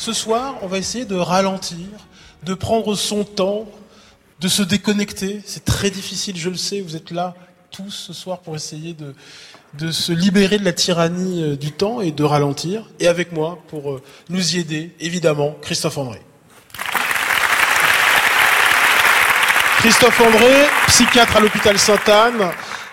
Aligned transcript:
Ce 0.00 0.14
soir, 0.14 0.54
on 0.62 0.66
va 0.66 0.78
essayer 0.78 1.04
de 1.04 1.14
ralentir, 1.14 1.86
de 2.42 2.54
prendre 2.54 2.94
son 2.94 3.22
temps, 3.22 3.66
de 4.40 4.48
se 4.48 4.62
déconnecter. 4.62 5.42
C'est 5.44 5.66
très 5.66 5.90
difficile, 5.90 6.38
je 6.38 6.48
le 6.48 6.56
sais, 6.56 6.80
vous 6.80 6.96
êtes 6.96 7.10
là 7.10 7.34
tous 7.70 7.90
ce 7.90 8.14
soir 8.14 8.38
pour 8.38 8.56
essayer 8.56 8.96
de, 8.96 9.90
se 9.90 10.12
libérer 10.12 10.58
de 10.58 10.64
la 10.64 10.72
tyrannie 10.72 11.42
euh, 11.42 11.54
du 11.54 11.72
temps 11.72 12.00
et 12.00 12.12
de 12.12 12.24
ralentir. 12.24 12.88
Et 12.98 13.08
avec 13.08 13.32
moi, 13.32 13.58
pour 13.68 13.90
euh, 13.90 14.02
nous 14.30 14.56
y 14.56 14.60
aider, 14.60 14.94
évidemment, 15.00 15.54
Christophe 15.60 15.98
André. 15.98 16.22
Christophe 19.80 20.18
André, 20.18 20.64
psychiatre 20.86 21.36
à 21.36 21.40
l'hôpital 21.40 21.78
Sainte-Anne, 21.78 22.52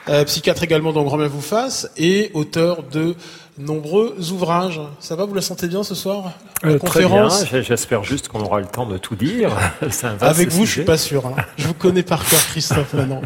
euh, 0.10 0.26
psychiatre 0.26 0.64
également 0.64 0.92
dans 0.92 1.04
Grand 1.04 1.18
Bien 1.18 1.28
vous 1.28 1.40
fasse, 1.40 1.90
et 1.96 2.32
auteur 2.34 2.84
de 2.84 3.16
nombreux 3.58 4.16
ouvrages. 4.32 4.82
Ça 5.00 5.16
va, 5.16 5.26
vous 5.26 5.34
la 5.34 5.42
sentez 5.42 5.68
bien 5.68 5.84
ce 5.84 5.96
soir 5.96 6.34
euh, 6.66 6.78
Très 6.80 7.06
bien, 7.06 7.28
j'espère 7.62 8.04
juste 8.04 8.28
qu'on 8.28 8.42
aura 8.42 8.60
le 8.60 8.68
temps 8.68 8.86
de 8.86 8.98
tout 8.98 9.16
dire. 9.16 9.52
avec 10.22 10.50
vous, 10.50 10.66
je 10.66 10.72
suis 10.72 10.84
pas 10.84 10.98
sûr. 10.98 11.26
Hein. 11.26 11.36
Je 11.58 11.68
vous 11.68 11.74
connais 11.74 12.04
par 12.04 12.26
cœur, 12.26 12.40
Christophe, 12.52 12.94
maintenant. 12.94 13.22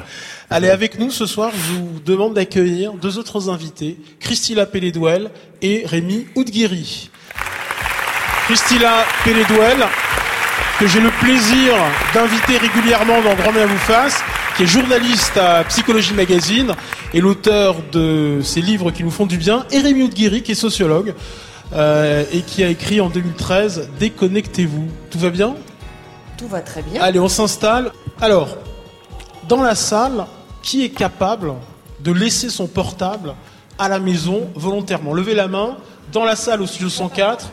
Allez, 0.49 0.69
avec 0.69 0.99
nous 0.99 1.11
ce 1.11 1.25
soir, 1.25 1.51
je 1.53 1.73
vous 1.73 1.99
demande 2.05 2.33
d'accueillir 2.33 2.93
deux 2.93 3.17
autres 3.17 3.49
invités, 3.49 3.97
Christila 4.19 4.65
Pelledouel 4.65 5.31
et 5.61 5.83
Rémi 5.85 6.27
Oudguiri. 6.35 7.09
Christila 8.45 9.05
Pelledouel, 9.23 9.85
que 10.79 10.87
j'ai 10.87 10.99
le 10.99 11.11
plaisir 11.21 11.73
d'inviter 12.13 12.57
régulièrement 12.57 13.21
dans 13.21 13.33
Grand 13.35 13.53
Bien 13.53 13.65
vous 13.65 13.77
fasse, 13.77 14.23
qui 14.55 14.63
est 14.63 14.67
journaliste 14.67 15.37
à 15.37 15.63
Psychologie 15.65 16.13
Magazine 16.13 16.73
et 17.13 17.21
l'auteur 17.21 17.77
de 17.91 18.39
ces 18.43 18.61
livres 18.61 18.91
qui 18.91 19.03
nous 19.03 19.11
font 19.11 19.25
du 19.25 19.37
bien, 19.37 19.65
et 19.71 19.79
Rémi 19.79 20.03
Oudguiri, 20.03 20.41
qui 20.43 20.51
est 20.51 20.55
sociologue 20.55 21.13
euh, 21.73 22.23
et 22.31 22.41
qui 22.41 22.63
a 22.63 22.69
écrit 22.69 22.99
en 23.01 23.09
2013 23.09 23.89
Déconnectez-vous. 23.99 24.87
Tout 25.09 25.19
va 25.19 25.29
bien? 25.29 25.55
Tout 26.37 26.47
va 26.47 26.61
très 26.61 26.81
bien. 26.81 27.01
Allez, 27.01 27.19
on 27.19 27.29
s'installe. 27.29 27.91
Alors, 28.19 28.57
dans 29.47 29.61
la 29.61 29.75
salle, 29.75 30.25
qui 30.63 30.83
est 30.83 30.89
capable 30.89 31.53
de 31.99 32.11
laisser 32.11 32.49
son 32.49 32.67
portable 32.67 33.35
à 33.79 33.89
la 33.89 33.99
maison 33.99 34.49
volontairement? 34.55 35.13
Levez 35.13 35.35
la 35.35 35.47
main. 35.47 35.77
Dans 36.11 36.25
la 36.25 36.35
salle 36.35 36.61
au 36.61 36.67
studio 36.67 36.89
104. 36.89 37.51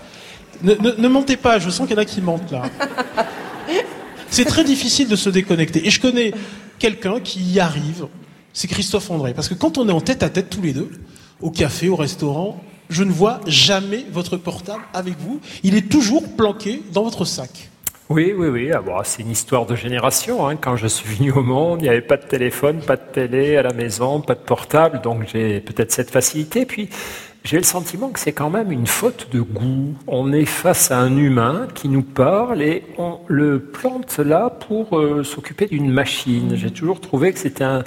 Ne, 0.63 0.75
ne 0.75 1.09
mentez 1.09 1.37
pas, 1.37 1.61
je 1.61 1.71
sens 1.71 1.87
qu'il 1.87 1.97
y 1.97 1.99
en 1.99 2.03
a 2.03 2.05
qui 2.05 2.21
mentent 2.21 2.51
là. 2.51 2.63
C'est 4.31 4.45
très 4.45 4.65
difficile 4.65 5.09
de 5.09 5.17
se 5.17 5.31
déconnecter. 5.31 5.87
Et 5.87 5.91
je 5.91 6.01
connais 6.01 6.33
quelqu'un 6.79 7.21
qui 7.21 7.41
y 7.41 7.61
arrive, 7.61 8.07
c'est 8.53 8.69
Christophe 8.69 9.11
André. 9.11 9.35
Parce 9.35 9.49
que 9.49 9.55
quand 9.55 9.79
on 9.79 9.89
est 9.89 9.93
en 9.93 10.01
tête 10.01 10.23
à 10.23 10.31
tête 10.31 10.51
tous 10.51 10.63
les 10.63 10.73
deux, 10.73 10.91
au 11.41 11.51
café, 11.51 11.89
au 11.89 11.97
restaurant, 11.97 12.63
je 12.89 13.05
ne 13.05 13.13
vois 13.13 13.41
jamais 13.47 14.07
votre 14.11 14.37
portable 14.37 14.83
avec 14.95 15.19
vous. 15.19 15.41
Il 15.63 15.75
est 15.75 15.89
toujours 15.89 16.37
planqué 16.37 16.83
dans 16.93 17.03
votre 17.03 17.25
sac. 17.25 17.71
Oui, 18.09 18.33
oui, 18.35 18.49
oui. 18.49 18.71
Ah, 18.73 19.03
c'est 19.05 19.23
une 19.23 19.31
histoire 19.31 19.67
de 19.67 19.77
génération. 19.77 20.49
Hein. 20.49 20.57
Quand 20.57 20.77
je 20.77 20.87
suis 20.87 21.17
venu 21.17 21.31
au 21.33 21.43
monde, 21.43 21.81
il 21.81 21.85
n'y 21.85 21.91
avait 21.91 22.01
pas 22.01 22.17
de 22.17 22.25
téléphone, 22.25 22.79
pas 22.81 22.97
de 22.97 23.03
télé 23.13 23.59
à 23.59 23.63
la 23.63 23.75
maison, 23.75 24.23
pas 24.23 24.35
de 24.35 24.41
portable. 24.41 25.03
Donc 25.03 25.25
j'ai 25.31 25.61
peut-être 25.61 25.93
cette 25.93 26.11
facilité. 26.11 26.65
Puis 26.65 26.89
j'ai 27.45 27.57
le 27.57 27.63
sentiment 27.63 28.11
que 28.11 28.21
c'est 28.21 28.33
quand 28.33 28.51
même 28.51 28.73
une 28.73 28.87
faute 28.87 29.29
de 29.33 29.41
goût. 29.41 29.95
On 30.07 30.33
est 30.33 30.45
face 30.45 30.91
à 30.91 30.99
un 30.99 31.17
humain 31.17 31.67
qui 31.75 31.89
nous 31.89 32.03
parle 32.03 32.63
et 32.63 32.85
on 32.99 33.21
le 33.27 33.61
plante 33.61 34.19
là 34.19 34.51
pour 34.51 34.99
euh, 34.99 35.25
s'occuper 35.25 35.67
d'une 35.67 35.91
machine. 35.91 36.57
J'ai 36.57 36.71
toujours 36.71 37.01
trouvé 37.01 37.33
que 37.33 37.39
c'était 37.39 37.65
un, 37.65 37.85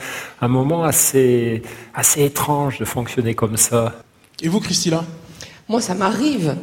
moment 0.47 0.83
assez, 0.83 1.61
assez 1.93 2.23
étrange 2.23 2.79
de 2.79 2.85
fonctionner 2.85 3.35
comme 3.35 3.57
ça. 3.57 3.93
Et 4.41 4.47
vous, 4.47 4.59
Christina? 4.59 5.03
Moi, 5.69 5.79
ça 5.79 5.93
m'arrive 5.93 6.55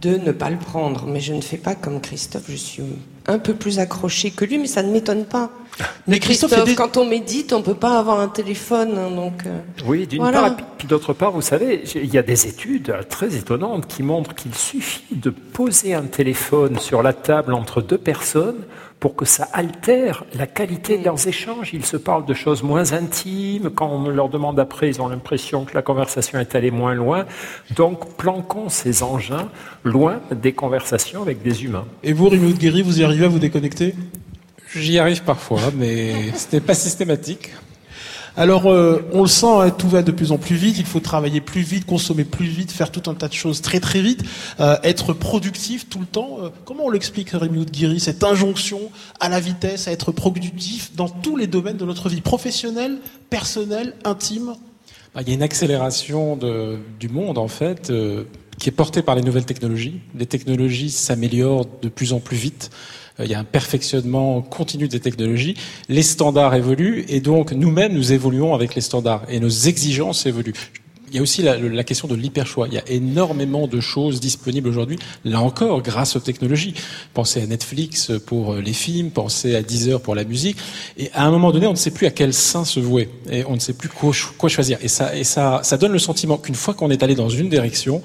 de 0.00 0.16
ne 0.16 0.32
pas 0.32 0.50
le 0.50 0.56
prendre, 0.56 1.06
mais 1.06 1.20
je 1.20 1.34
ne 1.34 1.40
fais 1.40 1.58
pas 1.58 1.74
comme 1.74 2.00
Christophe. 2.00 2.44
Je 2.48 2.56
suis 2.56 2.82
un 3.26 3.38
peu 3.38 3.54
plus 3.54 3.78
accroché 3.80 4.30
que 4.30 4.44
lui, 4.44 4.58
mais 4.58 4.68
ça 4.68 4.82
ne 4.82 4.92
m'étonne 4.92 5.24
pas. 5.24 5.50
Mais 6.06 6.18
Christophe, 6.18 6.74
quand 6.74 6.96
on 6.96 7.04
médite, 7.04 7.52
on 7.52 7.62
peut 7.62 7.74
pas 7.74 7.98
avoir 7.98 8.20
un 8.20 8.28
téléphone, 8.28 8.96
hein, 8.96 9.10
donc. 9.10 9.44
Euh, 9.46 9.58
oui, 9.86 10.06
d'une 10.06 10.22
part, 10.22 10.56
puis 10.78 10.86
d'autre 10.86 11.12
part, 11.12 11.32
vous 11.32 11.42
savez, 11.42 11.84
il 11.94 12.12
y 12.12 12.18
a 12.18 12.22
des 12.22 12.46
études 12.46 12.94
très 13.08 13.34
étonnantes 13.34 13.86
qui 13.86 14.02
montrent 14.02 14.34
qu'il 14.34 14.54
suffit 14.54 15.14
de 15.14 15.30
poser 15.30 15.94
un 15.94 16.04
téléphone 16.04 16.78
sur 16.78 17.02
la 17.02 17.12
table 17.12 17.54
entre 17.54 17.82
deux 17.82 17.98
personnes 17.98 18.64
pour 19.00 19.14
que 19.14 19.24
ça 19.24 19.46
altère 19.52 20.24
la 20.34 20.46
qualité 20.46 20.96
de 20.96 21.04
leurs 21.04 21.28
échanges. 21.28 21.70
Ils 21.74 21.84
se 21.84 21.96
parlent 21.96 22.24
de 22.24 22.34
choses 22.34 22.62
moins 22.62 22.92
intimes. 22.92 23.70
Quand 23.70 23.88
on 23.88 24.08
leur 24.08 24.28
demande 24.28 24.58
après, 24.58 24.88
ils 24.88 25.02
ont 25.02 25.08
l'impression 25.08 25.64
que 25.64 25.74
la 25.74 25.82
conversation 25.82 26.38
est 26.38 26.54
allée 26.54 26.70
moins 26.70 26.94
loin. 26.94 27.26
Donc, 27.74 28.16
planquons 28.16 28.68
ces 28.68 29.02
engins 29.02 29.48
loin 29.84 30.20
des 30.30 30.52
conversations 30.52 31.20
avec 31.22 31.42
des 31.42 31.64
humains. 31.64 31.84
Et 32.02 32.14
vous, 32.14 32.28
Rémi 32.28 32.54
Guéry, 32.54 32.82
vous 32.82 33.00
y 33.00 33.04
arrivez 33.04 33.26
à 33.26 33.28
vous 33.28 33.38
déconnecter? 33.38 33.94
J'y 34.78 34.98
arrive 34.98 35.22
parfois, 35.22 35.60
mais 35.74 36.32
ce 36.36 36.56
n'est 36.56 36.60
pas 36.60 36.74
systématique. 36.74 37.50
Alors, 38.38 38.66
euh, 38.66 39.02
on 39.12 39.22
le 39.22 39.28
sent, 39.28 39.46
hein, 39.46 39.70
tout 39.70 39.88
va 39.88 40.02
de 40.02 40.12
plus 40.12 40.30
en 40.30 40.36
plus 40.36 40.56
vite. 40.56 40.76
Il 40.78 40.84
faut 40.84 41.00
travailler 41.00 41.40
plus 41.40 41.62
vite, 41.62 41.86
consommer 41.86 42.24
plus 42.24 42.46
vite, 42.46 42.70
faire 42.70 42.92
tout 42.92 43.08
un 43.10 43.14
tas 43.14 43.28
de 43.28 43.32
choses 43.32 43.62
très 43.62 43.80
très 43.80 44.02
vite, 44.02 44.22
euh, 44.60 44.76
être 44.82 45.14
productif 45.14 45.88
tout 45.88 46.00
le 46.00 46.04
temps. 46.04 46.38
Euh, 46.42 46.48
comment 46.66 46.84
on 46.84 46.90
l'explique, 46.90 47.30
Rémi 47.30 47.60
Oudguiri, 47.60 47.98
cette 47.98 48.22
injonction 48.22 48.90
à 49.20 49.30
la 49.30 49.40
vitesse, 49.40 49.88
à 49.88 49.92
être 49.92 50.12
productif 50.12 50.94
dans 50.94 51.08
tous 51.08 51.36
les 51.36 51.46
domaines 51.46 51.78
de 51.78 51.86
notre 51.86 52.10
vie, 52.10 52.20
professionnelle, 52.20 52.98
personnelle, 53.30 53.94
intime? 54.04 54.54
Bah, 55.14 55.22
Il 55.22 55.28
y 55.28 55.30
a 55.30 55.34
une 55.34 55.42
accélération 55.42 56.36
de, 56.36 56.78
du 57.00 57.08
monde, 57.08 57.38
en 57.38 57.48
fait, 57.48 57.90
qui 58.58 58.68
est 58.68 58.72
portée 58.72 59.00
par 59.00 59.14
les 59.14 59.22
nouvelles 59.22 59.46
technologies. 59.46 60.00
Les 60.14 60.26
technologies 60.26 60.90
s'améliorent 60.90 61.66
de 61.80 61.88
plus 61.88 62.12
en 62.12 62.20
plus 62.20 62.36
vite. 62.36 62.70
Euh, 63.20 63.24
il 63.24 63.30
y 63.30 63.34
a 63.34 63.38
un 63.38 63.44
perfectionnement 63.44 64.42
continu 64.42 64.88
des 64.88 65.00
technologies, 65.00 65.56
les 65.88 66.02
standards 66.02 66.54
évoluent 66.54 67.04
et 67.08 67.20
donc 67.20 67.52
nous-mêmes 67.52 67.92
nous 67.92 68.12
évoluons 68.12 68.54
avec 68.54 68.74
les 68.74 68.80
standards 68.80 69.22
et 69.28 69.40
nos 69.40 69.48
exigences 69.48 70.26
évoluent. 70.26 70.54
Il 71.10 71.14
y 71.14 71.18
a 71.20 71.22
aussi 71.22 71.42
la, 71.42 71.84
question 71.84 72.08
de 72.08 72.16
l'hyperchoix. 72.16 72.66
Il 72.66 72.74
y 72.74 72.78
a 72.78 72.88
énormément 72.88 73.68
de 73.68 73.80
choses 73.80 74.18
disponibles 74.20 74.68
aujourd'hui, 74.68 74.98
là 75.24 75.40
encore, 75.40 75.80
grâce 75.80 76.16
aux 76.16 76.20
technologies. 76.20 76.74
Pensez 77.14 77.40
à 77.40 77.46
Netflix 77.46 78.10
pour 78.26 78.54
euh, 78.54 78.60
les 78.60 78.72
films, 78.72 79.10
pensez 79.10 79.54
à 79.54 79.62
Deezer 79.62 80.00
pour 80.00 80.16
la 80.16 80.24
musique. 80.24 80.56
Et 80.98 81.10
à 81.14 81.24
un 81.24 81.30
moment 81.30 81.52
donné, 81.52 81.68
on 81.68 81.72
ne 81.72 81.76
sait 81.76 81.92
plus 81.92 82.06
à 82.06 82.10
quel 82.10 82.34
sein 82.34 82.64
se 82.64 82.80
vouer. 82.80 83.08
Et 83.30 83.44
on 83.46 83.54
ne 83.54 83.60
sait 83.60 83.72
plus 83.72 83.88
quoi, 83.88 84.10
quoi 84.36 84.48
choisir. 84.48 84.78
Et 84.82 84.88
ça, 84.88 85.14
et 85.16 85.22
ça, 85.22 85.60
ça 85.62 85.76
donne 85.76 85.92
le 85.92 86.00
sentiment 86.00 86.38
qu'une 86.38 86.56
fois 86.56 86.74
qu'on 86.74 86.90
est 86.90 87.04
allé 87.04 87.14
dans 87.14 87.28
une 87.28 87.48
direction, 87.48 88.02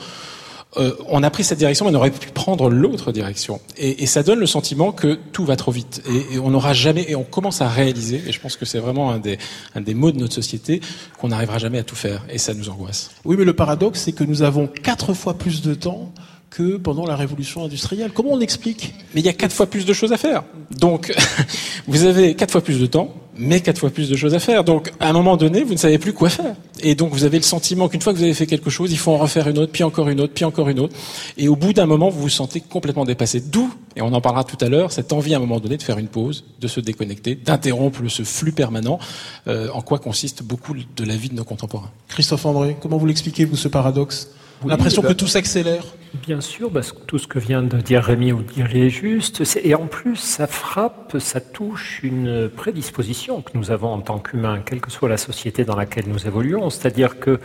euh, 0.78 0.96
on 1.08 1.22
a 1.22 1.30
pris 1.30 1.44
cette 1.44 1.60
direction, 1.60 1.86
mais 1.86 1.92
on 1.92 1.96
aurait 1.96 2.12
pu 2.12 2.30
prendre 2.30 2.70
l'autre 2.70 3.12
direction. 3.12 3.60
Et, 3.78 4.06
ça 4.06 4.24
donne 4.24 4.40
le 4.40 4.46
sentiment 4.46 4.92
que 4.92 5.20
tout 5.34 5.44
va 5.44 5.58
trop 5.58 5.72
vite. 5.72 6.02
Et, 6.32 6.40
on 6.40 6.52
n'aura 6.52 6.74
jamais, 6.74 7.06
et 7.10 7.16
on 7.16 7.24
commence 7.24 7.62
à 7.62 7.68
réaliser, 7.68 8.22
et 8.26 8.32
je 8.32 8.40
pense 8.40 8.56
que 8.56 8.66
c'est 8.66 8.80
vraiment 8.80 9.12
un 9.12 9.20
des, 9.20 9.38
un 9.76 9.82
des 9.82 9.94
mots 9.94 10.12
de 10.12 10.18
notre 10.18 10.34
société, 10.34 10.80
qu'on 11.20 11.28
n'arrivera 11.28 11.58
jamais 11.58 11.80
à 11.80 11.84
tout 11.84 11.96
faire. 11.96 12.24
Et 12.30 12.38
ça 12.38 12.54
nous 12.54 12.70
angoisse. 12.70 13.12
Oui, 13.26 13.36
mais 13.38 13.44
le 13.44 13.54
paradoxe, 13.54 14.02
c'est 14.02 14.14
que 14.14 14.24
nous 14.24 14.44
avons 14.44 14.68
quatre 14.68 15.14
fois 15.14 15.34
plus 15.34 15.62
de 15.62 15.74
temps 15.74 16.14
que 16.52 16.76
pendant 16.76 17.06
la 17.08 17.16
révolution 17.16 17.64
industrielle. 17.64 18.12
Comment 18.14 18.34
on 18.34 18.42
explique 18.42 18.94
Mais 19.16 19.22
il 19.22 19.26
y 19.26 19.30
a 19.30 19.34
quatre 19.34 19.54
fois 19.54 19.68
plus 19.68 19.86
de 19.86 19.94
choses 19.94 20.12
à 20.12 20.18
faire. 20.18 20.44
Donc, 20.78 21.12
vous 21.88 22.04
avez 22.04 22.36
quatre 22.36 22.52
fois 22.52 22.62
plus 22.62 22.80
de 22.80 22.86
temps, 22.86 23.16
mais 23.38 23.62
quatre 23.62 23.80
fois 23.80 23.90
plus 23.90 24.10
de 24.10 24.18
choses 24.18 24.36
à 24.36 24.40
faire. 24.40 24.66
Donc, 24.66 24.92
à 25.00 25.10
un 25.10 25.14
moment 25.14 25.38
donné, 25.38 25.64
vous 25.64 25.72
ne 25.72 25.80
savez 25.80 25.98
plus 25.98 26.12
quoi 26.12 26.30
faire. 26.30 26.56
Et 26.82 26.94
donc, 26.94 27.14
vous 27.14 27.24
avez 27.24 27.38
le 27.38 27.44
sentiment 27.44 27.88
qu'une 27.88 28.02
fois 28.02 28.12
que 28.12 28.18
vous 28.18 28.26
avez 28.26 28.34
fait 28.34 28.48
quelque 28.48 28.70
chose, 28.70 28.92
il 28.92 28.98
faut 28.98 29.14
en 29.14 29.18
refaire 29.18 29.48
une 29.48 29.60
autre, 29.60 29.72
puis 29.72 29.84
encore 29.84 30.10
une 30.10 30.20
autre, 30.20 30.34
puis 30.34 30.44
encore 30.44 30.68
une 30.68 30.82
autre. 30.82 30.94
Et 31.38 31.48
au 31.48 31.56
bout 31.56 31.72
d'un 31.72 31.86
moment, 31.86 32.10
vous 32.10 32.20
vous 32.20 32.30
sentez 32.30 32.60
complètement 32.60 33.06
dépassé. 33.06 33.40
D'où, 33.40 33.74
et 33.96 34.02
on 34.02 34.14
en 34.14 34.20
parlera 34.20 34.44
tout 34.44 34.58
à 34.60 34.68
l'heure, 34.68 34.92
cette 34.92 35.14
envie 35.14 35.34
à 35.34 35.38
un 35.38 35.42
moment 35.42 35.62
donné 35.62 35.78
de 35.78 35.84
faire 35.84 36.00
une 36.00 36.10
pause, 36.10 36.44
de 36.60 36.68
se 36.68 36.82
déconnecter, 36.82 37.36
d'interrompre 37.36 38.02
ce 38.10 38.24
flux 38.24 38.52
permanent, 38.52 39.00
euh, 39.48 39.70
en 39.74 39.82
quoi 39.82 40.00
consiste 40.00 40.44
beaucoup 40.44 40.74
de 40.74 41.04
la 41.06 41.16
vie 41.16 41.30
de 41.30 41.36
nos 41.36 41.46
contemporains. 41.46 41.92
Christophe 42.10 42.46
André, 42.46 42.76
comment 42.82 42.98
vous 42.98 43.06
l'expliquez, 43.06 43.46
vous, 43.46 43.56
ce 43.56 43.70
paradoxe? 43.70 44.28
L'impression 44.66 45.02
que 45.02 45.08
bah, 45.08 45.16
tout 45.16 45.28
s'accélère 45.28 45.84
Bien 46.26 46.42
sûr, 46.42 46.70
parce 46.72 46.92
que 46.92 47.00
tout 47.06 47.18
ce 47.18 47.28
que 47.28 47.40
vient 47.40 47.64
de 47.64 47.78
dire 47.78 48.04
Rémi 48.04 48.34
ou 48.34 48.42
dire 48.42 48.76
est 48.76 48.90
juste. 48.90 49.44
Et 49.64 49.76
en 49.76 49.88
plus, 49.88 50.18
ça 50.18 50.46
frappe, 50.46 51.18
ça 51.20 51.40
touche 51.40 52.02
une 52.04 52.50
prédisposition 52.50 53.42
que 53.42 53.52
nous 53.56 53.72
avons 53.72 53.94
en 53.94 54.02
tant 54.02 54.20
qu'humains, 54.20 54.60
quelle 54.60 54.82
que 54.82 54.92
soit 54.92 55.08
la 55.08 55.18
société 55.18 55.64
dans 55.64 55.76
laquelle 55.76 56.06
nous 56.08 56.28
évoluons. 56.28 56.70
C'est-à-dire 56.70 57.20
que 57.20 57.40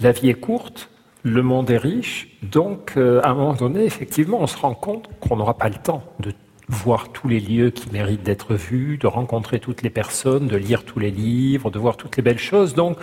la 0.00 0.12
vie 0.12 0.30
est 0.30 0.34
courte, 0.34 0.88
le 1.22 1.42
monde 1.42 1.70
est 1.70 1.76
riche, 1.76 2.38
donc 2.42 2.94
euh, 2.96 3.20
à 3.22 3.30
un 3.30 3.34
moment 3.34 3.52
donné, 3.52 3.84
effectivement, 3.84 4.38
on 4.40 4.46
se 4.46 4.56
rend 4.56 4.74
compte 4.74 5.10
qu'on 5.20 5.36
n'aura 5.36 5.58
pas 5.58 5.68
le 5.68 5.74
temps 5.74 6.02
de 6.20 6.32
voir 6.68 7.10
tous 7.12 7.28
les 7.28 7.40
lieux 7.40 7.70
qui 7.70 7.90
méritent 7.90 8.22
d'être 8.22 8.54
vus, 8.54 8.96
de 8.96 9.06
rencontrer 9.06 9.60
toutes 9.60 9.82
les 9.82 9.90
personnes, 9.90 10.46
de 10.46 10.56
lire 10.56 10.84
tous 10.84 11.00
les 11.00 11.10
livres, 11.10 11.70
de 11.70 11.78
voir 11.78 11.96
toutes 11.96 12.16
les 12.16 12.22
belles 12.22 12.38
choses. 12.38 12.74
Donc, 12.74 12.96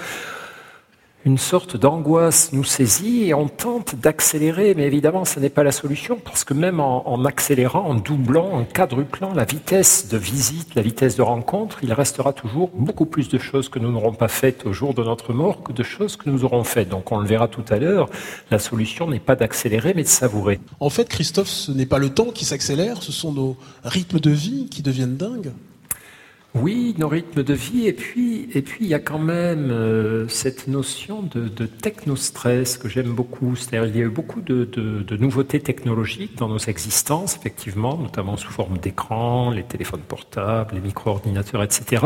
une 1.28 1.38
sorte 1.38 1.76
d'angoisse 1.76 2.54
nous 2.54 2.64
saisit 2.64 3.26
et 3.26 3.34
on 3.34 3.50
tente 3.50 3.96
d'accélérer, 3.96 4.74
mais 4.76 4.86
évidemment, 4.86 5.26
ce 5.26 5.42
n'est 5.42 5.50
pas 5.50 5.66
la 5.66 5.74
solution 5.74 6.18
parce 6.24 6.46
que 6.46 6.54
même 6.54 6.80
en, 6.80 7.26
accélérant, 7.26 7.82
en 7.82 7.96
doublant, 7.96 8.50
en 8.50 8.64
quadruplant 8.64 9.34
la 9.34 9.44
vitesse 9.44 10.08
de 10.08 10.18
visite, 10.18 10.74
la 10.76 10.82
vitesse 10.82 11.18
de 11.18 11.22
rencontre, 11.22 11.80
il 11.84 11.92
restera 11.92 12.32
toujours 12.32 12.70
beaucoup 12.74 13.06
plus 13.06 13.28
de 13.28 13.38
choses 13.40 13.68
que 13.68 13.78
nous 13.78 13.92
n'aurons 13.92 14.14
pas 14.14 14.30
faites 14.30 14.66
au 14.66 14.72
jour 14.72 14.94
de 14.94 15.04
notre 15.04 15.34
mort 15.34 15.64
que 15.64 15.74
de 15.74 15.84
choses 15.84 16.16
que 16.16 16.30
nous 16.30 16.46
aurons 16.46 16.64
faites. 16.64 16.88
Donc 16.88 17.12
on 17.12 17.20
le 17.20 17.28
verra 17.28 17.50
tout 17.50 17.66
à 17.72 17.78
l'heure, 17.78 18.10
la 18.50 18.58
solution 18.58 19.10
n'est 19.10 19.20
pas 19.20 19.36
d'accélérer, 19.36 19.92
mais 19.94 20.04
de 20.04 20.08
savourer. 20.08 20.62
En 20.80 20.90
fait, 20.90 21.10
Christophe, 21.10 21.50
ce 21.50 21.74
n'est 21.74 21.86
pas 21.86 22.00
le 22.00 22.10
temps 22.10 22.32
qui 22.34 22.46
s'accélère, 22.46 23.04
ce 23.04 23.12
sont 23.12 23.34
nos 23.34 23.58
rythmes 23.84 24.22
de 24.22 24.32
vie 24.32 24.68
qui 24.72 24.82
deviennent 24.82 25.18
dingues. 25.18 25.52
Oui, 26.62 26.96
nos 26.98 27.08
rythmes 27.08 27.44
de 27.44 27.54
vie, 27.54 27.88
et 27.88 27.94
puis, 27.94 28.50
et 28.54 28.62
puis 28.62 28.86
il 28.86 28.88
y 28.88 28.94
a 28.94 29.00
quand 29.00 29.20
même 29.20 29.70
euh, 29.70 30.28
cette 30.28 30.68
notion 30.68 31.22
de, 31.22 31.48
de 31.48 31.66
technostress 31.66 32.78
que 32.78 32.90
j'aime 32.90 33.12
beaucoup. 33.12 33.56
C'est-à-dire, 33.56 33.90
il 33.90 33.98
y 33.98 34.02
a 34.02 34.06
eu 34.06 34.10
beaucoup 34.10 34.42
de, 34.42 34.68
nouveautés 35.20 35.60
technologiques 35.60 36.38
dans 36.38 36.48
nos 36.48 36.58
existences, 36.58 37.36
effectivement, 37.36 37.98
notamment 37.98 38.38
sous 38.38 38.52
forme 38.52 38.78
d'écran, 38.78 39.52
les 39.52 39.64
téléphones 39.64 40.02
portables, 40.02 40.76
les 40.76 40.82
micro-ordinateurs, 40.82 41.64
etc. 41.64 42.06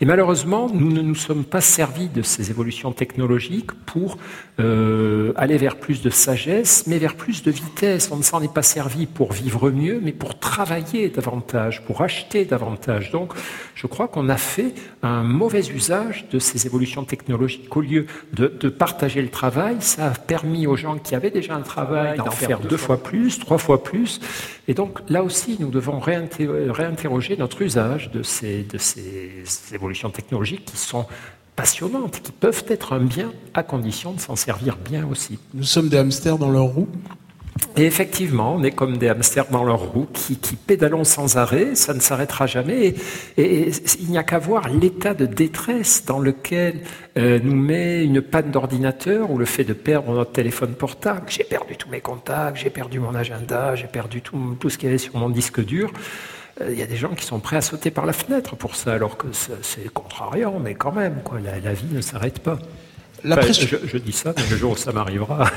Et 0.00 0.06
malheureusement, 0.06 0.68
nous 0.72 0.90
ne 0.90 1.02
nous 1.02 1.14
sommes 1.14 1.44
pas 1.44 1.60
servis 1.60 2.08
de 2.08 2.22
ces 2.22 2.50
évolutions 2.50 2.92
technologiques 2.92 3.72
pour 3.86 4.18
euh, 4.60 5.32
aller 5.36 5.56
vers 5.56 5.76
plus 5.76 6.02
de 6.02 6.10
sagesse, 6.10 6.84
mais 6.86 6.98
vers 6.98 7.14
plus 7.14 7.42
de 7.42 7.50
vitesse. 7.50 8.10
On 8.10 8.16
ne 8.16 8.22
s'en 8.22 8.42
est 8.42 8.52
pas 8.52 8.62
servi 8.62 9.06
pour 9.06 9.32
vivre 9.32 9.70
mieux, 9.70 10.00
mais 10.02 10.12
pour 10.12 10.38
travailler 10.38 11.08
davantage, 11.10 11.84
pour 11.84 12.02
acheter 12.02 12.44
davantage. 12.44 13.12
Donc, 13.12 13.34
je 13.78 13.86
crois 13.86 14.08
qu'on 14.08 14.28
a 14.28 14.36
fait 14.36 14.74
un 15.04 15.22
mauvais 15.22 15.60
usage 15.68 16.26
de 16.32 16.40
ces 16.40 16.66
évolutions 16.66 17.04
technologiques. 17.04 17.76
Au 17.76 17.80
lieu 17.80 18.06
de, 18.32 18.48
partager 18.68 19.22
le 19.22 19.28
travail, 19.28 19.76
ça 19.78 20.06
a 20.06 20.10
permis 20.10 20.66
aux 20.66 20.74
gens 20.74 20.98
qui 20.98 21.14
avaient 21.14 21.30
déjà 21.30 21.54
un 21.54 21.62
travail 21.62 22.18
d'en 22.18 22.30
faire 22.32 22.58
deux 22.58 22.76
fois 22.76 23.00
plus, 23.00 23.38
trois 23.38 23.58
fois 23.58 23.84
plus. 23.84 24.20
Et 24.66 24.74
donc 24.74 24.98
là 25.08 25.22
aussi, 25.22 25.58
nous 25.60 25.70
devons 25.70 26.00
réinterroger 26.00 27.36
notre 27.36 27.62
usage 27.62 28.10
de 28.10 28.24
ces, 28.24 28.64
de 28.64 28.78
ces 28.78 29.44
évolutions 29.72 30.10
technologiques 30.10 30.64
qui 30.64 30.76
sont 30.76 31.06
passionnantes, 31.54 32.20
qui 32.20 32.32
peuvent 32.32 32.64
être 32.66 32.92
un 32.92 33.00
bien 33.00 33.32
à 33.54 33.62
condition 33.62 34.12
de 34.12 34.18
s'en 34.18 34.34
servir 34.34 34.76
bien 34.76 35.06
aussi. 35.06 35.38
Nous 35.54 35.62
sommes 35.62 35.88
des 35.88 35.98
hamsters 35.98 36.38
dans 36.38 36.50
leur 36.50 36.64
roue 36.64 36.88
et 37.76 37.84
effectivement, 37.84 38.54
on 38.56 38.62
est 38.62 38.72
comme 38.72 38.98
des 38.98 39.08
hamsters 39.08 39.46
dans 39.50 39.64
leur 39.64 39.80
roue 39.80 40.06
qui, 40.12 40.36
qui 40.36 40.56
pédalons 40.56 41.04
sans 41.04 41.36
arrêt, 41.36 41.74
ça 41.74 41.94
ne 41.94 42.00
s'arrêtera 42.00 42.46
jamais. 42.46 42.94
Et, 43.36 43.70
il 44.00 44.10
n'y 44.10 44.18
a 44.18 44.22
qu'à 44.22 44.38
voir 44.38 44.68
l'état 44.68 45.14
de 45.14 45.26
détresse 45.26 46.04
dans 46.04 46.18
lequel 46.18 46.80
euh, 47.16 47.38
nous 47.42 47.54
met 47.54 48.04
une 48.04 48.20
panne 48.20 48.50
d'ordinateur 48.50 49.30
ou 49.30 49.38
le 49.38 49.44
fait 49.44 49.64
de 49.64 49.72
perdre 49.72 50.12
notre 50.12 50.32
téléphone 50.32 50.74
portable. 50.74 51.26
J'ai 51.28 51.44
perdu 51.44 51.76
tous 51.76 51.88
mes 51.88 52.00
contacts, 52.00 52.58
j'ai 52.58 52.70
perdu 52.70 53.00
mon 53.00 53.14
agenda, 53.14 53.74
j'ai 53.74 53.86
perdu 53.86 54.22
tout, 54.22 54.56
tout 54.58 54.70
ce 54.70 54.78
qu'il 54.78 54.88
y 54.88 54.90
avait 54.90 54.98
sur 54.98 55.16
mon 55.16 55.30
disque 55.30 55.64
dur. 55.64 55.92
Euh, 56.60 56.72
il 56.72 56.78
y 56.78 56.82
a 56.82 56.86
des 56.86 56.96
gens 56.96 57.14
qui 57.14 57.24
sont 57.24 57.38
prêts 57.38 57.56
à 57.56 57.60
sauter 57.62 57.90
par 57.90 58.06
la 58.06 58.12
fenêtre 58.12 58.56
pour 58.56 58.74
ça, 58.74 58.92
alors 58.92 59.16
que 59.16 59.28
c'est 59.62 59.92
contrariant, 59.92 60.58
mais 60.58 60.74
quand 60.74 60.92
même, 60.92 61.20
quoi, 61.22 61.38
la, 61.40 61.60
la 61.60 61.72
vie 61.72 61.92
ne 61.92 62.00
s'arrête 62.00 62.40
pas. 62.40 62.58
La 63.24 63.36
pression... 63.36 63.66
je, 63.82 63.88
je, 63.88 63.98
dis 63.98 64.12
ça, 64.12 64.32
mais 64.36 64.44
le 64.50 64.56
jour 64.56 64.72
où 64.72 64.76
ça 64.76 64.92
m'arrivera. 64.92 65.50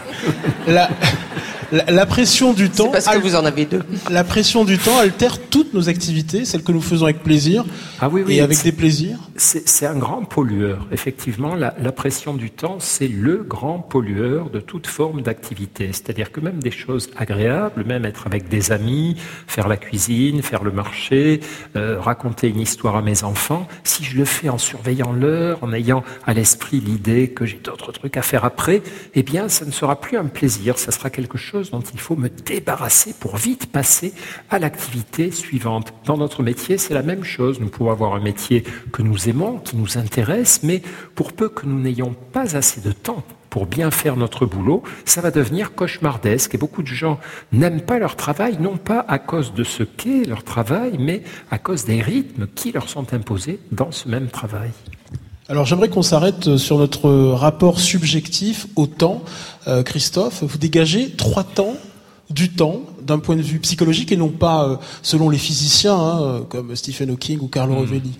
La, 0.67 0.89
la, 1.71 2.05
pression 2.05 2.53
du 2.53 2.69
temps. 2.69 2.89
parce 2.89 3.07
que 3.07 3.17
vous 3.17 3.35
en 3.35 3.45
avez 3.45 3.65
deux. 3.65 3.81
La 4.09 4.23
pression 4.23 4.65
du 4.65 4.77
temps 4.77 4.97
altère 4.97 5.39
toutes 5.49 5.73
nos 5.73 5.89
activités, 5.89 6.45
celles 6.45 6.63
que 6.63 6.71
nous 6.71 6.81
faisons 6.81 7.05
avec 7.05 7.23
plaisir 7.23 7.65
ah 7.99 8.09
oui, 8.09 8.23
oui, 8.25 8.35
et 8.35 8.41
avec 8.41 8.61
des 8.63 8.71
plaisirs. 8.71 9.17
C'est 9.37 9.85
un 9.85 9.95
grand 9.95 10.23
pollueur. 10.23 10.87
Effectivement, 10.91 11.55
la, 11.55 11.73
la 11.81 11.91
pression 11.91 12.33
du 12.33 12.51
temps, 12.51 12.77
c'est 12.79 13.07
le 13.07 13.37
grand 13.37 13.79
pollueur 13.79 14.49
de 14.49 14.59
toute 14.59 14.87
forme 14.87 15.21
d'activité. 15.21 15.87
C'est-à-dire 15.87 16.31
que 16.31 16.39
même 16.39 16.59
des 16.59 16.71
choses 16.71 17.09
agréables, 17.17 17.85
même 17.85 18.05
être 18.05 18.27
avec 18.27 18.49
des 18.49 18.71
amis, 18.71 19.15
faire 19.47 19.67
la 19.67 19.77
cuisine, 19.77 20.41
faire 20.41 20.63
le 20.63 20.71
marché, 20.71 21.39
euh, 21.75 21.99
raconter 21.99 22.49
une 22.49 22.59
histoire 22.59 22.95
à 22.95 23.01
mes 23.01 23.23
enfants, 23.23 23.67
si 23.83 24.03
je 24.03 24.17
le 24.17 24.25
fais 24.25 24.49
en 24.49 24.57
surveillant 24.57 25.11
l'heure, 25.13 25.59
en 25.61 25.73
ayant 25.73 26.03
à 26.25 26.33
l'esprit 26.33 26.79
l'idée 26.79 27.29
que 27.29 27.45
j'ai 27.45 27.59
d'autres 27.63 27.91
trucs 27.91 28.17
à 28.17 28.21
faire 28.21 28.45
après, 28.45 28.81
eh 29.13 29.23
bien, 29.23 29.49
ça 29.49 29.65
ne 29.65 29.71
sera 29.71 29.99
plus 29.99 30.17
un 30.17 30.25
plaisir, 30.25 30.77
ça 30.77 30.91
sera 30.91 31.09
quelque 31.09 31.37
chose 31.37 31.60
dont 31.69 31.81
il 31.81 31.99
faut 31.99 32.15
me 32.15 32.29
débarrasser 32.29 33.13
pour 33.19 33.37
vite 33.37 33.71
passer 33.71 34.13
à 34.49 34.57
l'activité 34.57 35.29
suivante. 35.29 35.93
Dans 36.05 36.17
notre 36.17 36.41
métier, 36.41 36.77
c'est 36.77 36.93
la 36.93 37.03
même 37.03 37.23
chose. 37.23 37.59
Nous 37.59 37.69
pouvons 37.69 37.91
avoir 37.91 38.15
un 38.15 38.19
métier 38.19 38.63
que 38.91 39.03
nous 39.03 39.29
aimons, 39.29 39.59
qui 39.59 39.77
nous 39.77 39.97
intéresse, 39.97 40.61
mais 40.63 40.81
pour 41.13 41.33
peu 41.33 41.49
que 41.49 41.65
nous 41.67 41.79
n'ayons 41.79 42.15
pas 42.31 42.55
assez 42.55 42.81
de 42.81 42.91
temps 42.91 43.23
pour 43.51 43.65
bien 43.65 43.91
faire 43.91 44.15
notre 44.15 44.45
boulot, 44.45 44.81
ça 45.03 45.21
va 45.21 45.29
devenir 45.29 45.75
cauchemardesque. 45.75 46.55
Et 46.55 46.57
beaucoup 46.57 46.81
de 46.81 46.87
gens 46.87 47.19
n'aiment 47.51 47.81
pas 47.81 47.99
leur 47.99 48.15
travail, 48.15 48.57
non 48.59 48.77
pas 48.77 49.05
à 49.07 49.19
cause 49.19 49.53
de 49.53 49.63
ce 49.63 49.83
qu'est 49.83 50.25
leur 50.25 50.43
travail, 50.43 50.95
mais 50.97 51.21
à 51.51 51.59
cause 51.59 51.85
des 51.85 52.01
rythmes 52.01 52.47
qui 52.47 52.71
leur 52.71 52.89
sont 52.89 53.13
imposés 53.13 53.59
dans 53.71 53.91
ce 53.91 54.07
même 54.07 54.29
travail. 54.29 54.71
Alors 55.49 55.65
j'aimerais 55.65 55.89
qu'on 55.89 56.01
s'arrête 56.01 56.57
sur 56.57 56.77
notre 56.77 57.09
rapport 57.33 57.79
subjectif 57.79 58.67
au 58.75 58.87
temps. 58.87 59.23
Euh, 59.67 59.83
Christophe, 59.83 60.43
vous 60.43 60.57
dégagez 60.57 61.11
trois 61.11 61.43
temps 61.43 61.75
du 62.29 62.49
temps 62.51 62.81
d'un 63.01 63.19
point 63.19 63.35
de 63.35 63.41
vue 63.41 63.59
psychologique 63.59 64.11
et 64.11 64.17
non 64.17 64.29
pas 64.29 64.65
euh, 64.65 64.75
selon 65.01 65.29
les 65.29 65.37
physiciens 65.37 65.95
hein, 65.95 66.21
euh, 66.21 66.39
comme 66.41 66.75
Stephen 66.75 67.09
Hawking 67.09 67.39
ou 67.41 67.47
Carlo 67.47 67.73
hmm. 67.73 67.77
Rovelli. 67.77 68.19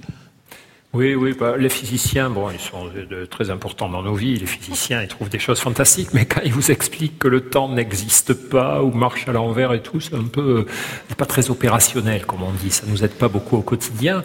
Oui, 0.94 1.16
oui, 1.16 1.34
bah, 1.40 1.56
les 1.58 1.70
physiciens, 1.70 2.30
bon, 2.30 2.50
ils 2.52 2.60
sont 2.60 2.90
très 3.30 3.50
importants 3.50 3.88
dans 3.88 4.04
nos 4.04 4.14
vies. 4.14 4.36
Les 4.36 4.46
physiciens, 4.46 5.02
ils 5.02 5.08
trouvent 5.08 5.30
des 5.30 5.40
choses 5.40 5.62
fantastiques, 5.62 6.10
mais 6.14 6.26
quand 6.26 6.42
ils 6.44 6.52
vous 6.52 6.70
expliquent 6.70 7.18
que 7.18 7.30
le 7.30 7.40
temps 7.48 7.70
n'existe 7.70 8.34
pas 8.34 8.84
ou 8.84 8.92
marche 8.92 9.26
à 9.30 9.32
l'envers 9.32 9.72
et 9.72 9.82
tout, 9.82 10.02
c'est 10.02 10.16
un 10.16 10.26
peu, 10.26 10.66
pas 11.16 11.26
très 11.26 11.50
opérationnel, 11.50 12.26
comme 12.26 12.44
on 12.44 12.52
dit. 12.52 12.72
Ça 12.72 12.84
nous 12.90 13.06
aide 13.06 13.14
pas 13.14 13.30
beaucoup 13.30 13.56
au 13.56 13.62
quotidien. 13.62 14.22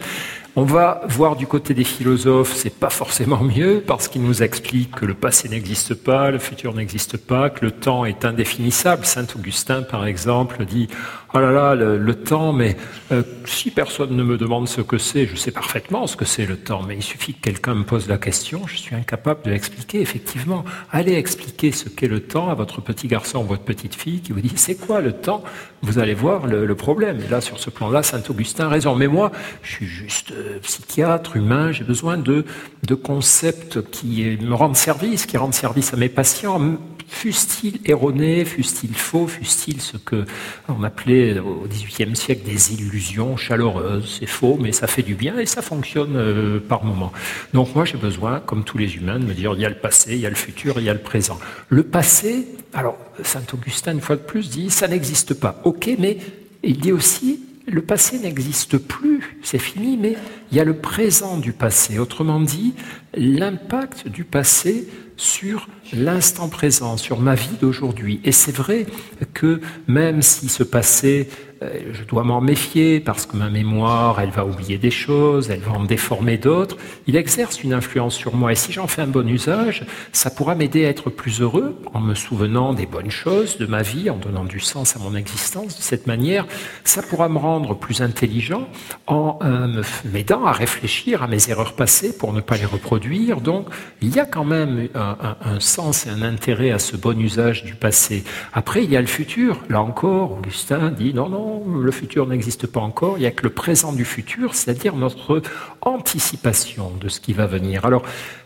On 0.59 0.63
va 0.63 1.01
voir 1.07 1.35
du 1.35 1.45
côté 1.45 1.75
des 1.75 1.83
philosophes, 1.83 2.55
c'est 2.55 2.73
pas 2.73 2.89
forcément 2.89 3.43
mieux 3.43 3.83
parce 3.85 4.07
qu'ils 4.07 4.23
nous 4.23 4.41
expliquent 4.41 4.95
que 4.95 5.05
le 5.05 5.13
passé 5.13 5.49
n'existe 5.49 5.93
pas, 5.93 6.31
le 6.31 6.39
futur 6.39 6.73
n'existe 6.73 7.15
pas, 7.15 7.51
que 7.51 7.63
le 7.63 7.69
temps 7.69 8.05
est 8.05 8.25
indéfinissable. 8.25 9.05
Saint 9.05 9.27
Augustin, 9.35 9.83
par 9.83 10.07
exemple, 10.07 10.65
dit 10.65 10.87
oh 11.35 11.39
là 11.39 11.51
là, 11.51 11.75
le, 11.75 12.15
temps, 12.15 12.53
mais 12.53 12.75
euh, 13.11 13.21
si 13.45 13.69
personne 13.69 14.15
ne 14.15 14.23
me 14.23 14.37
demande 14.37 14.67
ce 14.67 14.81
que 14.81 14.97
c'est, 14.97 15.27
je 15.27 15.35
sais 15.35 15.51
parfaitement 15.51 16.07
ce 16.07 16.15
que 16.15 16.25
c'est 16.25 16.47
le 16.47 16.57
temps, 16.57 16.81
mais 16.87 16.95
il 16.95 17.03
suffit 17.03 17.35
que 17.35 17.41
quelqu'un 17.41 17.75
me 17.75 17.83
pose 17.83 18.07
la 18.07 18.17
question, 18.17 18.65
je 18.65 18.77
suis 18.77 18.95
incapable 18.95 19.43
de 19.43 19.51
l'expliquer. 19.51 20.01
Effectivement, 20.01 20.65
allez 20.91 21.13
expliquer 21.13 21.71
ce 21.71 21.89
qu'est 21.89 22.07
le 22.07 22.21
temps 22.21 22.49
à 22.49 22.55
votre 22.55 22.81
petit 22.81 23.07
garçon 23.07 23.39
ou 23.39 23.43
votre 23.43 23.63
petite 23.63 23.93
fille 23.93 24.21
qui 24.21 24.31
vous 24.31 24.41
dit 24.41 24.53
c'est 24.55 24.75
quoi 24.75 25.01
le 25.01 25.13
temps? 25.13 25.43
Vous 25.83 25.99
allez 25.99 26.15
voir 26.15 26.47
le, 26.47 26.75
problème. 26.75 27.19
Et 27.23 27.29
là, 27.29 27.41
sur 27.41 27.59
ce 27.59 27.69
plan-là, 27.69 28.01
Saint 28.01 28.23
Augustin 28.29 28.65
a 28.65 28.69
raison. 28.69 28.95
Mais 28.95 29.07
moi, 29.07 29.31
je 29.61 29.71
suis 29.71 29.85
juste 29.85 30.31
psychiatre, 30.61 31.35
humain, 31.35 31.71
j'ai 31.71 31.83
besoin 31.83 32.17
de, 32.17 32.45
de 32.83 32.95
concepts 32.95 33.81
qui 33.89 34.37
me 34.41 34.53
rendent 34.53 34.75
service, 34.75 35.25
qui 35.25 35.37
rendent 35.37 35.53
service 35.53 35.93
à 35.93 35.97
mes 35.97 36.09
patients 36.09 36.59
fût-il 37.07 37.79
erroné, 37.85 38.45
fût-il 38.45 38.93
faux, 38.93 39.27
fût-il 39.27 39.81
ce 39.81 39.97
que 39.97 40.25
on 40.67 40.83
appelait 40.83 41.39
au 41.39 41.65
XVIIIe 41.67 42.15
siècle 42.15 42.43
des 42.45 42.73
illusions 42.73 43.37
chaleureuses. 43.37 44.17
C'est 44.19 44.27
faux, 44.27 44.57
mais 44.59 44.71
ça 44.71 44.87
fait 44.87 45.03
du 45.03 45.15
bien 45.15 45.37
et 45.37 45.45
ça 45.45 45.61
fonctionne 45.61 46.15
euh, 46.15 46.59
par 46.59 46.83
moment. 46.83 47.11
Donc 47.53 47.73
moi 47.75 47.85
j'ai 47.85 47.97
besoin, 47.97 48.39
comme 48.39 48.63
tous 48.63 48.77
les 48.77 48.95
humains, 48.95 49.19
de 49.19 49.25
me 49.25 49.33
dire 49.33 49.53
il 49.55 49.61
y 49.61 49.65
a 49.65 49.69
le 49.69 49.75
passé, 49.75 50.13
il 50.13 50.19
y 50.19 50.25
a 50.25 50.29
le 50.29 50.35
futur, 50.35 50.79
il 50.79 50.83
y 50.83 50.89
a 50.89 50.93
le 50.93 50.99
présent. 50.99 51.39
Le 51.69 51.83
passé, 51.83 52.47
alors 52.73 52.97
Saint 53.23 53.43
Augustin 53.53 53.93
une 53.93 54.01
fois 54.01 54.17
de 54.17 54.21
plus 54.21 54.49
dit 54.49 54.69
ça 54.69 54.87
n'existe 54.87 55.33
pas. 55.33 55.61
Ok, 55.63 55.89
mais 55.97 56.17
il 56.63 56.79
dit 56.79 56.91
aussi 56.91 57.46
le 57.67 57.81
passé 57.81 58.17
n'existe 58.17 58.77
plus, 58.77 59.37
c'est 59.43 59.59
fini, 59.59 59.97
mais 59.97 60.15
il 60.51 60.57
y 60.57 60.61
a 60.61 60.63
le 60.63 60.77
présent 60.77 61.37
du 61.37 61.51
passé. 61.51 61.99
Autrement 61.99 62.39
dit, 62.39 62.73
l'impact 63.13 64.07
du 64.07 64.23
passé 64.23 64.87
sur 65.17 65.67
l'instant 65.93 66.49
présent, 66.49 66.97
sur 66.97 67.19
ma 67.19 67.35
vie 67.35 67.57
d'aujourd'hui. 67.61 68.19
Et 68.23 68.31
c'est 68.31 68.55
vrai 68.55 68.85
que 69.33 69.61
même 69.87 70.21
si 70.21 70.49
ce 70.49 70.63
passé 70.63 71.29
euh, 71.63 71.79
je 71.91 72.03
dois 72.03 72.23
m'en 72.23 72.39
méfier 72.39 72.99
parce 72.99 73.25
que 73.25 73.35
ma 73.35 73.49
mémoire, 73.49 74.19
elle 74.19 74.29
va 74.29 74.45
oublier 74.45 74.77
des 74.77 74.91
choses, 74.91 75.49
elle 75.49 75.59
va 75.59 75.71
en 75.71 75.85
déformer 75.85 76.37
d'autres. 76.37 76.77
Il 77.07 77.15
exerce 77.15 77.63
une 77.63 77.73
influence 77.73 78.15
sur 78.15 78.35
moi 78.35 78.51
et 78.51 78.55
si 78.55 78.71
j'en 78.71 78.87
fais 78.87 79.01
un 79.01 79.07
bon 79.07 79.27
usage, 79.27 79.85
ça 80.11 80.29
pourra 80.29 80.55
m'aider 80.55 80.85
à 80.85 80.89
être 80.89 81.09
plus 81.09 81.41
heureux 81.41 81.75
en 81.93 81.99
me 81.99 82.13
souvenant 82.13 82.73
des 82.73 82.85
bonnes 82.85 83.09
choses 83.09 83.57
de 83.57 83.65
ma 83.65 83.81
vie, 83.81 84.09
en 84.09 84.17
donnant 84.17 84.45
du 84.45 84.59
sens 84.59 84.95
à 84.95 84.99
mon 84.99 85.15
existence. 85.15 85.77
De 85.77 85.81
cette 85.81 86.05
manière, 86.05 86.45
ça 86.83 87.01
pourra 87.01 87.27
me 87.29 87.37
rendre 87.37 87.75
plus 87.75 88.01
intelligent 88.01 88.67
en 89.07 89.39
euh, 89.41 89.81
m'aidant 90.05 90.45
à 90.45 90.51
réfléchir 90.51 91.23
à 91.23 91.27
mes 91.27 91.49
erreurs 91.49 91.73
passées 91.73 92.15
pour 92.15 92.33
ne 92.33 92.41
pas 92.41 92.57
les 92.57 92.65
reproduire. 92.65 93.41
Donc, 93.41 93.67
il 94.01 94.13
y 94.13 94.19
a 94.19 94.25
quand 94.25 94.45
même 94.45 94.89
un, 94.93 95.37
un 95.41 95.59
sens 95.77 96.07
et 96.07 96.09
un 96.09 96.23
intérêt 96.23 96.71
à 96.71 96.79
ce 96.79 96.97
bon 96.97 97.19
usage 97.21 97.63
du 97.63 97.75
passé. 97.75 98.23
Après, 98.51 98.83
il 98.83 98.89
y 98.89 98.97
a 98.97 99.01
le 99.01 99.05
futur. 99.05 99.61
Là 99.69 99.79
encore, 99.79 100.31
Augustin 100.31 100.89
dit 100.89 101.13
non, 101.13 101.29
non, 101.29 101.67
le 101.67 101.91
futur 101.91 102.25
n'existe 102.25 102.65
pas 102.65 102.79
encore, 102.79 103.19
il 103.19 103.21
n'y 103.21 103.27
a 103.27 103.31
que 103.31 103.43
le 103.43 103.51
présent 103.51 103.93
du 103.93 104.03
futur, 104.03 104.55
c'est-à-dire 104.55 104.95
notre 104.95 105.43
anticipation 105.81 106.91
de 106.99 107.09
ce 107.09 107.19
qui 107.19 107.33
va 107.33 107.45
venir. 107.45 107.85
Alors, 107.85 108.03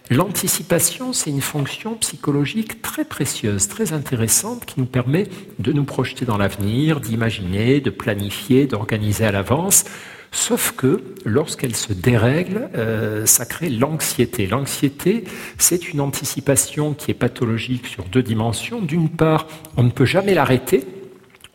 L'anticipation, 0.09 1.13
c'est 1.13 1.29
une 1.29 1.39
fonction 1.39 1.95
psychologique 1.95 2.81
très 2.81 3.05
précieuse, 3.05 3.69
très 3.69 3.93
intéressante, 3.93 4.65
qui 4.65 4.77
nous 4.77 4.85
permet 4.85 5.29
de 5.59 5.71
nous 5.71 5.85
projeter 5.85 6.25
dans 6.25 6.37
l'avenir, 6.37 6.99
d'imaginer, 6.99 7.79
de 7.79 7.91
planifier, 7.91 8.67
d'organiser 8.67 9.23
à 9.23 9.31
l'avance. 9.31 9.85
Sauf 10.33 10.71
que 10.77 11.03
lorsqu'elle 11.25 11.75
se 11.75 11.91
dérègle, 11.91 12.69
euh, 12.75 13.25
ça 13.25 13.45
crée 13.45 13.69
l'anxiété. 13.69 14.47
L'anxiété, 14.47 15.25
c'est 15.57 15.91
une 15.91 15.99
anticipation 15.99 16.93
qui 16.93 17.11
est 17.11 17.15
pathologique 17.15 17.85
sur 17.85 18.05
deux 18.05 18.23
dimensions. 18.23 18.81
D'une 18.81 19.09
part, 19.09 19.47
on 19.75 19.83
ne 19.83 19.91
peut 19.91 20.05
jamais 20.05 20.33
l'arrêter, 20.33 20.87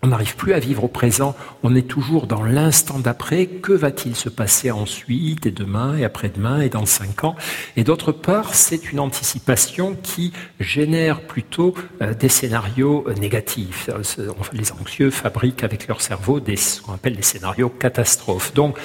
on 0.02 0.08
n'arrive 0.08 0.36
plus 0.36 0.52
à 0.52 0.58
vivre 0.58 0.84
au 0.84 0.88
présent, 0.88 1.34
on 1.62 1.74
est 1.74 1.88
toujours 1.88 2.26
dans 2.26 2.44
l'instant 2.44 2.98
d'après, 2.98 3.46
que 3.46 3.72
va-t-il 3.72 4.14
se 4.14 4.28
passer 4.28 4.70
ensuite, 4.70 5.46
et 5.46 5.50
demain, 5.50 5.96
et 5.96 6.04
après-demain, 6.04 6.60
et 6.60 6.68
dans 6.68 6.86
cinq 6.86 7.24
ans? 7.24 7.34
Et 7.76 7.82
d'autre 7.82 8.12
part, 8.12 8.54
c'est 8.54 8.92
une 8.92 9.00
anticipation 9.00 9.96
qui 10.00 10.32
génère 10.60 11.22
plutôt 11.22 11.74
euh, 12.02 12.14
des 12.14 12.28
scénarios 12.28 13.04
euh, 13.08 13.14
négatifs. 13.14 13.90
Euh, 14.18 14.32
les 14.52 14.72
anxieux 14.72 15.10
fabriquent 15.10 15.64
avec 15.64 15.88
leur 15.88 16.00
cerveau 16.00 16.40
ce 16.56 16.80
qu'on 16.80 16.92
appelle 16.92 17.16
des 17.16 17.22
scénarios 17.22 17.68
catastrophes. 17.68 18.54
Donc, 18.54 18.78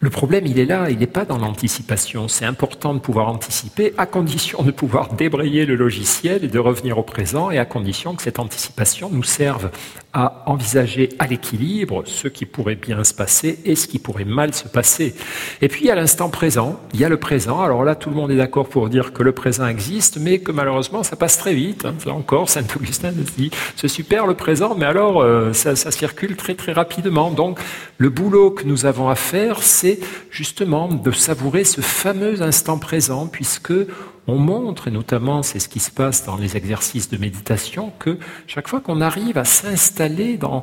le 0.00 0.10
problème, 0.10 0.46
il 0.46 0.58
est 0.58 0.66
là, 0.66 0.90
il 0.90 0.98
n'est 0.98 1.06
pas 1.06 1.24
dans 1.24 1.38
l'anticipation. 1.38 2.28
C'est 2.28 2.44
important 2.44 2.92
de 2.92 2.98
pouvoir 2.98 3.28
anticiper, 3.28 3.94
à 3.96 4.04
condition 4.04 4.62
de 4.62 4.70
pouvoir 4.70 5.14
débrayer 5.14 5.64
le 5.64 5.76
logiciel 5.76 6.44
et 6.44 6.48
de 6.48 6.58
revenir 6.58 6.98
au 6.98 7.02
présent, 7.02 7.50
et 7.50 7.58
à 7.58 7.64
condition 7.64 8.14
que 8.14 8.22
cette 8.22 8.38
anticipation 8.38 9.08
nous 9.10 9.22
serve 9.22 9.70
à 10.14 10.44
envisager 10.46 11.10
à 11.18 11.26
l'équilibre 11.26 12.04
ce 12.06 12.28
qui 12.28 12.46
pourrait 12.46 12.76
bien 12.76 13.02
se 13.02 13.12
passer 13.12 13.58
et 13.64 13.74
ce 13.74 13.88
qui 13.88 13.98
pourrait 13.98 14.24
mal 14.24 14.54
se 14.54 14.68
passer. 14.68 15.14
Et 15.60 15.68
puis, 15.68 15.90
à 15.90 15.96
l'instant 15.96 16.30
présent, 16.30 16.80
il 16.94 17.00
y 17.00 17.04
a 17.04 17.08
le 17.08 17.18
présent. 17.18 17.60
Alors 17.60 17.84
là, 17.84 17.96
tout 17.96 18.10
le 18.10 18.16
monde 18.16 18.30
est 18.30 18.36
d'accord 18.36 18.68
pour 18.68 18.88
dire 18.88 19.12
que 19.12 19.24
le 19.24 19.32
présent 19.32 19.66
existe, 19.66 20.18
mais 20.18 20.38
que 20.38 20.52
malheureusement, 20.52 21.02
ça 21.02 21.16
passe 21.16 21.36
très 21.36 21.52
vite. 21.52 21.82
Là 22.06 22.12
encore, 22.12 22.48
Saint-Augustin 22.54 23.12
dit, 23.36 23.50
c'est 23.76 23.88
super 23.88 24.26
le 24.26 24.34
présent, 24.34 24.76
mais 24.78 24.86
alors, 24.86 25.20
euh, 25.20 25.52
ça, 25.52 25.74
ça 25.74 25.90
circule 25.90 26.36
très 26.36 26.54
très 26.54 26.72
rapidement. 26.72 27.32
Donc, 27.32 27.58
le 27.98 28.08
boulot 28.08 28.52
que 28.52 28.64
nous 28.64 28.86
avons 28.86 29.08
à 29.08 29.16
faire, 29.16 29.62
c'est 29.62 29.98
justement 30.30 30.88
de 30.88 31.10
savourer 31.10 31.64
ce 31.64 31.80
fameux 31.80 32.40
instant 32.40 32.78
présent, 32.78 33.26
puisque 33.26 33.72
on 34.26 34.36
montre, 34.36 34.88
et 34.88 34.90
notamment 34.90 35.42
c'est 35.42 35.58
ce 35.58 35.68
qui 35.68 35.80
se 35.80 35.90
passe 35.90 36.24
dans 36.24 36.36
les 36.36 36.56
exercices 36.56 37.10
de 37.10 37.16
méditation, 37.16 37.92
que 37.98 38.18
chaque 38.46 38.68
fois 38.68 38.80
qu'on 38.80 39.00
arrive 39.00 39.38
à 39.38 39.44
s'installer 39.44 40.38
dans, 40.38 40.62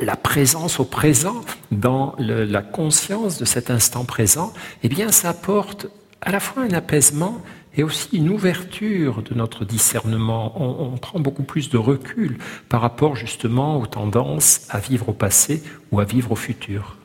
la 0.00 0.16
présence 0.16 0.80
au 0.80 0.84
présent, 0.84 1.40
dans 1.72 2.14
la 2.18 2.62
conscience 2.62 3.38
de 3.38 3.44
cet 3.44 3.70
instant 3.70 4.04
présent, 4.04 4.52
eh 4.82 4.88
bien 4.88 5.10
ça 5.10 5.30
apporte 5.30 5.86
à 6.20 6.30
la 6.30 6.40
fois 6.40 6.62
un 6.64 6.72
apaisement 6.72 7.40
et 7.76 7.82
aussi 7.82 8.16
une 8.16 8.28
ouverture 8.28 9.22
de 9.22 9.34
notre 9.34 9.64
discernement. 9.64 10.52
On, 10.60 10.96
prend 10.98 11.20
beaucoup 11.20 11.44
plus 11.44 11.70
de 11.70 11.78
recul 11.78 12.38
par 12.68 12.80
rapport 12.80 13.14
justement 13.14 13.78
aux 13.78 13.86
tendances 13.86 14.66
à 14.68 14.80
vivre 14.80 15.10
au 15.10 15.12
passé 15.12 15.62
ou 15.92 16.00
à 16.00 16.04
vivre 16.04 16.32
au 16.32 16.36
futur. 16.36 16.97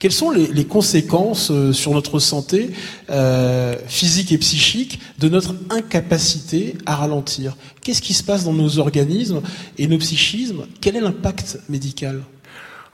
Quelles 0.00 0.12
sont 0.12 0.30
les, 0.30 0.64
conséquences 0.64 1.50
euh, 1.50 1.74
sur 1.74 1.92
notre 1.92 2.20
santé 2.20 2.70
euh, 3.10 3.76
physique 3.86 4.32
et 4.32 4.38
psychique 4.38 4.98
de 5.18 5.28
notre 5.28 5.54
incapacité 5.68 6.74
à 6.86 6.96
ralentir? 6.96 7.54
Qu'est-ce 7.82 8.00
qui 8.00 8.14
se 8.14 8.22
passe 8.22 8.44
dans 8.44 8.54
nos 8.54 8.78
organismes 8.78 9.42
et 9.76 9.86
nos 9.86 9.98
psychismes? 9.98 10.64
Quel 10.80 10.96
est 10.96 11.02
l'impact 11.02 11.60
médical? 11.68 12.22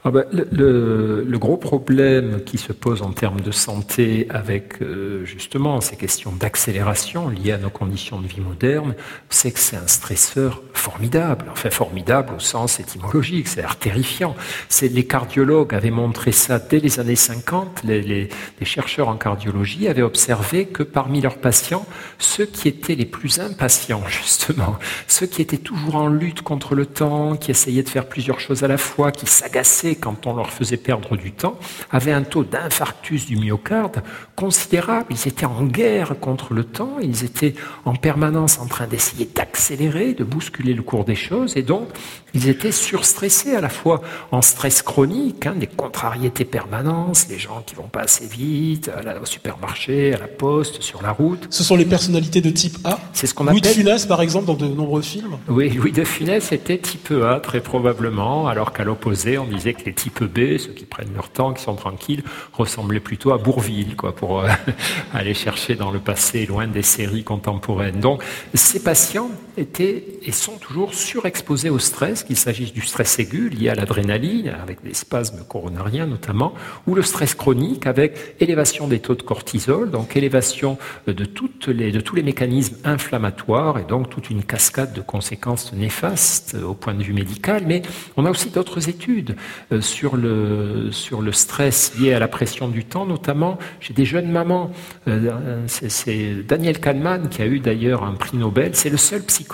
Ah 0.04 0.10
ben, 0.10 0.24
le, 0.32 1.36
gros 1.36 1.56
problème 1.56 2.42
qui 2.44 2.58
se 2.58 2.72
pose 2.72 3.02
en 3.02 3.10
termes 3.10 3.40
de 3.40 3.50
santé 3.50 4.26
avec 4.30 4.80
euh, 4.80 5.24
justement 5.24 5.80
ces 5.80 5.96
questions 5.96 6.32
d'accélération 6.32 7.28
liées 7.28 7.52
à 7.52 7.58
nos 7.58 7.70
conditions 7.70 8.20
de 8.20 8.26
vie 8.26 8.40
modernes, 8.40 8.94
c'est 9.30 9.50
que 9.50 9.58
c'est 9.58 9.76
un 9.76 9.86
stresseur 9.86 10.62
formidable, 10.74 11.46
enfin 11.50 11.70
formidable 11.70 12.34
au 12.36 12.38
sens 12.38 12.78
étymologique, 12.78 13.48
c'est 13.48 13.64
terrifiant. 13.80 14.36
Les 14.80 15.06
cardiologues 15.06 15.74
avaient 15.74 15.90
montré 15.90 16.30
ça 16.30 16.58
dès 16.58 16.78
les 16.78 17.00
années 17.00 17.16
50, 17.16 17.82
les, 17.84 18.00
les, 18.02 18.28
les 18.60 18.66
chercheurs 18.66 19.08
en 19.08 19.16
cardiologie 19.16 19.88
avaient 19.88 20.02
observé 20.02 20.66
que 20.66 20.82
parmi 20.82 21.20
leurs 21.20 21.38
patients, 21.38 21.86
ceux 22.18 22.46
qui 22.46 22.68
étaient 22.68 22.94
les 22.94 23.06
plus 23.06 23.40
impatients 23.40 24.02
justement, 24.08 24.76
ceux 25.08 25.26
qui 25.26 25.42
étaient 25.42 25.56
toujours 25.56 25.96
en 25.96 26.08
lutte 26.08 26.42
contre 26.42 26.74
le 26.74 26.86
temps, 26.86 27.36
qui 27.36 27.50
essayaient 27.50 27.82
de 27.82 27.88
faire 27.88 28.08
plusieurs 28.08 28.40
choses 28.40 28.62
à 28.62 28.68
la 28.68 28.78
fois, 28.78 29.10
qui 29.10 29.26
s'agaçaient 29.26 29.85
quand 29.94 30.26
on 30.26 30.34
leur 30.34 30.50
faisait 30.50 30.76
perdre 30.76 31.16
du 31.16 31.32
temps, 31.32 31.58
avaient 31.90 32.12
un 32.12 32.22
taux 32.22 32.44
d'infarctus 32.44 33.26
du 33.26 33.36
myocarde 33.36 34.02
considérable. 34.34 35.06
Ils 35.10 35.28
étaient 35.28 35.46
en 35.46 35.64
guerre 35.64 36.18
contre 36.20 36.52
le 36.52 36.64
temps, 36.64 36.96
ils 37.00 37.24
étaient 37.24 37.54
en 37.84 37.94
permanence 37.94 38.58
en 38.58 38.66
train 38.66 38.86
d'essayer 38.86 39.28
d'accélérer, 39.34 40.12
de 40.14 40.24
bousculer 40.24 40.74
le 40.74 40.82
cours 40.82 41.04
des 41.04 41.14
choses, 41.14 41.56
et 41.56 41.62
donc 41.62 41.88
ils 42.34 42.48
étaient 42.48 42.72
surstressés 42.72 43.54
à 43.54 43.60
la 43.60 43.68
fois 43.68 44.02
en 44.30 44.42
stress 44.42 44.82
chronique, 44.82 45.46
hein, 45.46 45.54
des 45.56 45.66
contrariétés 45.66 46.44
permanentes, 46.44 47.26
les 47.30 47.38
gens 47.38 47.62
qui 47.64 47.74
vont 47.74 47.88
pas 47.88 48.02
assez 48.02 48.26
vite, 48.26 48.90
au 49.20 49.24
supermarché, 49.24 50.12
à 50.14 50.18
la 50.18 50.28
poste, 50.28 50.82
sur 50.82 51.02
la 51.02 51.12
route. 51.12 51.46
Ce 51.50 51.64
sont 51.64 51.76
les 51.76 51.84
personnalités 51.84 52.40
de 52.40 52.50
type 52.50 52.76
A 52.84 52.98
C'est 53.12 53.26
ce 53.26 53.34
qu'on 53.34 53.46
appelle... 53.46 53.62
Louis 53.62 53.62
de 53.62 53.74
Funès, 53.74 54.06
par 54.06 54.20
exemple, 54.20 54.46
dans 54.46 54.54
de 54.54 54.66
nombreux 54.66 55.02
films 55.02 55.38
Oui, 55.48 55.70
Louis 55.70 55.92
de 55.92 56.04
Funès 56.04 56.52
était 56.52 56.78
type 56.78 57.12
A, 57.24 57.40
très 57.40 57.60
probablement, 57.60 58.48
alors 58.48 58.72
qu'à 58.72 58.84
l'opposé, 58.84 59.38
on 59.38 59.46
disait 59.46 59.74
les 59.84 59.92
types 59.92 60.24
B, 60.24 60.58
ceux 60.58 60.72
qui 60.72 60.84
prennent 60.84 61.14
leur 61.14 61.28
temps, 61.28 61.52
qui 61.52 61.62
sont 61.62 61.74
tranquilles, 61.74 62.22
ressemblaient 62.52 63.00
plutôt 63.00 63.32
à 63.32 63.38
Bourville, 63.38 63.96
quoi, 63.96 64.14
pour 64.14 64.40
euh, 64.40 64.48
aller 65.12 65.34
chercher 65.34 65.74
dans 65.74 65.90
le 65.90 65.98
passé, 65.98 66.46
loin 66.46 66.66
des 66.66 66.82
séries 66.82 67.24
contemporaines. 67.24 68.00
Donc, 68.00 68.22
ces 68.54 68.82
patients 68.82 69.30
étaient 69.56 70.04
et 70.22 70.32
sont 70.32 70.58
toujours 70.58 70.94
surexposés 70.94 71.70
au 71.70 71.78
stress, 71.78 72.22
qu'il 72.24 72.36
s'agisse 72.36 72.72
du 72.72 72.82
stress 72.82 73.18
aigu 73.18 73.48
lié 73.48 73.68
à 73.68 73.74
l'adrénaline, 73.74 74.48
avec 74.48 74.82
des 74.82 74.94
spasmes 74.94 75.44
coronariens 75.48 76.06
notamment, 76.06 76.54
ou 76.86 76.94
le 76.94 77.02
stress 77.02 77.34
chronique 77.34 77.86
avec 77.86 78.36
élévation 78.40 78.88
des 78.88 78.98
taux 78.98 79.14
de 79.14 79.22
cortisol, 79.22 79.90
donc 79.90 80.16
élévation 80.16 80.78
de, 81.06 81.24
tous 81.24 82.14
les 82.14 82.22
mécanismes 82.22 82.76
inflammatoires 82.84 83.78
et 83.78 83.84
donc 83.84 84.10
toute 84.10 84.30
une 84.30 84.42
cascade 84.42 84.92
de 84.92 85.00
conséquences 85.00 85.72
néfastes 85.72 86.56
au 86.62 86.74
point 86.74 86.94
de 86.94 87.02
vue 87.02 87.14
médical. 87.14 87.62
Mais 87.66 87.82
on 88.16 88.26
a 88.26 88.30
aussi 88.30 88.50
d'autres 88.50 88.88
études 88.88 89.36
euh, 89.72 89.80
sur 89.80 90.16
le, 90.16 90.90
sur 90.90 91.22
le 91.22 91.32
stress 91.32 91.92
lié 91.98 92.12
à 92.12 92.18
la 92.18 92.28
pression 92.28 92.68
du 92.68 92.84
temps, 92.84 93.06
notamment 93.06 93.58
chez 93.80 93.94
des 93.94 94.04
jeunes 94.04 94.30
mamans. 94.30 94.70
Euh, 95.08 95.64
c'est 95.66 96.34
Daniel 96.46 96.80
Kahneman 96.80 97.28
qui 97.28 97.42
a 97.42 97.46
eu 97.46 97.60
d'ailleurs 97.60 98.04
un 98.04 98.12
prix 98.12 98.36
Nobel. 98.36 98.74
C'est 98.74 98.90
le 98.90 98.96
seul 98.96 99.22
psychologue 99.22 99.45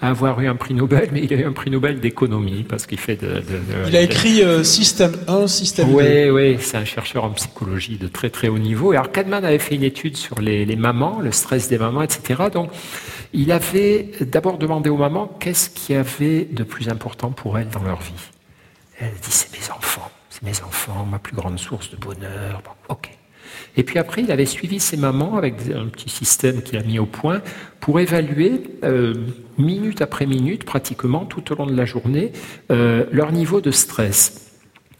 à 0.00 0.08
avoir 0.08 0.40
eu 0.40 0.48
un 0.48 0.56
prix 0.56 0.74
Nobel, 0.74 1.08
mais 1.12 1.22
il 1.22 1.32
a 1.32 1.36
eu 1.36 1.44
un 1.44 1.52
prix 1.52 1.70
Nobel 1.70 2.00
d'économie 2.00 2.64
parce 2.68 2.86
qu'il 2.86 2.98
fait 2.98 3.16
de, 3.16 3.42
Il 3.88 3.96
a 3.96 4.00
écrit 4.00 4.42
euh, 4.42 4.64
Système 4.64 5.16
1, 5.28 5.46
Système 5.46 5.88
2. 5.88 5.94
Oui, 5.94 6.30
oui, 6.30 6.56
c'est 6.60 6.76
un 6.76 6.84
chercheur 6.84 7.24
en 7.24 7.30
psychologie 7.30 7.96
de 7.96 8.08
très 8.08 8.30
très 8.30 8.48
haut 8.48 8.58
niveau. 8.58 8.92
Et 8.92 8.96
alors 8.96 9.10
Kahneman 9.12 9.44
avait 9.44 9.58
fait 9.58 9.74
une 9.74 9.84
étude 9.84 10.16
sur 10.16 10.40
les, 10.40 10.64
les 10.64 10.76
mamans, 10.76 11.20
le 11.20 11.32
stress 11.32 11.68
des 11.68 11.78
mamans, 11.78 12.02
etc. 12.02 12.44
Donc 12.52 12.70
il 13.32 13.52
avait 13.52 14.10
d'abord 14.20 14.58
demandé 14.58 14.90
aux 14.90 14.96
mamans 14.96 15.26
qu'est-ce 15.40 15.70
qu'il 15.70 15.94
y 15.94 15.98
avait 15.98 16.44
de 16.44 16.64
plus 16.64 16.88
important 16.88 17.30
pour 17.30 17.58
elles 17.58 17.68
dans 17.68 17.82
leur 17.82 18.00
vie. 18.00 18.12
Elle 18.98 19.14
dit 19.22 19.30
c'est 19.30 19.52
mes 19.52 19.70
enfants, 19.70 20.10
c'est 20.30 20.42
mes 20.42 20.60
enfants, 20.62 21.06
ma 21.10 21.18
plus 21.18 21.34
grande 21.34 21.58
source 21.58 21.90
de 21.90 21.96
bonheur. 21.96 22.62
Bon, 22.64 22.94
ok. 22.94 23.10
Et 23.76 23.82
puis 23.82 23.98
après, 23.98 24.22
il 24.22 24.30
avait 24.30 24.46
suivi 24.46 24.80
ses 24.80 24.96
mamans 24.96 25.36
avec 25.36 25.54
un 25.74 25.86
petit 25.86 26.10
système 26.10 26.62
qu'il 26.62 26.78
a 26.78 26.82
mis 26.82 26.98
au 26.98 27.06
point 27.06 27.42
pour 27.80 28.00
évaluer 28.00 28.62
euh, 28.84 29.14
minute 29.58 30.02
après 30.02 30.26
minute, 30.26 30.64
pratiquement 30.64 31.24
tout 31.24 31.52
au 31.52 31.56
long 31.56 31.66
de 31.66 31.76
la 31.76 31.84
journée, 31.84 32.32
euh, 32.70 33.04
leur 33.12 33.32
niveau 33.32 33.60
de 33.60 33.70
stress. 33.70 34.50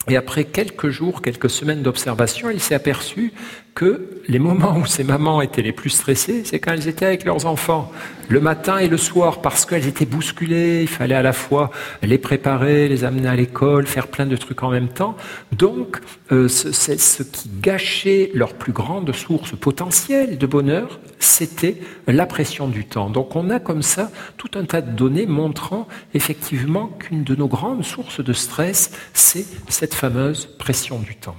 Et 0.09 0.17
après 0.17 0.45
quelques 0.45 0.89
jours, 0.89 1.23
quelques 1.23 1.51
semaines 1.51 1.83
d'observation, 1.83 2.51
il 2.51 2.61
s'est 2.61 2.75
aperçu 2.75 3.33
que 3.75 4.11
les 4.29 4.39
moments 4.39 4.77
où 4.77 4.87
ces 4.87 5.03
mamans 5.03 5.41
étaient 5.41 5.63
les 5.63 5.73
plus 5.73 5.91
stressées, 5.91 6.43
c'est 6.45 6.59
quand 6.59 6.73
elles 6.73 6.89
étaient 6.89 7.07
avec 7.07 7.25
leurs 7.25 7.47
enfants, 7.47 7.91
le 8.29 8.41
matin 8.41 8.79
et 8.79 8.89
le 8.89 8.97
soir, 8.97 9.41
parce 9.41 9.65
qu'elles 9.65 9.87
étaient 9.87 10.07
bousculées, 10.07 10.83
il 10.83 10.89
fallait 10.89 11.15
à 11.15 11.23
la 11.23 11.33
fois 11.33 11.71
les 12.03 12.19
préparer, 12.19 12.89
les 12.89 13.05
amener 13.05 13.29
à 13.29 13.37
l'école, 13.37 13.87
faire 13.87 14.09
plein 14.09 14.27
de 14.27 14.37
trucs 14.37 14.63
en 14.63 14.71
même 14.71 14.89
temps. 14.89 15.17
Donc, 15.53 16.01
euh, 16.33 16.49
c'est 16.49 17.01
ce 17.01 17.23
qui 17.23 17.51
gâchait 17.61 18.31
leur 18.35 18.55
plus 18.55 18.73
grande 18.73 19.13
source 19.13 19.53
potentielle 19.53 20.39
de 20.39 20.47
bonheur, 20.47 21.01
c'était 21.19 21.79
la 22.07 22.27
pression 22.27 22.69
du 22.69 22.85
temps. 22.85 23.11
Donc, 23.11 23.37
on 23.37 23.49
a 23.51 23.59
comme 23.59 23.83
ça 23.83 24.11
tout 24.37 24.51
un 24.55 24.65
tas 24.65 24.83
de 24.83 24.91
données 24.91 25.27
montrant 25.27 25.89
effectivement 26.15 26.89
qu'une 26.89 27.25
de 27.25 27.35
nos 27.35 27.49
grandes 27.49 27.85
sources 27.85 28.23
de 28.23 28.33
stress, 28.33 28.93
c'est 29.15 29.47
cette 29.69 29.95
fameuse 29.95 30.47
pression 30.59 30.99
du 30.99 31.17
temps. 31.17 31.37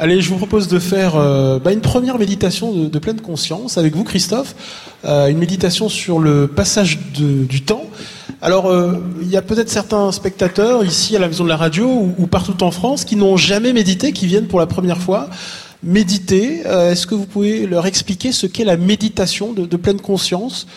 Allez, 0.00 0.20
je 0.20 0.28
vous 0.28 0.36
propose 0.36 0.68
de 0.68 0.78
faire 0.78 1.16
euh, 1.16 1.58
bah, 1.58 1.72
une 1.72 1.80
première 1.80 2.20
méditation 2.20 2.72
de, 2.72 2.98
pleine 3.00 3.20
conscience 3.20 3.78
avec 3.78 3.96
vous, 3.96 4.04
Christophe. 4.04 4.54
Euh, 5.04 5.26
une 5.26 5.38
méditation 5.38 5.88
sur 5.88 6.20
le 6.20 6.46
passage 6.46 7.00
du 7.16 7.62
temps. 7.62 7.82
Alors, 8.40 8.70
euh, 8.70 8.92
il 9.20 9.28
y 9.28 9.36
a 9.36 9.42
peut-être 9.42 9.68
certains 9.68 10.12
spectateurs 10.12 10.84
ici 10.84 11.16
à 11.16 11.18
la 11.18 11.26
maison 11.26 11.42
de 11.42 11.48
la 11.48 11.56
radio 11.56 12.12
ou, 12.16 12.28
partout 12.28 12.62
en 12.62 12.70
France 12.70 13.04
qui 13.04 13.16
n'ont 13.16 13.36
jamais 13.36 13.72
médité, 13.72 14.12
qui 14.12 14.26
viennent 14.26 14.46
pour 14.46 14.60
la 14.60 14.66
première 14.66 14.98
fois. 14.98 15.30
méditer. 15.82 16.60
Est-ce 16.60 17.08
que 17.08 17.16
vous 17.16 17.26
pouvez 17.26 17.66
leur 17.66 17.86
expliquer 17.86 18.30
ce 18.30 18.46
qu'est 18.46 18.64
la 18.64 18.76
méditation 18.76 19.52
de, 19.52 19.76
pleine 19.76 20.00
conscience? 20.00 20.68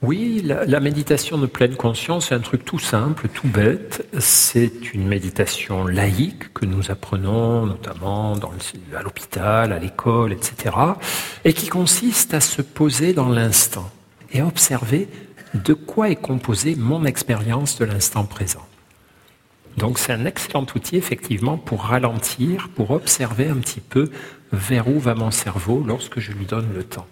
Oui, 0.00 0.42
la, 0.44 0.78
méditation 0.78 1.38
de 1.38 1.46
pleine 1.46 1.74
conscience, 1.74 2.28
c'est 2.28 2.34
un 2.36 2.40
truc 2.40 2.64
tout 2.64 2.78
simple, 2.78 3.26
tout 3.26 3.48
bête. 3.48 4.06
C'est 4.20 4.94
une 4.94 5.08
méditation 5.08 5.84
laïque 5.84 6.52
que 6.52 6.66
nous 6.66 6.92
apprenons 6.92 7.66
notamment 7.66 8.34
à 8.34 9.02
l'hôpital, 9.02 9.72
à 9.72 9.78
l'école, 9.80 10.32
etc. 10.32 10.76
Et 11.44 11.52
qui 11.52 11.66
consiste 11.66 12.32
à 12.32 12.40
se 12.40 12.62
poser 12.62 13.12
dans 13.12 13.28
l'instant 13.28 13.90
et 14.32 14.40
observer 14.40 15.08
de 15.54 15.74
quoi 15.74 16.10
est 16.10 16.16
composée 16.16 16.76
mon 16.76 17.04
expérience 17.04 17.76
de 17.80 17.84
l'instant 17.84 18.24
présent. 18.24 18.64
Donc 19.78 19.98
c'est 19.98 20.12
un 20.12 20.26
excellent 20.26 20.66
outil 20.76 20.96
effectivement 20.96 21.58
pour 21.58 21.82
ralentir, 21.82 22.68
pour 22.76 22.92
observer 22.92 23.48
un 23.48 23.56
petit 23.56 23.80
peu 23.80 24.10
vers 24.52 24.86
où 24.86 25.00
va 25.00 25.16
mon 25.16 25.32
cerveau 25.32 25.82
lorsque 25.84 26.20
je 26.20 26.30
lui 26.30 26.46
donne 26.46 26.68
le 26.72 26.84
temps. 26.84 27.06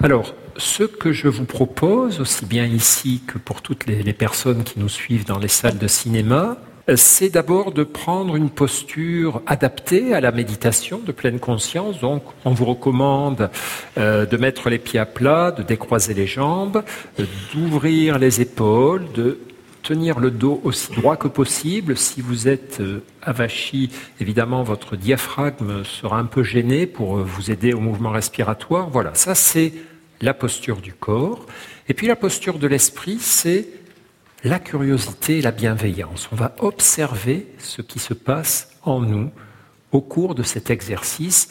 Alors, 0.00 0.32
ce 0.56 0.84
que 0.84 1.12
je 1.12 1.26
vous 1.26 1.44
propose, 1.44 2.20
aussi 2.20 2.46
bien 2.46 2.66
ici 2.66 3.20
que 3.26 3.36
pour 3.36 3.62
toutes 3.62 3.86
les, 3.86 4.12
personnes 4.12 4.62
qui 4.62 4.78
nous 4.78 4.88
suivent 4.88 5.24
dans 5.24 5.40
les 5.40 5.48
salles 5.48 5.78
de 5.78 5.88
cinéma, 5.88 6.56
c'est 6.94 7.30
d'abord 7.30 7.72
de 7.72 7.82
prendre 7.82 8.36
une 8.36 8.48
posture 8.48 9.42
adaptée 9.46 10.14
à 10.14 10.20
la 10.20 10.30
méditation 10.30 11.00
de 11.04 11.10
pleine 11.10 11.40
conscience. 11.40 11.98
Donc, 11.98 12.22
on 12.44 12.52
vous 12.52 12.64
recommande 12.64 13.50
euh, 13.98 14.24
de 14.24 14.36
mettre 14.36 14.70
les 14.70 14.78
pieds 14.78 15.00
à 15.00 15.04
plat, 15.04 15.50
de 15.50 15.64
décroiser 15.64 16.14
les 16.14 16.28
jambes, 16.28 16.84
d'ouvrir 17.52 18.20
les 18.20 18.40
épaules, 18.40 19.04
de 19.16 19.38
tenir 19.88 20.20
le 20.20 20.30
dos 20.30 20.60
aussi 20.64 20.92
droit 20.92 21.16
que 21.16 21.28
possible. 21.28 21.96
Si 21.96 22.20
vous 22.20 22.46
êtes 22.46 22.80
euh, 22.80 23.02
avachi, 23.22 23.88
évidemment, 24.20 24.62
votre 24.62 24.96
diaphragme 24.96 25.82
sera 25.82 26.18
un 26.18 26.26
peu 26.26 26.42
gêné 26.42 26.86
pour 26.86 27.16
euh, 27.16 27.22
vous 27.22 27.50
aider 27.50 27.72
au 27.72 27.80
mouvement 27.80 28.10
respiratoire. 28.10 28.90
Voilà, 28.90 29.14
ça 29.14 29.34
c'est 29.34 29.72
la 30.20 30.34
posture 30.34 30.82
du 30.82 30.92
corps. 30.92 31.46
Et 31.88 31.94
puis 31.94 32.06
la 32.06 32.16
posture 32.16 32.58
de 32.58 32.66
l'esprit, 32.66 33.16
c'est 33.18 33.66
la 34.44 34.58
curiosité 34.58 35.38
et 35.38 35.40
la 35.40 35.52
bienveillance. 35.52 36.28
On 36.32 36.36
va 36.36 36.54
observer 36.58 37.46
ce 37.58 37.80
qui 37.80 37.98
se 37.98 38.12
passe 38.12 38.68
en 38.82 39.00
nous 39.00 39.30
au 39.90 40.02
cours 40.02 40.34
de 40.34 40.42
cet 40.42 40.68
exercice. 40.68 41.48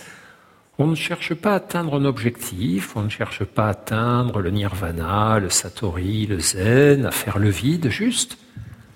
On 0.79 0.85
ne 0.85 0.95
cherche 0.95 1.33
pas 1.33 1.53
à 1.53 1.55
atteindre 1.55 1.95
un 1.95 2.05
objectif, 2.05 2.95
on 2.95 3.01
ne 3.01 3.09
cherche 3.09 3.43
pas 3.43 3.65
à 3.65 3.69
atteindre 3.69 4.41
le 4.41 4.51
nirvana, 4.51 5.39
le 5.39 5.49
satori, 5.49 6.27
le 6.27 6.39
zen, 6.39 7.05
à 7.05 7.11
faire 7.11 7.39
le 7.39 7.49
vide, 7.49 7.89
juste 7.89 8.37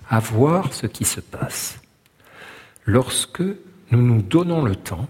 à 0.08 0.20
voir 0.20 0.72
ce 0.72 0.86
qui 0.86 1.04
se 1.04 1.20
passe. 1.20 1.80
Lorsque 2.84 3.42
nous 3.90 4.00
nous 4.00 4.22
donnons 4.22 4.64
le 4.64 4.76
temps, 4.76 5.08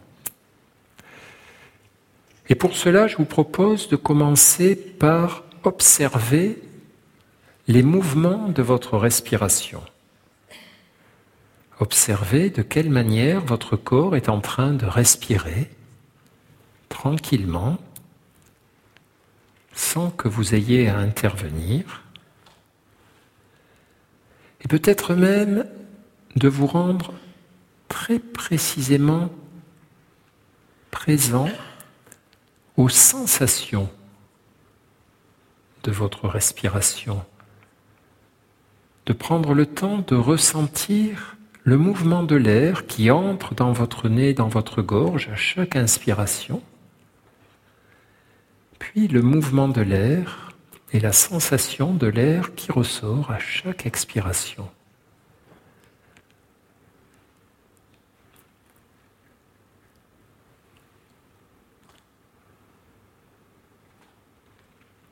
et 2.48 2.54
pour 2.54 2.74
cela, 2.76 3.06
je 3.06 3.16
vous 3.16 3.24
propose 3.24 3.88
de 3.88 3.96
commencer 3.96 4.76
par 4.76 5.44
observer 5.64 6.58
les 7.68 7.82
mouvements 7.82 8.48
de 8.48 8.62
votre 8.62 8.98
respiration. 8.98 9.82
Observez 11.80 12.50
de 12.50 12.62
quelle 12.62 12.90
manière 12.90 13.40
votre 13.40 13.76
corps 13.76 14.16
est 14.16 14.28
en 14.28 14.40
train 14.40 14.72
de 14.72 14.86
respirer 14.86 15.70
tranquillement, 16.92 17.78
sans 19.72 20.11
que 20.11 20.28
vous 20.28 20.54
ayez 20.54 20.88
à 20.88 20.99
intervenir, 20.99 22.02
et 24.61 24.68
peut-être 24.68 25.14
même 25.14 25.66
de 26.37 26.49
vous 26.49 26.66
rendre 26.66 27.14
très 27.88 28.18
précisément 28.18 29.30
présent 30.90 31.49
aux 32.76 32.90
sensations 32.90 33.90
de 35.84 35.90
votre 35.90 36.28
respiration, 36.28 37.25
de 39.06 39.14
prendre 39.14 39.54
le 39.54 39.64
temps 39.64 40.04
de 40.06 40.14
ressentir 40.14 41.37
le 41.64 41.78
mouvement 41.78 42.22
de 42.22 42.37
l'air 42.37 42.87
qui 42.87 43.11
entre 43.11 43.54
dans 43.54 43.72
votre 43.72 44.11
nez, 44.11 44.34
dans 44.34 44.49
votre 44.49 44.82
gorge 44.82 45.30
à 45.32 45.37
chaque 45.37 45.75
inspiration, 45.75 46.62
puis 48.82 49.06
le 49.06 49.22
mouvement 49.22 49.68
de 49.68 49.80
l'air 49.80 50.50
et 50.92 50.98
la 50.98 51.12
sensation 51.12 51.94
de 51.94 52.08
l'air 52.08 52.52
qui 52.56 52.72
ressort 52.72 53.30
à 53.30 53.38
chaque 53.38 53.87
expiration. 53.87 54.68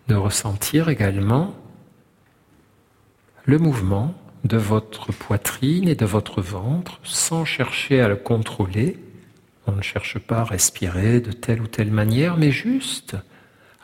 de 0.09 0.16
ressentir 0.16 0.88
également 0.88 1.55
le 3.45 3.59
mouvement 3.59 4.12
de 4.42 4.57
votre 4.57 5.12
poitrine 5.12 5.88
et 5.88 5.95
de 5.95 6.05
votre 6.05 6.42
ventre 6.42 6.99
sans 7.05 7.45
chercher 7.45 8.01
à 8.01 8.09
le 8.09 8.16
contrôler. 8.16 8.99
On 9.68 9.73
ne 9.73 9.83
cherche 9.83 10.18
pas 10.18 10.40
à 10.40 10.45
respirer 10.45 11.21
de 11.21 11.31
telle 11.31 11.62
ou 11.62 11.68
telle 11.68 11.92
manière, 11.92 12.37
mais 12.37 12.51
juste 12.51 13.14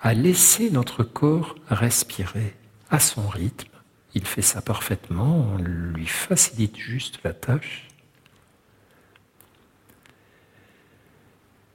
à 0.03 0.15
laisser 0.15 0.71
notre 0.71 1.03
corps 1.03 1.55
respirer 1.69 2.55
à 2.91 2.99
son 2.99 3.27
rythme. 3.29 3.69
Il 4.15 4.27
fait 4.27 4.43
ça 4.43 4.63
parfaitement, 4.63 5.49
on 5.55 5.59
lui 5.59 6.07
facilite 6.07 6.77
juste 6.77 7.21
la 7.25 7.33
tâche. 7.33 7.89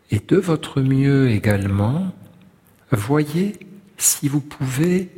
Et 0.10 0.20
de 0.20 0.38
votre 0.38 0.82
mieux 0.82 1.30
également, 1.30 2.14
voyez 2.92 3.60
si 3.98 4.28
vous 4.28 4.42
pouvez 4.42 5.10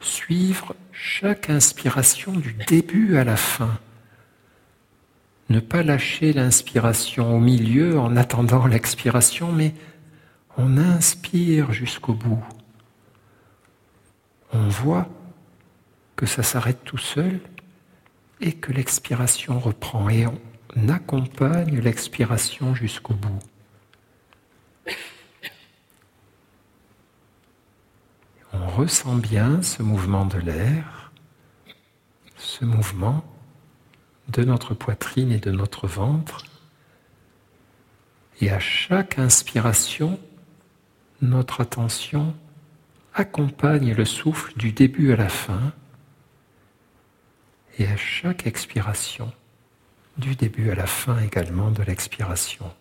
suivre 0.00 0.74
chaque 0.92 1.50
inspiration 1.50 2.32
du 2.32 2.54
début 2.68 3.16
à 3.16 3.24
la 3.24 3.36
fin. 3.36 3.78
Ne 5.48 5.60
pas 5.60 5.82
lâcher 5.82 6.32
l'inspiration 6.32 7.36
au 7.36 7.40
milieu 7.40 7.98
en 7.98 8.16
attendant 8.16 8.66
l'expiration, 8.66 9.52
mais 9.52 9.74
on 10.56 10.78
inspire 10.78 11.72
jusqu'au 11.72 12.14
bout. 12.14 12.44
On 14.52 14.68
voit 14.68 15.08
que 16.14 16.26
ça 16.26 16.42
s'arrête 16.42 16.82
tout 16.84 16.98
seul 16.98 17.40
et 18.40 18.52
que 18.52 18.72
l'expiration 18.72 19.58
reprend 19.58 20.08
et 20.08 20.26
on 20.26 20.88
accompagne 20.88 21.78
l'expiration 21.80 22.74
jusqu'au 22.74 23.14
bout. 23.14 23.40
on 28.52 28.68
ressent 28.68 29.16
bien 29.16 29.62
ce 29.62 29.82
mouvement 29.82 30.24
de 30.24 30.38
l'air, 30.38 31.12
ce 32.36 32.64
mouvement 32.64 33.24
de 34.28 34.44
notre 34.44 34.74
poitrine 34.74 35.32
et 35.32 35.38
de 35.38 35.50
notre 35.50 35.86
ventre. 35.86 36.44
Et 38.40 38.50
à 38.50 38.58
chaque 38.58 39.18
inspiration, 39.18 40.18
notre 41.22 41.60
attention 41.60 42.34
accompagne 43.14 43.94
le 43.94 44.04
souffle 44.04 44.56
du 44.56 44.72
début 44.72 45.12
à 45.12 45.16
la 45.16 45.28
fin. 45.28 45.72
Et 47.78 47.86
à 47.86 47.96
chaque 47.96 48.46
expiration, 48.46 49.32
du 50.18 50.34
début 50.34 50.70
à 50.70 50.74
la 50.74 50.86
fin 50.86 51.18
également 51.20 51.70
de 51.70 51.82
l'expiration. 51.82 52.72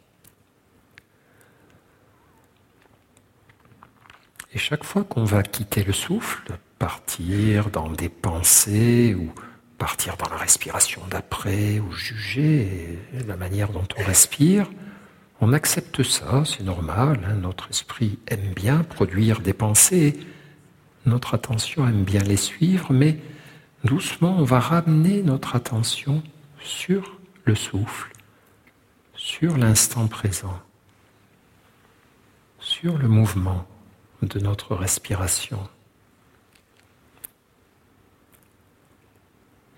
Et 4.53 4.57
chaque 4.57 4.85
fois 4.85 5.03
qu'on 5.03 5.25
va 5.25 5.43
quitter 5.43 5.83
le 5.83 5.91
souffle, 5.91 6.57
partir 6.79 7.69
dans 7.69 7.89
des 7.89 8.07
pensées 8.07 9.13
ou 9.13 9.29
partir 9.77 10.15
dans 10.15 10.29
la 10.29 10.37
respiration 10.37 11.01
d'après 11.09 11.79
ou 11.79 11.91
juger 11.91 12.97
la 13.27 13.35
manière 13.35 13.69
dont 13.69 13.87
on 13.97 14.03
respire, 14.03 14.69
on 15.47 15.53
accepte 15.53 16.01
ça, 16.01 16.43
c'est 16.43 16.63
normal, 16.63 17.19
hein. 17.23 17.35
notre 17.35 17.69
esprit 17.69 18.17
aime 18.25 18.51
bien 18.55 18.79
produire 18.79 19.41
des 19.41 19.53
pensées, 19.53 20.19
notre 21.05 21.35
attention 21.35 21.87
aime 21.87 22.03
bien 22.03 22.23
les 22.23 22.35
suivre, 22.35 22.91
mais 22.91 23.19
doucement 23.83 24.37
on 24.39 24.43
va 24.43 24.59
ramener 24.59 25.21
notre 25.21 25.55
attention 25.55 26.23
sur 26.59 27.19
le 27.43 27.53
souffle, 27.53 28.11
sur 29.13 29.55
l'instant 29.55 30.07
présent, 30.07 30.59
sur 32.57 32.97
le 32.97 33.07
mouvement 33.07 33.67
de 34.23 34.39
notre 34.39 34.73
respiration. 34.73 35.59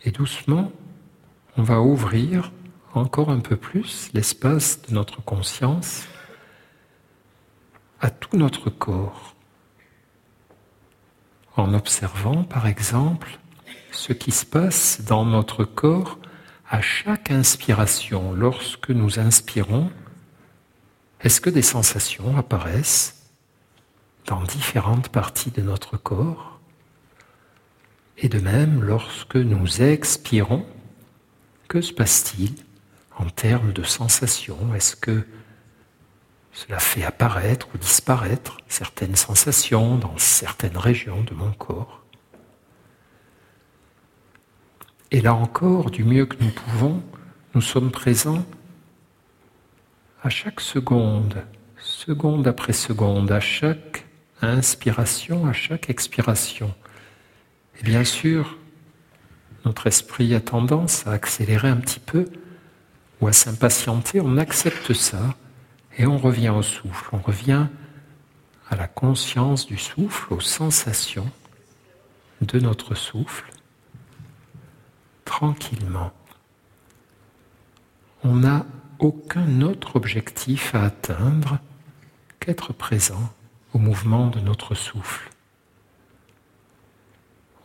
Et 0.05 0.11
doucement, 0.11 0.71
on 1.57 1.63
va 1.63 1.81
ouvrir 1.81 2.53
encore 2.93 3.29
un 3.29 3.39
peu 3.39 3.55
plus 3.55 4.09
l'espace 4.13 4.81
de 4.83 4.93
notre 4.93 5.21
conscience 5.21 6.07
à 7.99 8.09
tout 8.09 8.37
notre 8.37 8.69
corps, 8.69 9.35
en 11.55 11.73
observant 11.73 12.43
par 12.43 12.67
exemple 12.67 13.39
ce 13.91 14.13
qui 14.13 14.31
se 14.31 14.45
passe 14.45 15.01
dans 15.01 15.25
notre 15.25 15.63
corps 15.63 16.19
à 16.69 16.81
chaque 16.81 17.31
inspiration, 17.31 18.33
lorsque 18.33 18.89
nous 18.89 19.19
inspirons, 19.19 19.89
est-ce 21.21 21.41
que 21.41 21.49
des 21.49 21.61
sensations 21.61 22.37
apparaissent 22.37 23.31
dans 24.25 24.43
différentes 24.43 25.09
parties 25.09 25.51
de 25.51 25.61
notre 25.61 25.97
corps? 25.97 26.59
Et 28.17 28.29
de 28.29 28.39
même, 28.39 28.83
lorsque 28.83 29.37
nous 29.37 29.81
expirons, 29.81 30.65
que 31.67 31.81
se 31.81 31.93
passe-t-il? 31.93 32.66
En 33.17 33.25
termes 33.25 33.73
de 33.73 33.83
sensations 33.83 34.73
Est-ce 34.73 34.95
que 34.95 35.25
cela 36.51 36.79
fait 36.79 37.03
apparaître 37.03 37.67
ou 37.73 37.77
disparaître 37.77 38.57
certaines 38.67 39.15
sensations 39.15 39.97
dans 39.97 40.17
certaines 40.17 40.77
régions 40.77 41.23
de 41.23 41.33
mon 41.33 41.51
corps? 41.51 42.03
Et 45.11 45.21
là 45.21 45.33
encore, 45.33 45.89
du 45.91 46.03
mieux 46.03 46.25
que 46.25 46.43
nous 46.43 46.51
pouvons, 46.51 47.01
nous 47.55 47.61
sommes 47.61 47.91
présents 47.91 48.45
à 50.21 50.29
chaque 50.29 50.59
seconde, 50.59 51.43
seconde 51.77 52.47
après 52.47 52.73
seconde, 52.73 53.31
à 53.31 53.39
chaque 53.39 54.05
inspiration, 54.41 55.47
à 55.47 55.53
chaque 55.53 55.89
expiration. 55.89 56.73
Et 57.79 57.83
bien 57.83 58.03
sûr, 58.03 58.57
notre 59.63 59.87
esprit 59.87 60.35
a 60.35 60.41
tendance 60.41 61.07
à 61.07 61.11
accélérer 61.11 61.69
un 61.69 61.77
petit 61.77 61.99
peu 61.99 62.25
ou 63.21 63.27
à 63.27 63.33
s'impatienter, 63.33 64.21
on 64.21 64.37
accepte 64.37 64.93
ça 64.93 65.35
et 65.97 66.05
on 66.05 66.17
revient 66.17 66.49
au 66.49 66.61
souffle, 66.61 67.09
on 67.11 67.19
revient 67.19 67.67
à 68.69 68.75
la 68.75 68.87
conscience 68.87 69.65
du 69.65 69.77
souffle, 69.77 70.33
aux 70.33 70.39
sensations 70.39 71.29
de 72.41 72.59
notre 72.59 72.95
souffle 72.95 73.49
tranquillement. 75.25 76.11
On 78.23 78.37
n'a 78.37 78.65
aucun 78.99 79.61
autre 79.61 79.95
objectif 79.95 80.73
à 80.73 80.83
atteindre 80.83 81.59
qu'être 82.39 82.73
présent 82.73 83.31
au 83.73 83.77
mouvement 83.79 84.27
de 84.27 84.39
notre 84.39 84.75
souffle. 84.75 85.29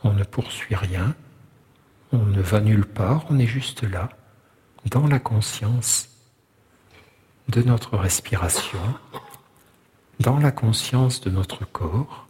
On 0.04 0.12
ne 0.12 0.24
poursuit 0.24 0.74
rien, 0.74 1.14
on 2.12 2.18
ne 2.18 2.42
va 2.42 2.60
nulle 2.60 2.84
part, 2.84 3.24
on 3.30 3.38
est 3.38 3.46
juste 3.46 3.82
là, 3.82 4.10
dans 4.86 5.06
la 5.06 5.18
conscience 5.18 6.08
de 7.48 7.62
notre 7.62 7.96
respiration, 7.96 8.80
dans 10.20 10.38
la 10.38 10.52
conscience 10.52 11.20
de 11.20 11.30
notre 11.30 11.64
corps. 11.64 12.26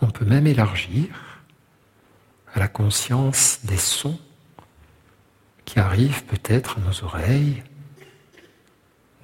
On 0.00 0.10
peut 0.10 0.24
même 0.24 0.46
élargir 0.46 1.08
à 2.54 2.60
la 2.60 2.68
conscience 2.68 3.60
des 3.64 3.76
sons 3.76 4.18
qui 5.64 5.78
arrivent 5.78 6.24
peut-être 6.24 6.78
à 6.78 6.80
nos 6.80 7.04
oreilles 7.04 7.62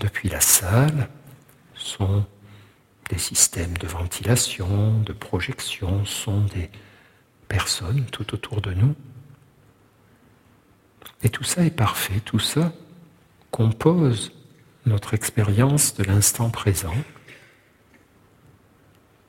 depuis 0.00 0.28
la 0.28 0.40
salle, 0.40 1.08
sont 1.74 2.26
des 3.10 3.18
systèmes 3.18 3.76
de 3.78 3.86
ventilation, 3.86 5.00
de 5.00 5.12
projection, 5.12 6.04
sont 6.04 6.42
des 6.42 6.70
personnes 7.48 8.04
tout 8.06 8.34
autour 8.34 8.60
de 8.60 8.72
nous. 8.72 8.94
Et 11.24 11.30
tout 11.30 11.42
ça 11.42 11.64
est 11.64 11.70
parfait, 11.70 12.20
tout 12.20 12.38
ça 12.38 12.72
compose 13.50 14.32
notre 14.84 15.14
expérience 15.14 15.94
de 15.94 16.04
l'instant 16.04 16.50
présent. 16.50 16.94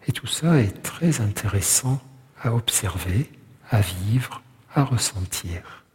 Et 0.08 0.12
tout 0.12 0.28
ça 0.28 0.60
est 0.60 0.84
très 0.84 1.22
intéressant 1.22 2.02
à 2.42 2.54
observer 2.54 3.32
à 3.70 3.80
vivre, 3.80 4.44
à 4.74 4.84
ressentir. 4.84 5.86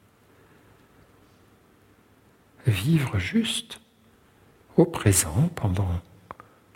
Vivre 2.66 3.18
juste 3.18 3.80
au 4.76 4.86
présent 4.86 5.50
pendant 5.54 6.00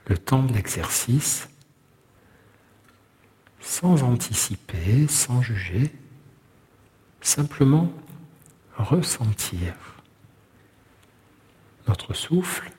le 0.06 0.18
temps 0.18 0.42
de 0.42 0.52
l'exercice, 0.52 1.48
sans 3.60 4.02
anticiper, 4.02 5.08
sans 5.08 5.40
juger, 5.40 5.90
simplement 7.22 7.90
ressentir 8.76 9.74
notre 11.87 12.14
souffle, 12.14 12.70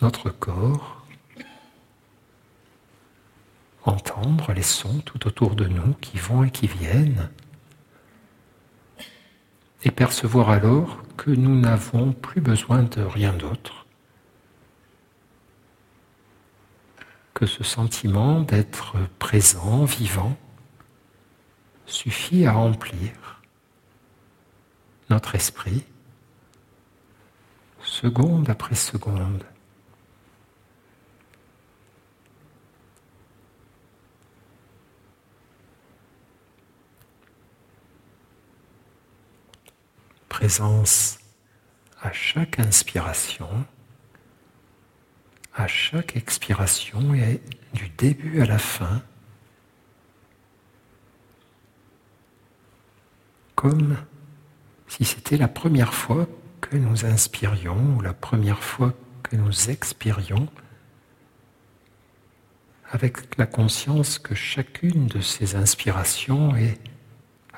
notre 0.00 0.30
corps, 0.30 1.04
entendre 3.84 4.52
les 4.52 4.62
sons 4.62 5.00
tout 5.00 5.26
autour 5.26 5.54
de 5.54 5.66
nous 5.66 5.94
qui 5.94 6.18
vont 6.18 6.44
et 6.44 6.50
qui 6.50 6.66
viennent, 6.66 7.30
et 9.84 9.90
percevoir 9.90 10.50
alors 10.50 11.02
que 11.16 11.30
nous 11.30 11.58
n'avons 11.58 12.12
plus 12.12 12.40
besoin 12.40 12.82
de 12.82 13.02
rien 13.02 13.32
d'autre 13.32 13.86
que 17.34 17.46
ce 17.46 17.64
sentiment 17.64 18.40
d'être 18.40 18.96
présent, 19.18 19.84
vivant, 19.84 20.36
suffit 21.92 22.46
à 22.46 22.52
remplir 22.52 23.40
notre 25.10 25.34
esprit 25.34 25.84
seconde 27.82 28.48
après 28.48 28.74
seconde. 28.74 29.44
présence 40.28 41.20
à 42.00 42.10
chaque 42.10 42.58
inspiration, 42.58 43.64
à 45.54 45.68
chaque 45.68 46.16
expiration 46.16 47.14
et 47.14 47.40
du 47.74 47.90
début 47.90 48.40
à 48.40 48.46
la 48.46 48.58
fin, 48.58 49.02
comme 53.62 53.96
si 54.88 55.04
c'était 55.04 55.36
la 55.36 55.46
première 55.46 55.94
fois 55.94 56.26
que 56.60 56.76
nous 56.76 57.06
inspirions 57.06 57.96
ou 57.96 58.00
la 58.00 58.12
première 58.12 58.60
fois 58.60 58.92
que 59.22 59.36
nous 59.36 59.70
expirions, 59.70 60.48
avec 62.90 63.38
la 63.38 63.46
conscience 63.46 64.18
que 64.18 64.34
chacune 64.34 65.06
de 65.06 65.20
ces 65.20 65.54
inspirations 65.54 66.56
est 66.56 66.80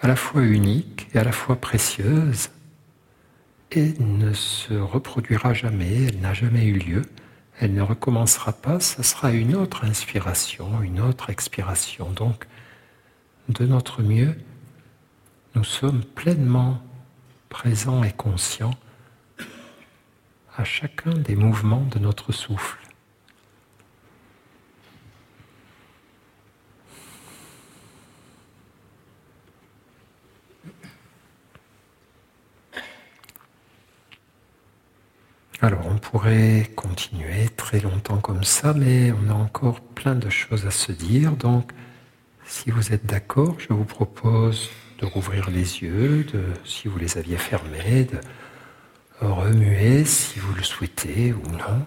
à 0.02 0.06
la 0.06 0.14
fois 0.14 0.42
unique 0.42 1.08
et 1.14 1.18
à 1.18 1.24
la 1.24 1.32
fois 1.32 1.56
précieuse, 1.56 2.50
et 3.70 3.94
ne 3.98 4.34
se 4.34 4.74
reproduira 4.74 5.54
jamais, 5.54 6.04
elle 6.04 6.20
n'a 6.20 6.34
jamais 6.34 6.66
eu 6.66 6.78
lieu, 6.78 7.02
elle 7.60 7.72
ne 7.72 7.80
recommencera 7.80 8.52
pas, 8.52 8.78
ce 8.78 9.02
sera 9.02 9.32
une 9.32 9.56
autre 9.56 9.86
inspiration, 9.86 10.82
une 10.82 11.00
autre 11.00 11.30
expiration. 11.30 12.10
Donc, 12.10 12.46
de 13.48 13.64
notre 13.64 14.02
mieux, 14.02 14.36
nous 15.54 15.64
sommes 15.64 16.02
pleinement 16.02 16.82
présents 17.48 18.02
et 18.02 18.12
conscients 18.12 18.74
à 20.56 20.64
chacun 20.64 21.14
des 21.14 21.36
mouvements 21.36 21.86
de 21.92 21.98
notre 21.98 22.32
souffle. 22.32 22.78
Alors 35.60 35.86
on 35.86 35.96
pourrait 35.96 36.70
continuer 36.76 37.48
très 37.56 37.80
longtemps 37.80 38.18
comme 38.18 38.44
ça, 38.44 38.74
mais 38.74 39.12
on 39.12 39.30
a 39.30 39.34
encore 39.34 39.80
plein 39.80 40.14
de 40.14 40.28
choses 40.28 40.66
à 40.66 40.70
se 40.70 40.92
dire. 40.92 41.32
Donc 41.32 41.72
si 42.44 42.70
vous 42.70 42.92
êtes 42.92 43.06
d'accord, 43.06 43.56
je 43.58 43.72
vous 43.72 43.84
propose 43.84 44.68
de 45.00 45.06
rouvrir 45.06 45.50
les 45.50 45.82
yeux, 45.82 46.24
de, 46.32 46.42
si 46.64 46.88
vous 46.88 46.98
les 46.98 47.18
aviez 47.18 47.36
fermés, 47.36 48.06
de 48.10 48.18
remuer 49.20 50.04
si 50.04 50.38
vous 50.38 50.54
le 50.54 50.62
souhaitez 50.62 51.32
ou 51.32 51.50
non. 51.50 51.84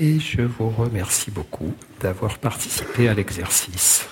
Et 0.00 0.18
je 0.18 0.42
vous 0.42 0.70
remercie 0.70 1.30
beaucoup 1.30 1.74
d'avoir 2.00 2.38
participé 2.38 3.08
à 3.08 3.14
l'exercice. 3.14 4.06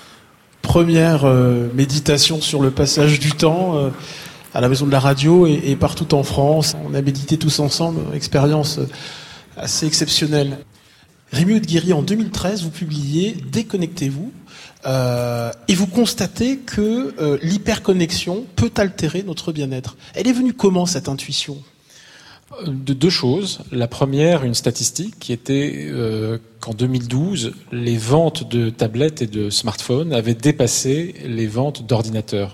Première 0.61 1.25
euh, 1.25 1.69
méditation 1.73 2.39
sur 2.39 2.61
le 2.61 2.69
passage 2.69 3.19
du 3.19 3.31
temps. 3.31 3.77
Euh, 3.77 3.89
à 4.53 4.61
la 4.61 4.69
maison 4.69 4.85
de 4.85 4.91
la 4.91 4.99
radio 4.99 5.47
et, 5.47 5.75
partout 5.75 6.13
en 6.13 6.23
France. 6.23 6.75
On 6.85 6.93
a 6.93 7.01
médité 7.01 7.37
tous 7.37 7.59
ensemble, 7.59 8.01
expérience 8.13 8.79
assez 9.55 9.85
exceptionnelle. 9.85 10.57
Rémi 11.31 11.53
Oudguiri, 11.53 11.93
en 11.93 12.01
2013, 12.01 12.63
vous 12.63 12.69
publiez 12.69 13.37
Déconnectez-vous 13.51 14.31
euh, 14.85 15.51
et 15.67 15.75
vous 15.75 15.87
constatez 15.87 16.57
que 16.57 17.13
euh, 17.19 17.37
l'hyperconnexion 17.41 18.45
peut 18.55 18.71
altérer 18.77 19.23
notre 19.23 19.51
bien-être. 19.51 19.97
Elle 20.15 20.27
est 20.27 20.33
venue 20.33 20.53
comment 20.53 20.85
cette 20.85 21.09
intuition? 21.09 21.57
De 22.65 22.93
deux 22.93 23.09
choses. 23.09 23.61
La 23.71 23.87
première, 23.87 24.43
une 24.43 24.55
statistique 24.55 25.15
qui 25.19 25.31
était 25.31 25.87
euh, 25.89 26.37
qu'en 26.59 26.73
2012, 26.73 27.53
les 27.71 27.97
ventes 27.97 28.49
de 28.49 28.69
tablettes 28.69 29.21
et 29.21 29.27
de 29.27 29.49
smartphones 29.49 30.11
avaient 30.11 30.33
dépassé 30.33 31.15
les 31.25 31.47
ventes 31.47 31.85
d'ordinateurs. 31.87 32.53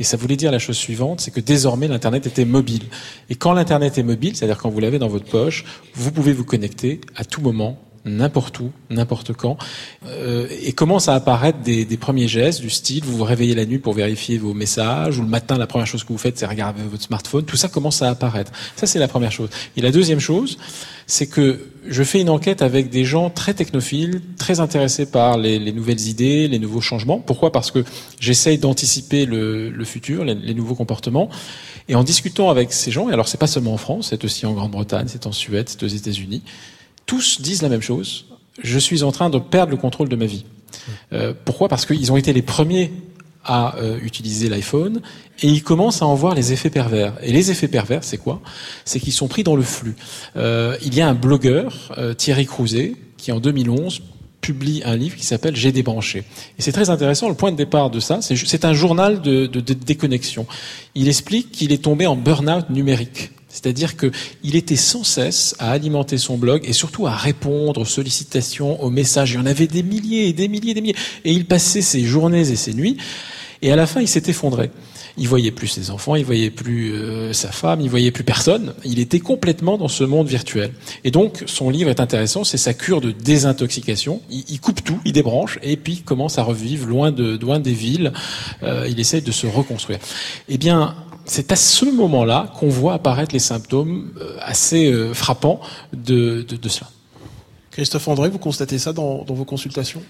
Et 0.00 0.04
ça 0.04 0.16
voulait 0.16 0.36
dire 0.36 0.50
la 0.50 0.58
chose 0.58 0.76
suivante, 0.76 1.20
c'est 1.20 1.30
que 1.30 1.40
désormais 1.40 1.86
l'Internet 1.86 2.26
était 2.26 2.44
mobile. 2.44 2.82
Et 3.28 3.36
quand 3.36 3.52
l'Internet 3.52 3.98
est 3.98 4.02
mobile, 4.02 4.34
c'est-à-dire 4.34 4.58
quand 4.58 4.70
vous 4.70 4.80
l'avez 4.80 4.98
dans 4.98 5.08
votre 5.08 5.26
poche, 5.26 5.64
vous 5.94 6.10
pouvez 6.10 6.32
vous 6.32 6.44
connecter 6.44 7.00
à 7.14 7.24
tout 7.24 7.40
moment 7.40 7.78
n'importe 8.04 8.60
où, 8.60 8.70
n'importe 8.88 9.32
quand, 9.32 9.58
euh, 10.06 10.46
et 10.62 10.72
commence 10.72 11.08
à 11.08 11.14
apparaître 11.14 11.58
des, 11.58 11.84
des, 11.84 11.96
premiers 11.96 12.28
gestes 12.28 12.60
du 12.60 12.70
style 12.70 13.04
vous 13.04 13.16
vous 13.16 13.24
réveillez 13.24 13.54
la 13.54 13.66
nuit 13.66 13.78
pour 13.78 13.92
vérifier 13.92 14.38
vos 14.38 14.54
messages, 14.54 15.18
ou 15.18 15.22
le 15.22 15.28
matin 15.28 15.58
la 15.58 15.66
première 15.66 15.86
chose 15.86 16.04
que 16.04 16.12
vous 16.12 16.18
faites 16.18 16.38
c'est 16.38 16.46
regarder 16.46 16.82
votre 16.82 17.02
smartphone, 17.02 17.44
tout 17.44 17.56
ça 17.56 17.68
commence 17.68 18.02
à 18.02 18.10
apparaître? 18.10 18.52
Ça 18.76 18.86
c'est 18.86 18.98
la 18.98 19.08
première 19.08 19.32
chose. 19.32 19.50
Et 19.76 19.82
la 19.82 19.90
deuxième 19.90 20.20
chose, 20.20 20.58
c'est 21.06 21.26
que 21.26 21.60
je 21.86 22.02
fais 22.02 22.20
une 22.20 22.30
enquête 22.30 22.62
avec 22.62 22.88
des 22.88 23.04
gens 23.04 23.30
très 23.30 23.52
technophiles, 23.52 24.20
très 24.38 24.60
intéressés 24.60 25.10
par 25.10 25.38
les, 25.38 25.58
les 25.58 25.72
nouvelles 25.72 26.06
idées, 26.06 26.46
les 26.48 26.58
nouveaux 26.58 26.80
changements. 26.80 27.18
Pourquoi? 27.18 27.52
Parce 27.52 27.70
que 27.70 27.84
j'essaye 28.20 28.58
d'anticiper 28.58 29.26
le, 29.26 29.70
le, 29.70 29.84
futur, 29.84 30.24
les, 30.24 30.34
les, 30.34 30.54
nouveaux 30.54 30.74
comportements. 30.74 31.28
Et 31.88 31.94
en 31.94 32.04
discutant 32.04 32.50
avec 32.50 32.72
ces 32.72 32.90
gens, 32.90 33.10
et 33.10 33.12
alors 33.12 33.28
c'est 33.28 33.38
pas 33.38 33.46
seulement 33.46 33.74
en 33.74 33.78
France, 33.78 34.08
c'est 34.10 34.24
aussi 34.24 34.46
en 34.46 34.52
Grande-Bretagne, 34.52 35.06
c'est 35.08 35.26
en 35.26 35.32
Suède, 35.32 35.68
c'est 35.68 35.82
aux 35.82 35.88
États-Unis, 35.88 36.42
tous 37.10 37.40
disent 37.40 37.62
la 37.62 37.68
même 37.68 37.82
chose. 37.82 38.26
Je 38.62 38.78
suis 38.78 39.02
en 39.02 39.10
train 39.10 39.30
de 39.30 39.38
perdre 39.40 39.72
le 39.72 39.76
contrôle 39.76 40.08
de 40.08 40.14
ma 40.14 40.26
vie. 40.26 40.44
Euh, 41.12 41.34
pourquoi? 41.44 41.68
Parce 41.68 41.84
qu'ils 41.84 42.12
ont 42.12 42.16
été 42.16 42.32
les 42.32 42.40
premiers 42.40 42.92
à 43.44 43.76
euh, 43.78 43.98
utiliser 44.00 44.48
l'iPhone 44.48 45.00
et 45.42 45.48
ils 45.48 45.64
commencent 45.64 46.02
à 46.02 46.06
en 46.06 46.14
voir 46.14 46.36
les 46.36 46.52
effets 46.52 46.70
pervers. 46.70 47.14
Et 47.24 47.32
les 47.32 47.50
effets 47.50 47.66
pervers, 47.66 48.04
c'est 48.04 48.16
quoi? 48.16 48.40
C'est 48.84 49.00
qu'ils 49.00 49.12
sont 49.12 49.26
pris 49.26 49.42
dans 49.42 49.56
le 49.56 49.62
flux. 49.62 49.96
Euh, 50.36 50.76
il 50.84 50.94
y 50.94 51.00
a 51.00 51.08
un 51.08 51.14
blogueur, 51.14 51.92
Thierry 52.16 52.46
Crouzet, 52.46 52.94
qui 53.16 53.32
en 53.32 53.40
2011 53.40 54.02
publie 54.40 54.82
un 54.84 54.94
livre 54.94 55.16
qui 55.16 55.26
s'appelle 55.26 55.56
J'ai 55.56 55.72
débranché. 55.72 56.20
Et 56.60 56.62
c'est 56.62 56.72
très 56.72 56.90
intéressant, 56.90 57.28
le 57.28 57.34
point 57.34 57.50
de 57.50 57.56
départ 57.56 57.90
de 57.90 57.98
ça, 57.98 58.20
c'est 58.22 58.64
un 58.64 58.72
journal 58.72 59.20
de, 59.20 59.46
de, 59.46 59.58
de 59.58 59.74
déconnexion. 59.74 60.46
Il 60.94 61.08
explique 61.08 61.50
qu'il 61.50 61.72
est 61.72 61.82
tombé 61.82 62.06
en 62.06 62.14
burn-out 62.14 62.70
numérique. 62.70 63.32
C'est-à-dire 63.50 63.96
qu'il 63.96 64.56
était 64.56 64.76
sans 64.76 65.04
cesse 65.04 65.54
à 65.58 65.72
alimenter 65.72 66.18
son 66.18 66.38
blog 66.38 66.62
et 66.64 66.72
surtout 66.72 67.06
à 67.06 67.14
répondre 67.14 67.80
aux 67.80 67.84
sollicitations, 67.84 68.82
aux 68.82 68.90
messages. 68.90 69.32
Il 69.32 69.34
y 69.34 69.38
en 69.38 69.46
avait 69.46 69.66
des 69.66 69.82
milliers 69.82 70.28
et 70.28 70.32
des 70.32 70.48
milliers 70.48 70.70
et 70.70 70.74
des 70.74 70.80
milliers. 70.80 70.96
Et 71.24 71.32
il 71.32 71.44
passait 71.44 71.82
ses 71.82 72.04
journées 72.04 72.48
et 72.48 72.56
ses 72.56 72.72
nuits. 72.72 72.96
Et 73.62 73.70
à 73.72 73.76
la 73.76 73.86
fin, 73.86 74.00
il 74.00 74.08
s'est 74.08 74.22
effondré. 74.26 74.70
Il 75.18 75.28
voyait 75.28 75.50
plus 75.50 75.66
ses 75.66 75.90
enfants, 75.90 76.14
il 76.14 76.24
voyait 76.24 76.50
plus 76.50 76.92
euh, 76.94 77.32
sa 77.34 77.52
femme, 77.52 77.80
il 77.80 77.90
voyait 77.90 78.10
plus 78.10 78.24
personne. 78.24 78.72
Il 78.84 78.98
était 78.98 79.20
complètement 79.20 79.76
dans 79.76 79.88
ce 79.88 80.04
monde 80.04 80.28
virtuel. 80.28 80.72
Et 81.04 81.10
donc, 81.10 81.42
son 81.46 81.68
livre 81.68 81.90
est 81.90 82.00
intéressant, 82.00 82.44
c'est 82.44 82.56
sa 82.56 82.72
cure 82.72 83.02
de 83.02 83.10
désintoxication. 83.10 84.22
Il, 84.30 84.44
il, 84.48 84.60
coupe 84.60 84.82
tout, 84.82 84.98
il 85.04 85.12
débranche, 85.12 85.58
et 85.62 85.76
puis 85.76 85.94
il 85.94 86.02
commence 86.04 86.38
à 86.38 86.42
revivre 86.42 86.86
loin 86.86 87.12
de 87.12 87.36
loin 87.36 87.58
des 87.58 87.74
villes. 87.74 88.12
Euh, 88.62 88.86
il 88.88 88.98
essaye 88.98 89.20
de 89.20 89.32
se 89.32 89.46
reconstruire. 89.46 89.98
Eh 90.48 90.56
bien, 90.56 90.94
c'est 91.30 91.52
à 91.52 91.56
ce 91.56 91.84
moment-là 91.84 92.50
qu'on 92.58 92.68
voit 92.68 92.94
apparaître 92.94 93.32
les 93.32 93.38
symptômes 93.38 94.10
euh, 94.20 94.36
assez 94.40 94.90
euh, 94.90 95.14
frappants 95.14 95.60
de, 95.92 96.44
cela. 96.68 96.90
Christophe 97.70 98.08
André, 98.08 98.30
vous 98.30 98.40
constatez 98.40 98.80
ça 98.80 98.92
dans 98.92 99.22
vos 99.22 99.44
consultations? 99.44 100.02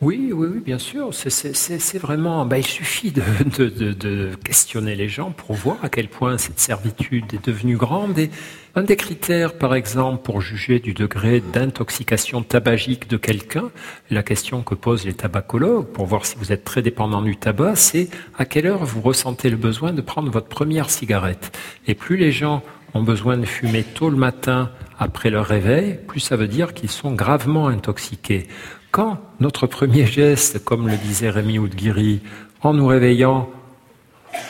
Oui, 0.00 0.30
oui, 0.32 0.48
oui, 0.52 0.60
bien 0.60 0.78
sûr. 0.78 1.10
C'est 1.12 1.98
vraiment. 1.98 2.44
Bah, 2.44 2.58
il 2.58 2.66
suffit 2.66 3.12
de, 3.56 3.64
de, 3.68 3.92
de, 3.92 4.30
questionner 4.44 4.94
les 4.94 5.08
gens 5.08 5.30
pour 5.30 5.54
voir 5.54 5.76
à 5.82 5.88
quel 5.88 6.08
point 6.08 6.38
cette 6.38 6.60
servitude 6.60 7.32
est 7.34 7.44
devenue 7.44 7.76
grande. 7.76 8.18
Et 8.18 8.30
un 8.74 8.82
des 8.82 8.96
critères, 8.96 9.58
par 9.58 9.74
exemple, 9.74 10.22
pour 10.22 10.40
juger 10.40 10.78
du 10.78 10.94
degré 10.94 11.40
d'intoxication 11.40 12.42
tabagique 12.42 13.08
de 13.08 13.16
quelqu'un, 13.16 13.70
la 14.10 14.22
question 14.22 14.62
que 14.62 14.74
posent 14.74 15.04
les 15.04 15.14
tabacologues 15.14 15.86
pour 15.86 16.06
voir 16.06 16.26
si 16.26 16.36
vous 16.36 16.52
êtes 16.52 16.64
très 16.64 16.82
dépendant 16.82 17.22
du 17.22 17.36
tabac, 17.36 17.76
c'est 17.76 18.08
à 18.38 18.44
quelle 18.44 18.66
heure 18.66 18.84
vous 18.84 19.00
ressentez 19.00 19.50
le 19.50 19.56
besoin 19.56 19.92
de 19.92 20.00
prendre 20.00 20.30
votre 20.30 20.48
première 20.48 20.90
cigarette. 20.90 21.56
Et 21.86 21.94
plus 21.94 22.16
les 22.16 22.32
gens 22.32 22.62
ont 22.94 23.02
besoin 23.02 23.38
de 23.38 23.46
fumer 23.46 23.82
tôt 23.82 24.10
le 24.10 24.16
matin 24.16 24.70
après 24.98 25.30
leur 25.30 25.46
réveil, 25.46 25.98
plus 26.06 26.20
ça 26.20 26.36
veut 26.36 26.48
dire 26.48 26.74
qu'ils 26.74 26.90
sont 26.90 27.12
gravement 27.12 27.68
intoxiqués. 27.68 28.46
Quand 28.92 29.16
notre 29.40 29.66
premier 29.66 30.04
geste, 30.04 30.62
comme 30.62 30.86
le 30.86 30.98
disait 30.98 31.30
Rémi 31.30 31.58
Oudguiri, 31.58 32.20
en 32.60 32.74
nous 32.74 32.86
réveillant, 32.86 33.48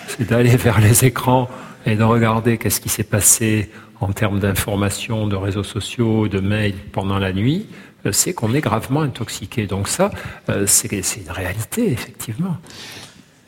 c'est 0.09 0.29
d'aller 0.29 0.57
vers 0.57 0.81
les 0.81 1.05
écrans 1.05 1.49
et 1.87 1.95
de 1.95 2.03
regarder 2.03 2.59
qu'est-ce 2.59 2.81
qui 2.81 2.89
s'est 2.89 3.05
passé 3.05 3.71
en 4.01 4.13
termes 4.13 4.41
d'informations, 4.41 5.29
de 5.29 5.37
réseaux 5.37 5.63
sociaux, 5.63 6.27
de 6.27 6.41
mails 6.41 6.75
pendant 6.91 7.21
la 7.21 7.33
nuit, 7.33 7.69
euh, 8.05 8.11
c'est 8.11 8.35
qu'on 8.35 8.53
est 8.53 8.61
gravement 8.61 9.03
intoxiqué. 9.03 9.69
Donc 9.69 9.87
ça, 9.87 10.11
euh, 10.49 10.65
c'est 10.67 10.91
une 10.91 11.31
réalité, 11.31 11.93
effectivement. 11.93 12.57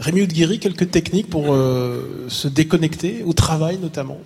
Rémi 0.00 0.22
Oudguiri, 0.22 0.59
quelques 0.59 0.90
techniques 0.90 1.30
pour 1.30 1.52
euh, 1.52 2.26
se 2.28 2.48
déconnecter, 2.48 3.22
au 3.24 3.33
travail 3.33 3.78
notamment? 3.78 4.18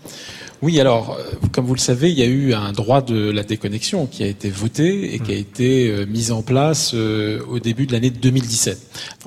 Oui, 0.61 0.81
alors, 0.81 1.17
euh, 1.17 1.47
comme 1.53 1.67
vous 1.67 1.75
le 1.75 1.81
savez, 1.81 2.11
il 2.11 2.19
y 2.19 2.23
a 2.23 2.27
eu 2.27 2.53
un 2.53 2.73
droit 2.73 3.01
de 3.01 3.31
la 3.31 3.45
déconnexion 3.45 4.07
qui 4.07 4.25
a 4.25 4.27
été 4.27 4.51
voté 4.51 5.15
et 5.15 5.21
qui 5.21 5.31
a 5.31 5.37
mmh. 5.37 5.39
été 5.39 5.89
euh, 5.89 6.07
mis 6.07 6.33
en 6.33 6.43
place 6.43 6.93
euh, 6.95 7.41
au 7.49 7.61
début 7.61 7.87
de 7.87 7.93
l'année 7.93 8.11
2017. 8.11 8.79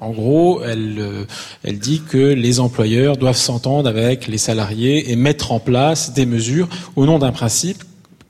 En 0.01 0.11
gros, 0.11 0.61
elle, 0.61 1.25
elle 1.63 1.79
dit 1.79 2.01
que 2.01 2.17
les 2.17 2.59
employeurs 2.59 3.15
doivent 3.15 3.37
s'entendre 3.37 3.87
avec 3.87 4.27
les 4.27 4.37
salariés 4.37 5.11
et 5.11 5.15
mettre 5.15 5.53
en 5.53 5.59
place 5.61 6.13
des 6.13 6.25
mesures 6.25 6.67
au 6.97 7.05
nom 7.05 7.17
d'un 7.17 7.31
principe 7.31 7.83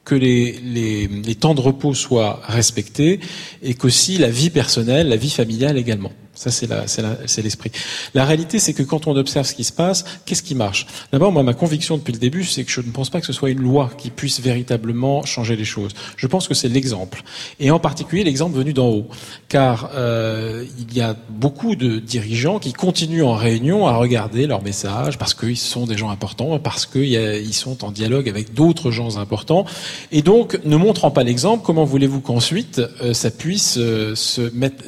que 0.05 0.13
les, 0.13 0.59
les, 0.63 1.07
les, 1.07 1.35
temps 1.35 1.55
de 1.55 1.61
repos 1.61 1.93
soient 1.93 2.41
respectés 2.43 3.19
et 3.63 3.73
qu'aussi 3.73 4.17
la 4.17 4.29
vie 4.29 4.49
personnelle, 4.49 5.09
la 5.09 5.15
vie 5.15 5.29
familiale 5.29 5.77
également. 5.77 6.11
Ça, 6.41 6.49
c'est 6.49 7.41
l'esprit. 7.43 7.71
La, 8.15 8.21
la, 8.21 8.25
réalité, 8.25 8.57
c'est 8.57 8.73
que 8.73 8.81
quand 8.81 9.05
on 9.05 9.15
observe 9.15 9.45
ce 9.45 9.53
qui 9.53 9.63
se 9.63 9.71
passe, 9.71 10.05
qu'est-ce 10.25 10.41
qui 10.41 10.55
marche? 10.55 10.87
D'abord, 11.11 11.31
moi, 11.31 11.43
ma 11.43 11.53
conviction 11.53 11.97
depuis 11.97 12.13
le 12.13 12.17
début, 12.17 12.45
c'est 12.45 12.63
que 12.63 12.71
je 12.71 12.81
ne 12.81 12.89
pense 12.89 13.11
pas 13.11 13.19
que 13.19 13.27
ce 13.27 13.31
soit 13.31 13.51
une 13.51 13.59
loi 13.61 13.91
qui 13.95 14.09
puisse 14.09 14.39
véritablement 14.39 15.23
changer 15.23 15.55
les 15.55 15.65
choses. 15.65 15.91
Je 16.17 16.25
pense 16.25 16.47
que 16.47 16.55
c'est 16.55 16.67
l'exemple. 16.67 17.21
Et 17.59 17.69
en 17.69 17.77
particulier, 17.77 18.23
l'exemple 18.23 18.57
venu 18.57 18.73
d'en 18.73 18.87
haut. 18.87 19.07
Car 19.49 19.91
euh, 19.93 20.65
il 20.79 20.97
y 20.97 21.01
a 21.01 21.15
beaucoup 21.29 21.75
de 21.75 21.99
dirigeants 21.99 22.57
qui 22.57 22.73
continuent 22.73 23.21
en 23.21 23.35
réunion 23.35 23.85
à 23.85 23.95
regarder 23.95 24.47
leurs 24.47 24.63
messages 24.63 25.19
parce 25.19 25.35
qu'ils 25.35 25.57
sont 25.57 25.85
des 25.85 25.95
gens 25.95 26.09
importants, 26.09 26.57
parce 26.57 26.87
qu'ils 26.87 27.53
sont 27.53 27.85
en 27.85 27.91
dialogue 27.91 28.27
avec 28.27 28.55
d'autres 28.55 28.89
gens 28.89 29.17
importants. 29.17 29.65
Et 30.11 30.23
donc, 30.23 30.59
ne 30.65 30.75
montrant 30.75 31.11
pas 31.11 31.21
l'exemple, 31.21 31.63
comment 31.63 31.85
voulez-vous 31.85 32.21
qu'ensuite 32.21 32.79
euh, 32.79 33.13
ça 33.13 33.29
puisse 33.29 33.77
euh, 33.77 34.15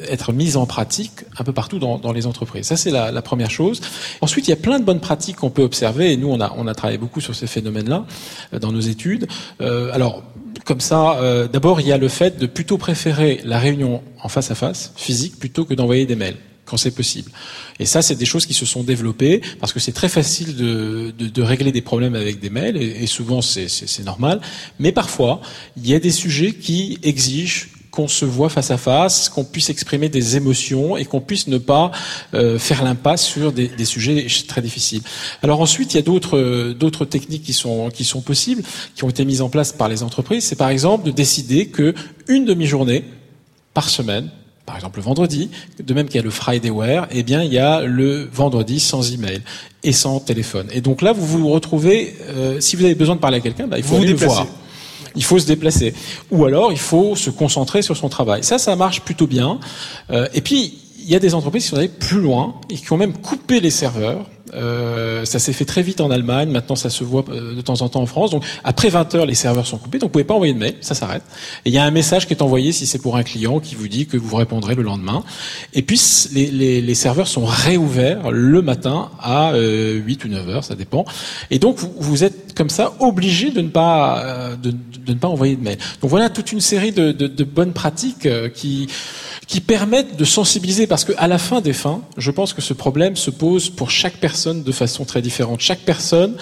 être 0.08 0.32
mis 0.32 0.56
en 0.56 0.66
pratique 0.66 1.12
un 1.44 1.52
peu 1.52 1.52
partout 1.52 1.78
dans, 1.78 1.98
dans 1.98 2.12
les 2.12 2.26
entreprises. 2.26 2.64
Ça, 2.64 2.76
c'est 2.78 2.90
la, 2.90 3.12
la, 3.12 3.20
première 3.20 3.50
chose. 3.50 3.82
Ensuite, 4.22 4.48
il 4.48 4.50
y 4.50 4.54
a 4.54 4.56
plein 4.56 4.78
de 4.78 4.84
bonnes 4.84 5.00
pratiques 5.00 5.36
qu'on 5.36 5.50
peut 5.50 5.62
observer, 5.62 6.10
et 6.10 6.16
nous, 6.16 6.28
on 6.28 6.40
a, 6.40 6.54
on 6.56 6.66
a 6.66 6.74
travaillé 6.74 6.96
beaucoup 6.96 7.20
sur 7.20 7.34
ces 7.34 7.46
phénomènes-là 7.46 8.06
euh, 8.54 8.58
dans 8.58 8.72
nos 8.72 8.80
études. 8.80 9.26
Euh, 9.60 9.92
alors, 9.92 10.22
comme 10.64 10.80
ça, 10.80 11.18
euh, 11.18 11.46
d'abord, 11.46 11.82
il 11.82 11.86
y 11.86 11.92
a 11.92 11.98
le 11.98 12.08
fait 12.08 12.38
de 12.38 12.46
plutôt 12.46 12.78
préférer 12.78 13.42
la 13.44 13.58
réunion 13.58 14.02
en 14.22 14.28
face 14.28 14.50
à 14.50 14.54
face, 14.54 14.94
physique, 14.96 15.38
plutôt 15.38 15.66
que 15.66 15.74
d'envoyer 15.74 16.06
des 16.06 16.16
mails 16.16 16.38
quand 16.64 16.78
c'est 16.78 16.92
possible. 16.92 17.30
Et 17.78 17.84
ça, 17.84 18.00
c'est 18.00 18.14
des 18.14 18.24
choses 18.24 18.46
qui 18.46 18.54
se 18.54 18.64
sont 18.64 18.82
développées 18.82 19.42
parce 19.60 19.74
que 19.74 19.80
c'est 19.80 19.92
très 19.92 20.08
facile 20.08 20.56
de, 20.56 21.12
de, 21.18 21.26
de, 21.28 21.42
régler 21.42 21.72
des 21.72 21.82
problèmes 21.82 22.14
avec 22.14 22.40
des 22.40 22.48
mails 22.48 22.78
et, 22.78 23.02
et 23.02 23.06
souvent 23.06 23.42
c'est 23.42 24.02
normal. 24.02 24.40
Mais 24.78 24.90
parfois, 24.90 25.42
il 25.76 25.86
y 25.86 25.94
a 25.94 26.00
des 26.00 26.10
sujets 26.10 26.54
qui 26.54 26.98
exigent 27.02 27.68
qu'on 27.94 28.08
se 28.08 28.24
voit 28.24 28.48
face 28.48 28.72
à 28.72 28.76
face, 28.76 29.28
qu'on 29.28 29.44
puisse 29.44 29.70
exprimer 29.70 30.08
des 30.08 30.36
émotions 30.36 30.96
et 30.96 31.04
qu'on 31.04 31.20
puisse 31.20 31.46
ne 31.46 31.58
pas 31.58 31.92
euh, 32.34 32.58
faire 32.58 32.82
l'impasse 32.82 33.24
sur 33.24 33.52
des, 33.52 33.68
des, 33.68 33.84
sujets 33.84 34.26
très 34.48 34.60
difficiles. 34.60 35.02
Alors 35.42 35.60
ensuite, 35.60 35.94
il 35.94 35.98
y 35.98 36.00
a 36.00 36.02
d'autres 36.02 36.72
d'autres 36.72 37.04
techniques 37.04 37.44
qui 37.44 37.52
sont 37.52 37.90
qui 37.90 38.04
sont 38.04 38.20
possibles, 38.20 38.64
qui 38.96 39.04
ont 39.04 39.10
été 39.10 39.24
mises 39.24 39.42
en 39.42 39.48
place 39.48 39.72
par 39.72 39.88
les 39.88 40.02
entreprises. 40.02 40.44
C'est 40.44 40.56
par 40.56 40.70
exemple 40.70 41.06
de 41.06 41.12
décider 41.12 41.66
que 41.66 41.94
une 42.26 42.44
demi-journée 42.44 43.04
par 43.74 43.88
semaine 43.88 44.28
par 44.66 44.76
exemple 44.76 44.98
le 44.98 45.04
vendredi, 45.04 45.50
de 45.78 45.94
même 45.94 46.06
qu'il 46.06 46.16
y 46.16 46.20
a 46.20 46.22
le 46.22 46.30
Fridaywear, 46.30 47.06
eh 47.10 47.22
bien 47.22 47.42
il 47.42 47.52
y 47.52 47.58
a 47.58 47.82
le 47.82 48.28
vendredi 48.32 48.80
sans 48.80 49.12
email 49.12 49.42
et 49.82 49.92
sans 49.92 50.20
téléphone. 50.20 50.68
Et 50.72 50.80
donc 50.80 51.02
là, 51.02 51.12
vous 51.12 51.26
vous 51.26 51.50
retrouvez, 51.50 52.16
euh, 52.30 52.60
si 52.60 52.74
vous 52.74 52.84
avez 52.84 52.94
besoin 52.94 53.14
de 53.14 53.20
parler 53.20 53.36
à 53.36 53.40
quelqu'un, 53.40 53.66
bah, 53.66 53.76
il 53.76 53.84
faut 53.84 53.96
vous 53.96 54.02
aller 54.02 54.12
le 54.12 54.16
voir 54.16 54.46
il 55.14 55.24
faut 55.24 55.38
se 55.38 55.46
déplacer. 55.46 55.94
Ou 56.30 56.44
alors, 56.44 56.72
il 56.72 56.78
faut 56.78 57.16
se 57.16 57.30
concentrer 57.30 57.82
sur 57.82 57.96
son 57.96 58.08
travail. 58.08 58.44
Ça, 58.44 58.58
ça 58.58 58.76
marche 58.76 59.02
plutôt 59.02 59.26
bien. 59.26 59.58
Euh, 60.10 60.28
et 60.34 60.40
puis, 60.40 60.78
il 60.98 61.10
y 61.10 61.14
a 61.14 61.18
des 61.18 61.34
entreprises 61.34 61.64
qui 61.64 61.68
sont 61.70 61.76
allées 61.76 61.88
plus 61.88 62.20
loin 62.20 62.54
et 62.70 62.76
qui 62.76 62.92
ont 62.92 62.96
même 62.96 63.12
coupé 63.12 63.60
les 63.60 63.70
serveurs 63.70 64.26
Euh, 64.54 65.24
ça 65.24 65.38
s'est 65.38 65.52
fait 65.52 65.64
très 65.64 65.82
vite 65.82 66.00
en 66.00 66.10
Allemagne. 66.10 66.50
Maintenant, 66.50 66.76
ça 66.76 66.90
se 66.90 67.02
voit 67.02 67.24
euh, 67.28 67.54
de 67.54 67.60
temps 67.60 67.82
en 67.82 67.88
temps 67.88 68.02
en 68.02 68.06
France. 68.06 68.30
Donc, 68.30 68.44
après 68.62 68.88
20 68.88 69.14
heures, 69.14 69.26
les 69.26 69.34
serveurs 69.34 69.66
sont 69.66 69.78
coupés. 69.78 69.98
Donc, 69.98 70.08
vous 70.08 70.12
pouvez 70.12 70.24
pas 70.24 70.34
envoyer 70.34 70.52
de 70.52 70.58
mail. 70.58 70.76
Ça 70.80 70.94
s'arrête. 70.94 71.22
Et 71.64 71.70
il 71.70 71.74
y 71.74 71.78
a 71.78 71.84
un 71.84 71.90
message 71.90 72.26
qui 72.26 72.34
est 72.34 72.42
envoyé 72.42 72.72
si 72.72 72.86
c'est 72.86 72.98
pour 72.98 73.16
un 73.16 73.22
client 73.22 73.60
qui 73.60 73.74
vous 73.74 73.88
dit 73.88 74.06
que 74.06 74.16
vous 74.16 74.36
répondrez 74.36 74.74
le 74.74 74.82
lendemain. 74.82 75.24
Et 75.72 75.82
puis, 75.82 76.00
les, 76.32 76.50
les, 76.50 76.80
les 76.80 76.94
serveurs 76.94 77.28
sont 77.28 77.44
réouverts 77.44 78.30
le 78.30 78.62
matin 78.62 79.10
à 79.20 79.52
euh, 79.52 79.94
8 79.94 80.24
ou 80.24 80.28
9 80.28 80.48
heures, 80.48 80.64
ça 80.64 80.74
dépend. 80.74 81.04
Et 81.50 81.58
donc, 81.58 81.78
vous 81.98 82.24
êtes 82.24 82.43
comme 82.54 82.70
ça 82.70 82.94
obligé 83.00 83.50
de 83.50 83.60
ne 83.60 83.68
pas 83.68 84.22
euh, 84.24 84.56
de, 84.56 84.74
ne 85.08 85.14
pas 85.14 85.28
envoyer 85.28 85.56
de 85.56 85.62
mail. 85.62 85.78
Donc 86.00 86.10
voilà 86.10 86.30
toute 86.30 86.52
une 86.52 86.60
série 86.60 86.92
de, 86.92 87.12
de, 87.12 87.44
bonnes 87.44 87.72
pratiques 87.72 88.26
euh, 88.26 88.48
qui 88.48 88.88
qui 89.46 89.60
permettent 89.60 90.16
de 90.16 90.24
sensibiliser, 90.24 90.86
parce 90.86 91.04
qu'à 91.04 91.26
la 91.26 91.38
fin 91.38 91.60
des 91.60 91.74
fins, 91.74 92.00
je 92.16 92.30
pense 92.30 92.54
que 92.54 92.62
ce 92.62 92.72
problème 92.72 93.14
se 93.14 93.30
pose 93.30 93.68
pour 93.68 93.90
chaque 93.90 94.16
personne 94.16 94.62
de 94.62 94.72
façon 94.72 95.04
très 95.04 95.20
différente. 95.20 95.60
Chaque 95.60 95.80
personne, 95.80 96.36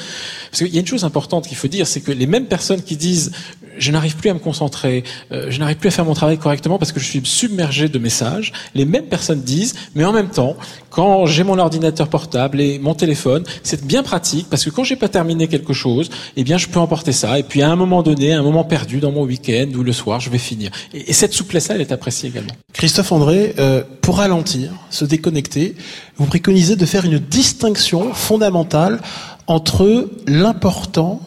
parce 0.51 0.63
qu'il 0.63 0.73
y 0.73 0.77
a 0.77 0.81
une 0.81 0.87
chose 0.87 1.05
importante 1.05 1.49
qu'il 1.49 1.57
faut 1.57 1.69
dire, 1.69 1.87
c'est 1.87 2.01
que 2.01 2.13
les 2.13 2.27
mêmes 2.27 2.47
personnes 2.47 2.83
qui 2.83 2.97
disent 2.97 3.33
je 3.79 3.91
n'arrive 3.91 4.17
plus 4.17 4.31
à 4.31 4.35
me 4.35 4.39
concentrer, 4.39 5.05
euh, 5.33 5.47
je 5.51 5.59
n'arrive 5.59 5.77
plus 5.77 5.89
à 5.89 5.91
faire 5.91 6.05
mon 6.05 6.15
travail 6.15 6.39
correctement 6.39 6.79
parce 6.79 6.93
que 6.93 7.01
je 7.01 7.07
suis 7.07 7.23
submergé 7.25 7.89
de 7.89 7.99
messages. 7.99 8.53
Les 8.75 8.85
mêmes 8.85 9.07
personnes 9.07 9.43
disent, 9.43 9.75
mais 9.95 10.05
en 10.05 10.13
même 10.13 10.29
temps, 10.29 10.57
quand 10.91 11.27
j'ai 11.27 11.43
mon 11.43 11.59
ordinateur 11.59 12.09
portable 12.09 12.61
et 12.61 12.79
mon 12.79 12.95
téléphone, 12.95 13.45
c'est 13.63 13.85
bien 13.85 14.03
pratique 14.03 14.49
parce 14.51 14.65
que 14.65 14.71
quand 14.71 14.85
j'ai 14.85 14.97
pas 14.97 15.09
terminé 15.09 15.49
quelque 15.49 15.73
chose, 15.73 16.02
eh 16.37 16.45
bien, 16.45 16.59
je 16.59 16.69
peux 16.69 16.81
emporter 16.81 17.13
ça. 17.13 17.39
Et 17.39 17.43
puis, 17.43 17.63
à 17.63 17.71
un 17.71 17.77
moment 17.77 18.03
donné, 18.03 18.33
à 18.33 18.39
un 18.39 18.43
moment 18.43 18.65
perdu 18.65 19.01
dans 19.01 19.13
mon 19.13 19.25
week-end 19.25 19.69
ou 19.75 19.83
le 19.83 19.93
soir, 19.93 20.21
je 20.21 20.31
vais 20.31 20.39
finir. 20.39 20.71
Et, 20.93 21.11
et 21.11 21.13
cette 21.13 21.33
souplesse-là, 21.33 21.75
elle 21.77 21.81
est 21.81 21.93
appréciée 21.93 22.29
également. 22.29 22.53
Christophe 22.73 23.13
André, 23.13 23.55
euh, 23.59 23.83
pour 24.01 24.19
ralentir, 24.19 24.71
se 24.91 25.05
déconnecter, 25.05 25.75
vous 26.17 26.27
préconisez 26.27 26.77
de 26.77 26.87
faire 26.87 27.05
une 27.05 27.19
distinction 27.19 28.13
fondamentale 28.15 29.01
entre 29.47 30.11
l'important 30.27 31.21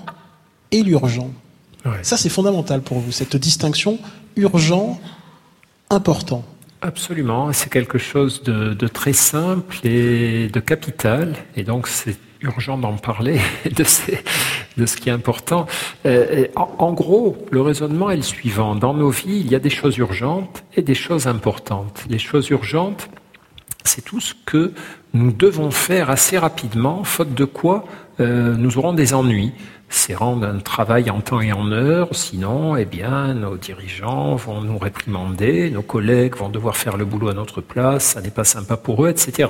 et 0.72 0.84
l'urgent. 0.84 1.32
Ouais. 1.86 2.00
Ça, 2.02 2.18
c'est 2.18 2.30
fondamental 2.30 2.82
pour 2.82 3.00
vous, 3.00 3.12
cette 3.12 3.36
distinction 3.36 4.00
urgent, 4.36 5.00
important. 5.90 6.44
Absolument, 6.82 7.52
c'est 7.54 7.70
quelque 7.70 7.98
chose 7.98 8.44
de, 8.44 8.74
de, 8.74 8.88
très 8.88 9.14
simple 9.14 9.78
et 9.84 10.50
de 10.50 10.60
capital, 10.60 11.36
et 11.56 11.64
donc 11.64 11.88
c'est 11.88 12.18
urgent 12.45 12.77
d'en 12.77 12.93
parler 12.93 13.39
de, 13.71 13.84
ce 13.84 14.97
qui 14.97 15.10
est 15.10 15.12
important. 15.12 15.65
Euh, 16.05 16.47
en, 16.55 16.93
gros, 16.93 17.38
le 17.51 17.62
raisonnement 17.62 18.10
est 18.10 18.15
le 18.15 18.21
suivant. 18.21 18.75
Dans 18.75 18.93
nos 18.93 19.10
vies, 19.10 19.39
il 19.39 19.51
y 19.51 19.55
a 19.55 19.60
des 19.60 19.69
choses 19.69 19.97
urgentes 19.97 20.63
et 20.75 20.81
des 20.81 20.95
choses 20.95 21.27
importantes. 21.27 22.05
Les 22.10 22.19
choses 22.19 22.49
urgentes, 22.49 23.10
c'est 23.84 24.03
tout 24.03 24.19
ce 24.19 24.34
que 24.45 24.73
nous 25.13 25.31
devons 25.31 25.71
faire 25.71 26.10
assez 26.10 26.38
rapidement, 26.38 27.03
faute 27.03 27.34
de 27.34 27.45
quoi 27.45 27.86
euh, 28.19 28.56
nous 28.56 28.78
aurons 28.78 28.93
des 28.93 29.13
ennuis 29.13 29.54
c'est 29.89 30.15
rendre 30.15 30.47
un 30.47 30.60
travail 30.60 31.10
en 31.10 31.21
temps 31.21 31.41
et 31.41 31.54
en 31.54 31.71
heure, 31.71 32.10
sinon, 32.12 32.75
eh 32.75 32.86
bien, 32.86 33.34
nos 33.34 33.56
dirigeants 33.56 34.36
vont 34.36 34.62
nous 34.62 34.78
réprimander, 34.78 35.69
nos 35.69 35.84
collègues 35.84 36.36
vont 36.36 36.49
devoir 36.49 36.75
faire 36.75 36.97
le 36.97 37.06
boulot 37.06 37.30
à 37.30 37.34
notre 37.34 37.62
place, 37.62 38.04
ça 38.06 38.21
n'est 38.21 38.32
pas 38.32 38.43
sympa 38.43 38.78
pour 38.78 39.06
eux, 39.06 39.10
etc. 39.10 39.49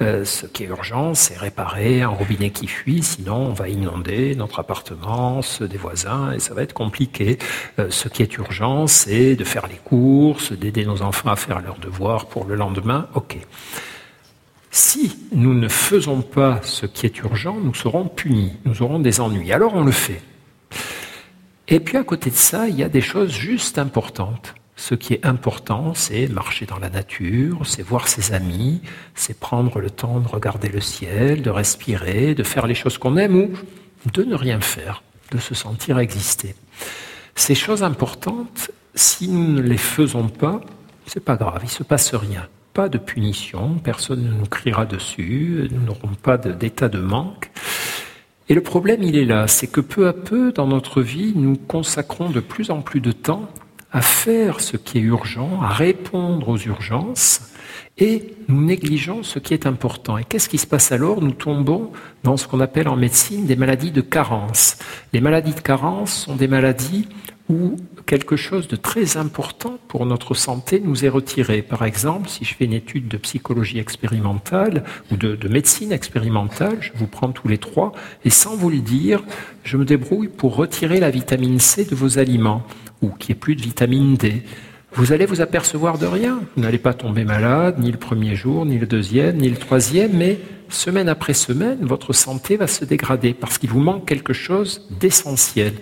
Euh, 0.00 0.24
ce 0.24 0.46
qui 0.46 0.64
est 0.64 0.68
urgent, 0.68 1.14
c'est 1.14 1.36
réparer 1.36 2.02
un 2.02 2.08
robinet 2.08 2.50
qui 2.50 2.66
fuit, 2.66 3.02
sinon 3.02 3.36
on 3.36 3.52
va 3.52 3.68
inonder 3.68 4.34
notre 4.36 4.60
appartement, 4.60 5.42
ceux 5.42 5.68
des 5.68 5.78
voisins, 5.78 6.32
et 6.32 6.38
ça 6.38 6.54
va 6.54 6.62
être 6.62 6.72
compliqué. 6.72 7.38
Euh, 7.78 7.88
ce 7.90 8.08
qui 8.08 8.22
est 8.22 8.36
urgent, 8.36 8.86
c'est 8.86 9.34
de 9.36 9.44
faire 9.44 9.66
les 9.66 9.80
courses, 9.84 10.52
d'aider 10.52 10.84
nos 10.84 11.02
enfants 11.02 11.30
à 11.30 11.36
faire 11.36 11.60
leurs 11.60 11.78
devoirs 11.78 12.26
pour 12.26 12.44
le 12.44 12.54
lendemain, 12.54 13.08
ok. 13.14 13.38
Si 14.76 15.16
nous 15.30 15.54
ne 15.54 15.68
faisons 15.68 16.20
pas 16.20 16.58
ce 16.64 16.84
qui 16.84 17.06
est 17.06 17.20
urgent, 17.20 17.56
nous 17.62 17.74
serons 17.74 18.08
punis, 18.08 18.54
nous 18.64 18.82
aurons 18.82 18.98
des 18.98 19.20
ennuis. 19.20 19.52
Alors 19.52 19.74
on 19.74 19.84
le 19.84 19.92
fait. 19.92 20.20
Et 21.68 21.78
puis 21.78 21.96
à 21.96 22.02
côté 22.02 22.28
de 22.28 22.34
ça, 22.34 22.66
il 22.66 22.74
y 22.74 22.82
a 22.82 22.88
des 22.88 23.00
choses 23.00 23.30
juste 23.30 23.78
importantes. 23.78 24.56
Ce 24.74 24.96
qui 24.96 25.14
est 25.14 25.24
important, 25.24 25.94
c'est 25.94 26.26
marcher 26.26 26.66
dans 26.66 26.80
la 26.80 26.90
nature, 26.90 27.64
c'est 27.64 27.82
voir 27.82 28.08
ses 28.08 28.32
amis, 28.32 28.80
c'est 29.14 29.38
prendre 29.38 29.78
le 29.78 29.90
temps 29.90 30.18
de 30.18 30.26
regarder 30.26 30.68
le 30.68 30.80
ciel, 30.80 31.42
de 31.42 31.50
respirer, 31.50 32.34
de 32.34 32.42
faire 32.42 32.66
les 32.66 32.74
choses 32.74 32.98
qu'on 32.98 33.16
aime 33.16 33.36
ou 33.36 33.50
de 34.12 34.24
ne 34.24 34.34
rien 34.34 34.60
faire, 34.60 35.04
de 35.30 35.38
se 35.38 35.54
sentir 35.54 36.00
exister. 36.00 36.56
Ces 37.36 37.54
choses 37.54 37.84
importantes, 37.84 38.72
si 38.96 39.28
nous 39.28 39.52
ne 39.52 39.62
les 39.62 39.78
faisons 39.78 40.26
pas, 40.26 40.60
c'est 41.06 41.22
pas 41.22 41.36
grave, 41.36 41.60
il 41.62 41.70
se 41.70 41.84
passe 41.84 42.12
rien 42.12 42.48
pas 42.74 42.88
de 42.88 42.98
punition, 42.98 43.76
personne 43.82 44.24
ne 44.24 44.34
nous 44.34 44.46
criera 44.46 44.84
dessus, 44.84 45.68
nous 45.70 45.86
n'aurons 45.86 46.14
pas 46.20 46.36
d'état 46.36 46.88
de, 46.88 46.98
manque. 46.98 47.50
Et 48.48 48.54
le 48.54 48.62
problème, 48.62 49.02
il 49.04 49.16
est 49.16 49.24
là, 49.24 49.46
c'est 49.46 49.68
que 49.68 49.80
peu 49.80 50.08
à 50.08 50.12
peu, 50.12 50.50
dans 50.50 50.66
notre 50.66 51.00
vie, 51.00 51.32
nous 51.36 51.56
consacrons 51.56 52.30
de 52.30 52.40
plus 52.40 52.70
en 52.70 52.82
plus 52.82 53.00
de 53.00 53.12
temps 53.12 53.48
à 53.92 54.02
faire 54.02 54.60
ce 54.60 54.76
qui 54.76 54.98
est 54.98 55.02
urgent, 55.02 55.60
à 55.62 55.68
répondre 55.68 56.48
aux 56.48 56.58
urgences, 56.58 57.52
et 57.96 58.34
nous 58.48 58.60
négligeons 58.60 59.22
ce 59.22 59.38
qui 59.38 59.54
est 59.54 59.66
important. 59.66 60.18
Et 60.18 60.24
qu'est-ce 60.24 60.48
qui 60.48 60.58
se 60.58 60.66
passe 60.66 60.90
alors? 60.90 61.22
Nous 61.22 61.30
tombons 61.30 61.92
dans 62.24 62.36
ce 62.36 62.48
qu'on 62.48 62.58
appelle 62.58 62.88
en 62.88 62.96
médecine 62.96 63.46
des 63.46 63.54
maladies 63.54 63.92
de 63.92 64.00
carence. 64.00 64.78
Les 65.12 65.20
maladies 65.20 65.54
de 65.54 65.60
carence 65.60 66.12
sont 66.12 66.34
des 66.34 66.48
maladies 66.48 67.08
où 67.48 67.76
quelque 68.06 68.36
chose 68.36 68.68
de 68.68 68.76
très 68.76 69.16
important 69.16 69.78
pour 69.88 70.06
notre 70.06 70.34
santé 70.34 70.80
nous 70.84 71.04
est 71.04 71.08
retiré. 71.08 71.62
Par 71.62 71.84
exemple, 71.84 72.28
si 72.28 72.44
je 72.44 72.54
fais 72.54 72.64
une 72.64 72.72
étude 72.72 73.08
de 73.08 73.16
psychologie 73.16 73.78
expérimentale 73.78 74.84
ou 75.10 75.16
de, 75.16 75.36
de, 75.36 75.48
médecine 75.48 75.92
expérimentale, 75.92 76.78
je 76.80 76.90
vous 76.94 77.06
prends 77.06 77.32
tous 77.32 77.48
les 77.48 77.58
trois, 77.58 77.92
et 78.24 78.30
sans 78.30 78.56
vous 78.56 78.70
le 78.70 78.80
dire, 78.80 79.22
je 79.62 79.76
me 79.76 79.84
débrouille 79.84 80.28
pour 80.28 80.56
retirer 80.56 81.00
la 81.00 81.10
vitamine 81.10 81.60
C 81.60 81.84
de 81.84 81.94
vos 81.94 82.18
aliments, 82.18 82.62
ou 83.02 83.10
qu'il 83.10 83.34
n'y 83.34 83.38
ait 83.38 83.40
plus 83.40 83.56
de 83.56 83.62
vitamine 83.62 84.16
D. 84.16 84.42
Vous 84.96 85.12
allez 85.12 85.26
vous 85.26 85.40
apercevoir 85.40 85.98
de 85.98 86.06
rien. 86.06 86.40
Vous 86.56 86.62
n'allez 86.62 86.78
pas 86.78 86.94
tomber 86.94 87.24
malade, 87.24 87.80
ni 87.80 87.90
le 87.90 87.98
premier 87.98 88.36
jour, 88.36 88.64
ni 88.64 88.78
le 88.78 88.86
deuxième, 88.86 89.38
ni 89.38 89.48
le 89.48 89.56
troisième, 89.56 90.12
mais 90.12 90.38
semaine 90.68 91.08
après 91.08 91.34
semaine, 91.34 91.78
votre 91.82 92.12
santé 92.12 92.56
va 92.56 92.66
se 92.66 92.84
dégrader 92.84 93.34
parce 93.34 93.58
qu'il 93.58 93.70
vous 93.70 93.80
manque 93.80 94.06
quelque 94.06 94.32
chose 94.32 94.86
d'essentiel. 95.00 95.74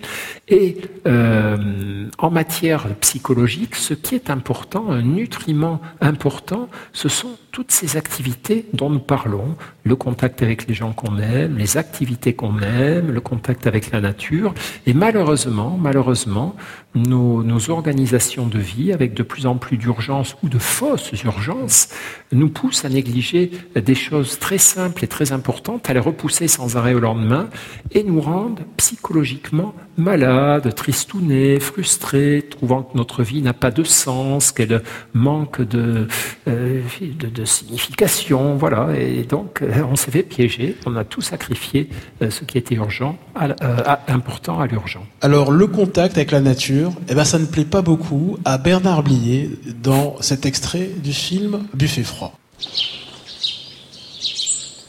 Et 0.47 0.77
euh, 1.07 2.09
en 2.17 2.29
matière 2.29 2.87
psychologique, 2.97 3.75
ce 3.75 3.93
qui 3.93 4.15
est 4.15 4.29
important, 4.29 4.91
un 4.91 5.01
nutriment 5.01 5.81
important, 6.01 6.69
ce 6.91 7.09
sont 7.09 7.37
toutes 7.53 7.71
ces 7.71 7.97
activités 7.97 8.65
dont 8.73 8.89
nous 8.89 8.99
parlons, 8.99 9.55
le 9.83 9.95
contact 9.95 10.41
avec 10.41 10.67
les 10.67 10.73
gens 10.73 10.91
qu'on 10.91 11.19
aime, 11.19 11.55
les 11.59 11.77
activités 11.77 12.33
qu'on 12.33 12.59
aime, 12.59 13.11
le 13.11 13.21
contact 13.21 13.67
avec 13.67 13.91
la 13.91 14.01
nature. 14.01 14.55
Et 14.87 14.93
malheureusement, 14.95 15.77
malheureusement, 15.79 16.55
nos, 16.95 17.69
organisations 17.69 18.47
de 18.47 18.57
vie, 18.59 18.91
avec 18.91 19.13
de 19.13 19.23
plus 19.23 19.45
en 19.45 19.55
plus 19.57 19.77
d'urgences 19.77 20.35
ou 20.43 20.49
de 20.49 20.57
fausses 20.57 21.11
urgences, 21.23 21.89
nous 22.31 22.49
poussent 22.49 22.85
à 22.85 22.89
négliger 22.89 23.51
des 23.75 23.95
choses 23.95 24.39
très 24.39 24.57
simples 24.57 25.03
et 25.03 25.07
très 25.07 25.31
importantes, 25.31 25.89
à 25.89 25.93
les 25.93 25.99
repousser 25.99 26.47
sans 26.47 26.75
arrêt 26.75 26.93
au 26.93 26.99
lendemain, 26.99 27.49
et 27.91 28.03
nous 28.03 28.19
rendent 28.19 28.61
psychologiquement 28.77 29.75
malades, 29.97 30.73
tristounés, 30.73 31.59
frustrés, 31.59 32.45
trouvant 32.49 32.83
que 32.83 32.97
notre 32.97 33.23
vie 33.23 33.41
n'a 33.41 33.53
pas 33.53 33.71
de 33.71 33.83
sens, 33.83 34.51
qu'elle 34.51 34.81
manque 35.13 35.61
de, 35.61 36.07
euh, 36.47 36.81
de, 36.99 37.27
de, 37.27 37.42
signification, 37.45 38.55
voilà. 38.55 38.89
Et 38.97 39.23
donc, 39.23 39.61
euh, 39.61 39.83
on 39.91 39.95
s'est 39.95 40.11
fait 40.11 40.23
piéger, 40.23 40.75
on 40.85 40.95
a 40.95 41.03
tout 41.03 41.21
sacrifié, 41.21 41.89
euh, 42.21 42.29
ce 42.29 42.43
qui 42.43 42.57
était 42.57 42.75
urgent, 42.75 43.17
à, 43.35 43.47
à, 43.61 44.11
important 44.11 44.59
à 44.59 44.67
l'urgent. 44.67 45.05
Alors, 45.21 45.51
le 45.51 45.67
contact 45.67 46.17
avec 46.17 46.31
la 46.31 46.41
nature, 46.41 46.91
eh 47.09 47.15
ben, 47.15 47.23
ça 47.23 47.39
ne 47.39 47.45
plaît 47.45 47.65
pas 47.65 47.81
beaucoup 47.81 48.37
à 48.45 48.57
Bernard 48.57 49.03
Blier 49.03 49.49
dans 49.81 50.15
cet 50.21 50.45
extrait 50.45 50.89
du 50.97 51.13
film 51.13 51.67
Buffet 51.73 52.03
froid. 52.03 52.37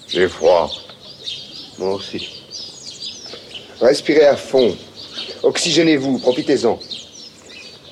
J'ai 0.08 0.28
froid. 0.28 0.70
Moi 1.78 1.94
aussi. 1.94 2.28
Respirez 3.80 4.26
à 4.26 4.36
fond. 4.36 4.76
Oxygénez-vous, 5.42 6.18
profitez-en. 6.20 6.78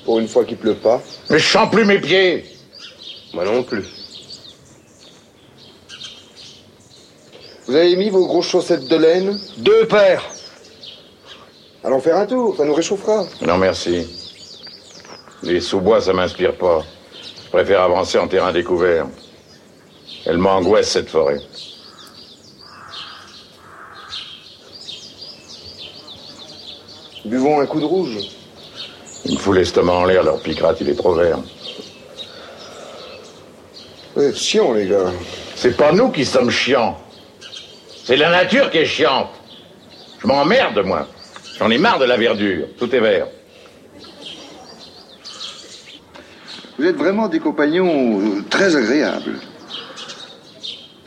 Pour 0.05 0.19
une 0.19 0.27
fois 0.27 0.45
qu'il 0.45 0.57
pleut 0.57 0.75
pas. 0.75 1.01
Mais 1.29 1.39
je 1.39 1.45
sens 1.45 1.69
plus 1.69 1.85
mes 1.85 1.99
pieds. 1.99 2.45
Moi 3.33 3.45
non 3.45 3.63
plus. 3.63 3.83
Vous 7.67 7.75
avez 7.75 7.95
mis 7.95 8.09
vos 8.09 8.25
grosses 8.25 8.47
chaussettes 8.47 8.87
de 8.87 8.95
laine 8.97 9.39
Deux 9.57 9.87
paires. 9.87 10.23
Allons 11.83 11.99
faire 11.99 12.17
un 12.17 12.25
tour, 12.25 12.55
ça 12.57 12.65
nous 12.65 12.73
réchauffera. 12.73 13.25
Non, 13.41 13.57
merci. 13.57 14.07
Les 15.43 15.61
sous-bois, 15.61 16.01
ça 16.01 16.13
m'inspire 16.13 16.55
pas. 16.55 16.83
Je 17.45 17.49
préfère 17.49 17.81
avancer 17.81 18.17
en 18.17 18.27
terrain 18.27 18.51
découvert. 18.51 19.07
Elle 20.25 20.37
m'angoisse, 20.37 20.89
cette 20.89 21.09
forêt. 21.09 21.39
Buvons 27.25 27.61
un 27.61 27.65
coup 27.65 27.79
de 27.79 27.85
rouge. 27.85 28.17
Il 29.25 29.35
me 29.35 29.39
fout 29.39 29.55
l'estomac 29.55 29.93
en 29.93 30.05
l'air, 30.05 30.23
leur 30.23 30.41
picrate, 30.41 30.81
il 30.81 30.89
est 30.89 30.95
trop 30.95 31.13
vert. 31.13 31.39
Vous 34.15 34.23
êtes 34.23 34.35
chiants, 34.35 34.73
les 34.73 34.87
gars. 34.87 35.11
C'est 35.55 35.77
pas 35.77 35.93
nous 35.93 36.09
qui 36.09 36.25
sommes 36.25 36.49
chiants. 36.49 36.97
C'est 38.03 38.17
la 38.17 38.29
nature 38.29 38.69
qui 38.69 38.79
est 38.79 38.85
chiante. 38.85 39.31
Je 40.21 40.27
m'emmerde, 40.27 40.79
moi. 40.85 41.07
J'en 41.57 41.69
ai 41.69 41.77
marre 41.77 41.99
de 41.99 42.05
la 42.05 42.17
verdure. 42.17 42.67
Tout 42.77 42.93
est 42.93 42.99
vert. 42.99 43.27
Vous 46.77 46.85
êtes 46.85 46.97
vraiment 46.97 47.27
des 47.29 47.39
compagnons 47.39 48.19
euh, 48.19 48.43
très 48.49 48.75
agréables. 48.75 49.39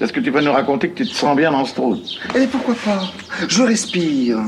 Est-ce 0.01 0.13
que 0.13 0.21
tu 0.21 0.31
peux 0.31 0.41
nous 0.41 0.53
raconter 0.53 0.91
que 0.91 1.03
tu 1.03 1.09
te 1.09 1.15
sens 1.15 1.37
bien 1.37 1.51
dans 1.51 1.65
ce 1.65 1.75
trou? 1.75 1.97
Eh, 2.35 2.47
pourquoi 2.47 2.75
pas? 2.75 3.03
Je 3.49 3.63
respire. 3.63 4.39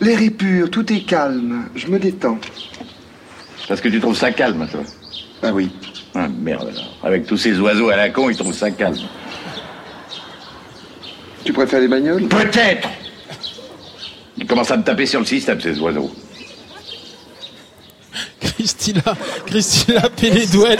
L'air 0.00 0.22
est 0.22 0.30
pur, 0.30 0.70
tout 0.70 0.90
est 0.92 1.00
calme. 1.00 1.68
Je 1.74 1.88
me 1.88 1.98
détends. 1.98 2.38
Parce 3.68 3.80
que 3.80 3.88
tu 3.88 4.00
trouves 4.00 4.16
ça 4.16 4.30
calme, 4.30 4.66
toi? 4.70 4.80
Ah 5.42 5.52
oui. 5.52 5.70
Ah, 6.14 6.28
merde, 6.28 6.68
alors. 6.68 6.96
Avec 7.02 7.26
tous 7.26 7.36
ces 7.36 7.58
oiseaux 7.58 7.90
à 7.90 7.96
la 7.96 8.10
con, 8.10 8.30
ils 8.30 8.36
trouvent 8.36 8.54
ça 8.54 8.70
calme. 8.70 8.96
Tu 11.44 11.52
préfères 11.52 11.80
les 11.80 11.88
bagnoles 11.88 12.24
Peut-être 12.28 12.88
Ils 14.38 14.46
commencent 14.46 14.70
à 14.70 14.76
me 14.76 14.82
taper 14.84 15.06
sur 15.06 15.20
le 15.20 15.26
système, 15.26 15.60
ces 15.60 15.78
oiseaux. 15.78 16.10
Christina, 18.40 19.02
Christina 19.46 20.02
Pélédouel. 20.10 20.78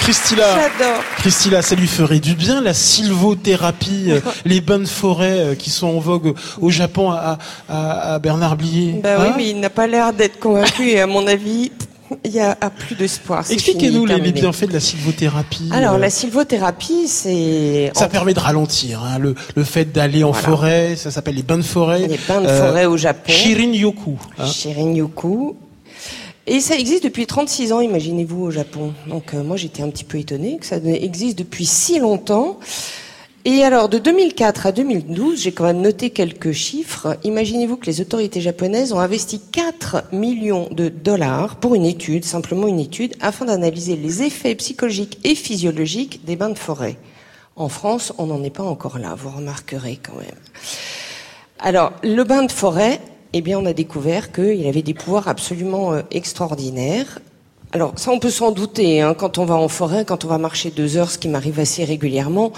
Christina, 0.00 0.42
J'adore. 0.78 1.02
Christina, 1.18 1.62
ça 1.62 1.74
lui 1.76 1.86
ferait 1.86 2.18
du 2.18 2.34
bien 2.34 2.60
la 2.60 2.74
sylvothérapie, 2.74 4.06
euh, 4.08 4.20
les 4.44 4.60
bains 4.60 4.78
de 4.80 4.86
forêt 4.86 5.38
euh, 5.38 5.54
qui 5.54 5.70
sont 5.70 5.86
en 5.88 6.00
vogue 6.00 6.34
au 6.60 6.70
Japon 6.70 7.10
à, 7.12 7.38
à, 7.68 8.14
à 8.14 8.18
Bernard 8.18 8.56
Blier. 8.56 8.98
Bah 9.02 9.16
oui, 9.20 9.26
Hein 9.28 9.34
mais 9.36 9.50
il 9.50 9.60
n'a 9.60 9.70
pas 9.70 9.86
l'air 9.86 10.12
d'être 10.12 10.40
convaincu 10.40 10.88
et 10.88 11.00
à 11.00 11.06
mon 11.06 11.26
avis, 11.26 11.70
il 12.24 12.32
y 12.32 12.40
a 12.40 12.56
a 12.60 12.70
plus 12.70 12.94
d'espoir. 12.94 13.44
Expliquez-nous 13.50 14.06
les, 14.06 14.32
bienfaits 14.32 14.66
de 14.68 14.72
la 14.72 14.80
sylvothérapie. 14.80 15.68
Alors, 15.72 15.94
euh, 15.94 15.98
la 15.98 16.10
sylvothérapie, 16.10 17.06
c'est 17.08 17.90
Ça 17.94 18.06
en- 18.06 18.08
permet 18.08 18.34
de 18.34 18.40
ralentir, 18.40 19.02
hein, 19.04 19.18
le, 19.18 19.34
le 19.54 19.64
fait 19.64 19.92
d'aller 19.92 20.24
en 20.24 20.32
Voilà. 20.32 20.46
forêt, 20.48 20.96
ça 20.96 21.10
s'appelle 21.10 21.34
les 21.36 21.42
bains 21.42 21.58
de 21.58 21.62
forêt. 21.62 22.06
les 22.06 22.18
bains 22.28 22.40
de 22.40 22.46
Euh, 22.46 22.68
forêt 22.68 22.86
au 22.86 22.96
Japon. 22.96 23.30
Shirin-yoku. 23.32 24.18
hein. 24.38 24.46
Shirin-yoku. 24.46 25.56
Et 26.46 26.60
ça 26.60 26.74
existe 26.76 27.04
depuis 27.04 27.26
36 27.26 27.72
ans, 27.72 27.80
imaginez-vous, 27.80 28.42
au 28.44 28.50
Japon. 28.50 28.92
Donc 29.06 29.34
euh, 29.34 29.42
moi, 29.44 29.56
j'étais 29.56 29.82
un 29.82 29.90
petit 29.90 30.04
peu 30.04 30.18
étonnée 30.18 30.58
que 30.58 30.66
ça 30.66 30.76
existe 30.84 31.38
depuis 31.38 31.66
si 31.66 31.98
longtemps. 32.00 32.58
Et 33.46 33.64
alors, 33.64 33.88
de 33.88 33.96
2004 33.96 34.66
à 34.66 34.72
2012, 34.72 35.40
j'ai 35.40 35.52
quand 35.52 35.64
même 35.64 35.80
noté 35.80 36.10
quelques 36.10 36.52
chiffres. 36.52 37.16
Imaginez-vous 37.24 37.78
que 37.78 37.86
les 37.86 38.02
autorités 38.02 38.42
japonaises 38.42 38.92
ont 38.92 38.98
investi 38.98 39.40
4 39.40 40.12
millions 40.12 40.68
de 40.70 40.90
dollars 40.90 41.56
pour 41.56 41.74
une 41.74 41.86
étude, 41.86 42.26
simplement 42.26 42.66
une 42.66 42.80
étude, 42.80 43.14
afin 43.22 43.46
d'analyser 43.46 43.96
les 43.96 44.22
effets 44.22 44.54
psychologiques 44.56 45.18
et 45.24 45.34
physiologiques 45.34 46.22
des 46.26 46.36
bains 46.36 46.50
de 46.50 46.58
forêt. 46.58 46.98
En 47.56 47.70
France, 47.70 48.12
on 48.18 48.26
n'en 48.26 48.42
est 48.42 48.54
pas 48.54 48.62
encore 48.62 48.98
là, 48.98 49.14
vous 49.14 49.30
remarquerez 49.30 49.98
quand 50.02 50.16
même. 50.18 50.28
Alors, 51.58 51.92
le 52.02 52.22
bain 52.24 52.42
de 52.42 52.52
forêt, 52.52 53.00
eh 53.32 53.40
bien, 53.40 53.58
on 53.58 53.64
a 53.64 53.72
découvert 53.72 54.32
qu'il 54.32 54.66
avait 54.66 54.82
des 54.82 54.94
pouvoirs 54.94 55.28
absolument 55.28 55.94
euh, 55.94 56.02
extraordinaires. 56.10 57.20
Alors, 57.72 57.94
ça, 57.96 58.10
on 58.10 58.18
peut 58.18 58.30
s'en 58.30 58.50
douter, 58.50 59.00
hein, 59.00 59.14
quand 59.14 59.38
on 59.38 59.46
va 59.46 59.54
en 59.54 59.68
forêt, 59.68 60.04
quand 60.04 60.26
on 60.26 60.28
va 60.28 60.36
marcher 60.36 60.70
deux 60.70 60.98
heures, 60.98 61.10
ce 61.10 61.16
qui 61.16 61.28
m'arrive 61.28 61.58
assez 61.58 61.84
régulièrement, 61.84 62.52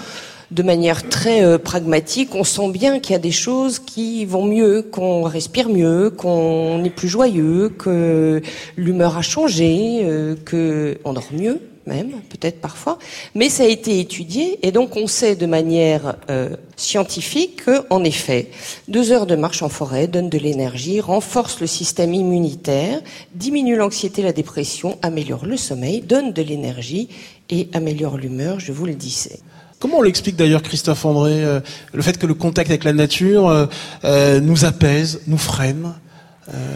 de 0.53 0.63
manière 0.63 1.09
très 1.09 1.43
euh, 1.43 1.57
pragmatique, 1.57 2.35
on 2.35 2.43
sent 2.43 2.71
bien 2.71 2.99
qu'il 2.99 3.13
y 3.13 3.15
a 3.15 3.19
des 3.19 3.31
choses 3.31 3.79
qui 3.79 4.25
vont 4.25 4.45
mieux, 4.45 4.83
qu'on 4.83 5.23
respire 5.23 5.67
mieux, 5.67 6.11
qu'on 6.11 6.83
est 6.83 6.91
plus 6.91 7.07
joyeux, 7.07 7.69
que 7.69 8.41
l'humeur 8.77 9.17
a 9.17 9.23
changé, 9.23 10.01
euh, 10.03 10.35
que 10.45 10.99
on 11.05 11.13
dort 11.13 11.29
mieux 11.31 11.59
même, 11.85 12.11
peut-être 12.29 12.61
parfois, 12.61 12.97
mais 13.35 13.49
ça 13.49 13.63
a 13.63 13.67
été 13.67 13.99
étudié 13.99 14.57
et 14.65 14.71
donc 14.71 14.95
on 14.95 15.05
sait 15.05 15.35
de 15.35 15.45
manière 15.45 16.15
euh, 16.29 16.55
scientifique 16.77 17.65
que, 17.65 17.81
en 17.89 18.05
effet, 18.05 18.51
deux 18.87 19.11
heures 19.11 19.25
de 19.25 19.35
marche 19.35 19.63
en 19.63 19.69
forêt 19.69 20.07
donnent 20.07 20.29
de 20.29 20.37
l'énergie, 20.37 21.01
renforcent 21.01 21.59
le 21.59 21.67
système 21.67 22.13
immunitaire, 22.13 23.01
diminuent 23.35 23.75
l'anxiété, 23.75 24.21
la 24.21 24.31
dépression, 24.31 24.97
améliorent 25.01 25.45
le 25.45 25.57
sommeil, 25.57 25.99
donnent 25.99 26.31
de 26.31 26.41
l'énergie 26.41 27.09
et 27.49 27.67
améliorent 27.73 28.17
l'humeur, 28.17 28.61
je 28.61 28.71
vous 28.71 28.85
le 28.85 28.93
disais. 28.93 29.39
Comment 29.83 29.97
on 29.97 30.01
l'explique 30.01 30.37
d'ailleurs, 30.37 30.61
Christophe 30.61 31.03
André, 31.03 31.43
euh, 31.43 31.59
le 31.93 32.01
fait 32.01 32.17
que 32.17 32.25
le 32.25 32.33
contact 32.35 32.69
avec 32.69 32.85
la 32.85 32.93
nature 32.93 33.49
euh, 33.49 33.65
euh, 34.05 34.39
nous 34.39 34.63
apaise, 34.63 35.19
nous 35.27 35.37
freine, 35.37 35.91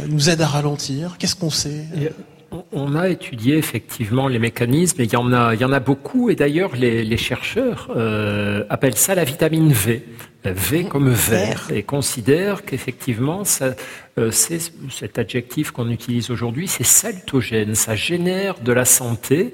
nous 0.09 0.29
aide 0.29 0.41
à 0.41 0.47
ralentir? 0.47 1.15
Qu'est-ce 1.17 1.37
qu'on 1.37 1.49
sait? 1.49 1.85
On- 2.73 2.95
a 2.95 3.07
étudié 3.07 3.55
effectivement 3.57 4.27
les 4.27 4.39
mécanismes, 4.39 4.99
et 4.99 5.05
il 5.05 5.13
y 5.13 5.15
en 5.15 5.31
a, 5.31 5.53
il 5.53 5.61
y 5.61 5.63
en 5.63 5.71
a 5.71 5.79
beaucoup, 5.79 6.29
et 6.29 6.35
d'ailleurs 6.35 6.75
les, 6.75 7.05
les 7.05 7.17
chercheurs 7.17 7.87
euh, 7.95 8.65
appellent 8.69 8.97
ça 8.97 9.15
la 9.15 9.23
vitamine 9.23 9.71
V, 9.71 10.05
V 10.43 10.83
comme 10.83 11.09
vert, 11.09 11.67
et 11.73 11.83
considèrent 11.83 12.65
qu'effectivement 12.65 13.43
euh, 14.17 14.31
cet 14.31 15.17
adjectif 15.17 15.71
qu'on 15.71 15.89
utilise 15.89 16.29
aujourd'hui, 16.29 16.67
c'est 16.67 16.85
saltogène, 16.85 17.73
ça 17.73 17.95
génère 17.95 18.55
de 18.59 18.73
la 18.73 18.83
santé, 18.85 19.53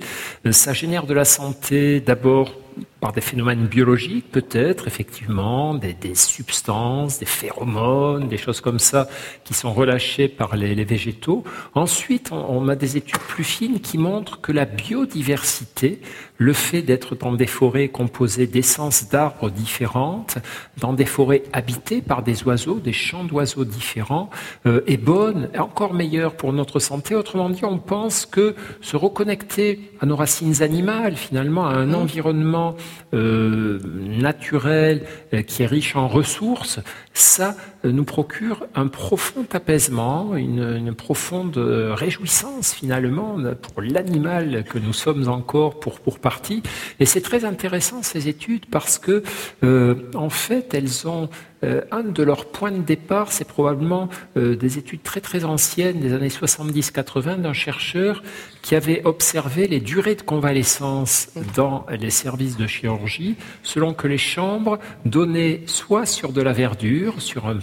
ça 0.49 0.73
génère 0.73 1.05
de 1.05 1.13
la 1.13 1.25
santé 1.25 1.99
d'abord 1.99 2.51
par 2.99 3.11
des 3.11 3.21
phénomènes 3.21 3.65
biologiques, 3.67 4.31
peut-être, 4.31 4.87
effectivement, 4.87 5.73
des, 5.73 5.93
des 5.93 6.15
substances, 6.15 7.19
des 7.19 7.25
phéromones, 7.25 8.27
des 8.27 8.37
choses 8.37 8.61
comme 8.61 8.79
ça, 8.79 9.07
qui 9.43 9.53
sont 9.53 9.73
relâchées 9.73 10.27
par 10.27 10.55
les, 10.55 10.73
les 10.75 10.85
végétaux. 10.85 11.43
Ensuite, 11.75 12.31
on, 12.31 12.45
on 12.49 12.67
a 12.69 12.75
des 12.75 12.97
études 12.97 13.19
plus 13.19 13.43
fines 13.43 13.79
qui 13.81 13.97
montrent 13.97 14.39
que 14.39 14.51
la 14.51 14.65
biodiversité, 14.65 15.99
le 16.37 16.53
fait 16.53 16.81
d'être 16.81 17.15
dans 17.15 17.33
des 17.33 17.47
forêts 17.47 17.89
composées 17.89 18.47
d'essences 18.47 19.09
d'arbres 19.09 19.49
différentes, 19.49 20.37
dans 20.77 20.93
des 20.93 21.05
forêts 21.05 21.43
habitées 21.53 22.01
par 22.01 22.23
des 22.23 22.43
oiseaux, 22.43 22.79
des 22.79 22.93
champs 22.93 23.23
d'oiseaux 23.23 23.65
différents, 23.65 24.29
euh, 24.65 24.81
est 24.87 24.97
bonne, 24.97 25.49
et 25.53 25.59
encore 25.59 25.93
meilleure 25.93 26.35
pour 26.35 26.53
notre 26.53 26.79
santé. 26.79 27.15
Autrement 27.15 27.49
dit, 27.49 27.65
on 27.65 27.77
pense 27.77 28.25
que 28.25 28.55
se 28.81 28.95
reconnecter 28.95 29.91
à 29.99 30.05
nos 30.05 30.15
racines 30.15 30.61
animales, 30.61 31.15
finalement, 31.15 31.65
à 31.67 31.73
un 31.73 31.93
environnement 31.93 32.62
euh, 32.62 32.62
naturel 33.11 35.01
euh, 35.33 35.41
qui 35.41 35.63
est 35.63 35.65
riche 35.65 35.95
en 35.95 36.07
ressources, 36.07 36.79
ça 37.13 37.49
euh, 37.49 37.72
nous 37.83 38.03
procure 38.03 38.65
un 38.75 38.87
profond 38.87 39.45
apaisement, 39.51 40.35
une, 40.35 40.93
profonde 40.93 41.57
réjouissance 41.57 42.73
finalement 42.73 43.37
pour 43.61 43.81
l'animal 43.81 44.63
que 44.63 44.77
nous 44.77 44.93
sommes 44.93 45.27
encore 45.27 45.79
pour 45.79 45.99
pour 45.99 46.19
partie. 46.19 46.63
Et 46.99 47.05
c'est 47.05 47.21
très 47.21 47.45
intéressant 47.45 48.03
ces 48.03 48.27
études 48.27 48.65
parce 48.67 48.99
que 48.99 49.23
euh, 49.63 49.95
en 50.15 50.29
fait 50.29 50.73
elles 50.73 51.07
ont 51.07 51.29
euh, 51.63 51.81
un 51.91 52.03
de 52.03 52.23
leurs 52.23 52.45
points 52.45 52.71
de 52.71 52.81
départ, 52.81 53.31
c'est 53.31 53.47
probablement 53.47 54.09
euh, 54.35 54.55
des 54.55 54.77
études 54.77 55.01
très 55.01 55.21
très 55.21 55.45
anciennes 55.45 55.99
des 55.99 56.13
années 56.13 56.27
70-80 56.27 57.41
d'un 57.41 57.53
chercheur 57.53 58.21
qui 58.61 58.75
avait 58.75 59.01
observé 59.05 59.67
les 59.67 59.79
durées 59.79 60.15
de 60.15 60.21
convalescence 60.21 61.29
dans 61.55 61.85
les 61.89 62.09
services 62.09 62.57
de 62.57 62.67
chirurgie 62.67 63.35
selon 63.61 63.93
que 63.93 64.07
les 64.07 64.17
chambres 64.17 64.79
donnaient 65.05 65.61
soit 65.65 66.05
sur 66.05 66.33
de 66.33 66.41
la 66.41 66.53
verdure, 66.53 67.21
sur 67.21 67.47
un 67.47 67.59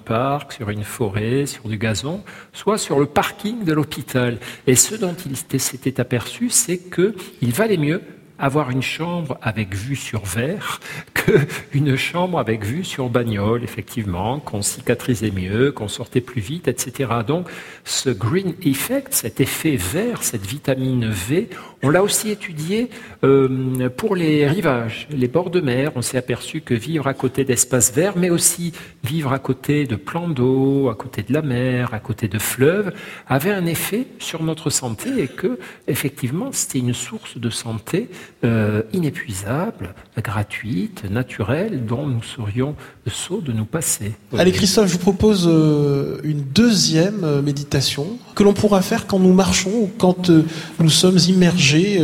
sur 0.50 0.70
une 0.70 0.84
forêt, 0.84 1.46
sur 1.46 1.68
du 1.68 1.78
gazon, 1.78 2.22
soit 2.52 2.78
sur 2.78 2.98
le 2.98 3.06
parking 3.06 3.64
de 3.64 3.72
l'hôpital. 3.72 4.38
Et 4.66 4.74
ce 4.74 4.94
dont 4.94 5.14
il 5.14 5.60
s'était 5.60 6.00
aperçu, 6.00 6.50
c'est 6.50 6.78
que 6.78 7.14
il 7.42 7.52
valait 7.52 7.76
mieux 7.76 8.02
avoir 8.40 8.70
une 8.70 8.82
chambre 8.82 9.38
avec 9.42 9.74
vue 9.74 9.96
sur 9.96 10.24
verre 10.24 10.80
qu'une 11.14 11.96
chambre 11.96 12.38
avec 12.38 12.64
vue 12.64 12.84
sur 12.84 13.08
bagnole, 13.10 13.62
effectivement, 13.62 14.40
qu'on 14.40 14.62
cicatrisait 14.62 15.30
mieux, 15.30 15.72
qu'on 15.72 15.88
sortait 15.88 16.22
plus 16.22 16.40
vite, 16.40 16.66
etc. 16.66 17.10
Donc, 17.26 17.48
ce 17.84 18.10
green 18.10 18.54
effect, 18.62 19.12
cet 19.12 19.40
effet 19.40 19.76
vert, 19.76 20.22
cette 20.22 20.46
vitamine 20.46 21.08
V, 21.08 21.50
on 21.82 21.88
l'a 21.88 22.02
aussi 22.02 22.30
étudié 22.30 22.90
euh, 23.24 23.88
pour 23.88 24.16
les 24.16 24.46
rivages, 24.46 25.08
les 25.10 25.28
bords 25.28 25.50
de 25.50 25.60
mer. 25.60 25.92
On 25.94 26.02
s'est 26.02 26.18
aperçu 26.18 26.60
que 26.60 26.74
vivre 26.74 27.06
à 27.06 27.14
côté 27.14 27.44
d'espaces 27.44 27.92
verts, 27.92 28.16
mais 28.16 28.30
aussi 28.30 28.72
vivre 29.04 29.32
à 29.32 29.38
côté 29.38 29.86
de 29.86 29.96
plans 29.96 30.28
d'eau, 30.28 30.88
à 30.88 30.94
côté 30.94 31.22
de 31.22 31.32
la 31.32 31.42
mer, 31.42 31.94
à 31.94 31.98
côté 32.00 32.28
de 32.28 32.38
fleuves, 32.38 32.92
avait 33.26 33.52
un 33.52 33.66
effet 33.66 34.06
sur 34.18 34.42
notre 34.42 34.70
santé 34.70 35.22
et 35.22 35.28
que, 35.28 35.58
effectivement, 35.88 36.50
c'était 36.52 36.78
une 36.78 36.94
source 36.94 37.38
de 37.38 37.50
santé 37.50 38.08
euh, 38.42 38.82
inépuisable, 38.92 39.94
gratuite, 40.16 41.04
naturelle, 41.10 41.84
dont 41.84 42.06
nous 42.06 42.22
serions 42.22 42.74
sots 43.06 43.40
de 43.40 43.52
nous 43.52 43.66
passer. 43.66 44.14
Allez 44.36 44.52
Christophe, 44.52 44.86
je 44.88 44.92
vous 44.92 44.98
propose 44.98 45.46
euh, 45.46 46.20
une 46.24 46.42
deuxième 46.42 47.24
euh, 47.24 47.42
méditation 47.42 48.18
que 48.34 48.42
l'on 48.42 48.54
pourra 48.54 48.80
faire 48.80 49.06
quand 49.06 49.18
nous 49.18 49.34
marchons 49.34 49.70
ou 49.70 49.90
quand 49.98 50.30
nous 50.30 50.90
sommes 50.90 51.18
immergés 51.28 52.00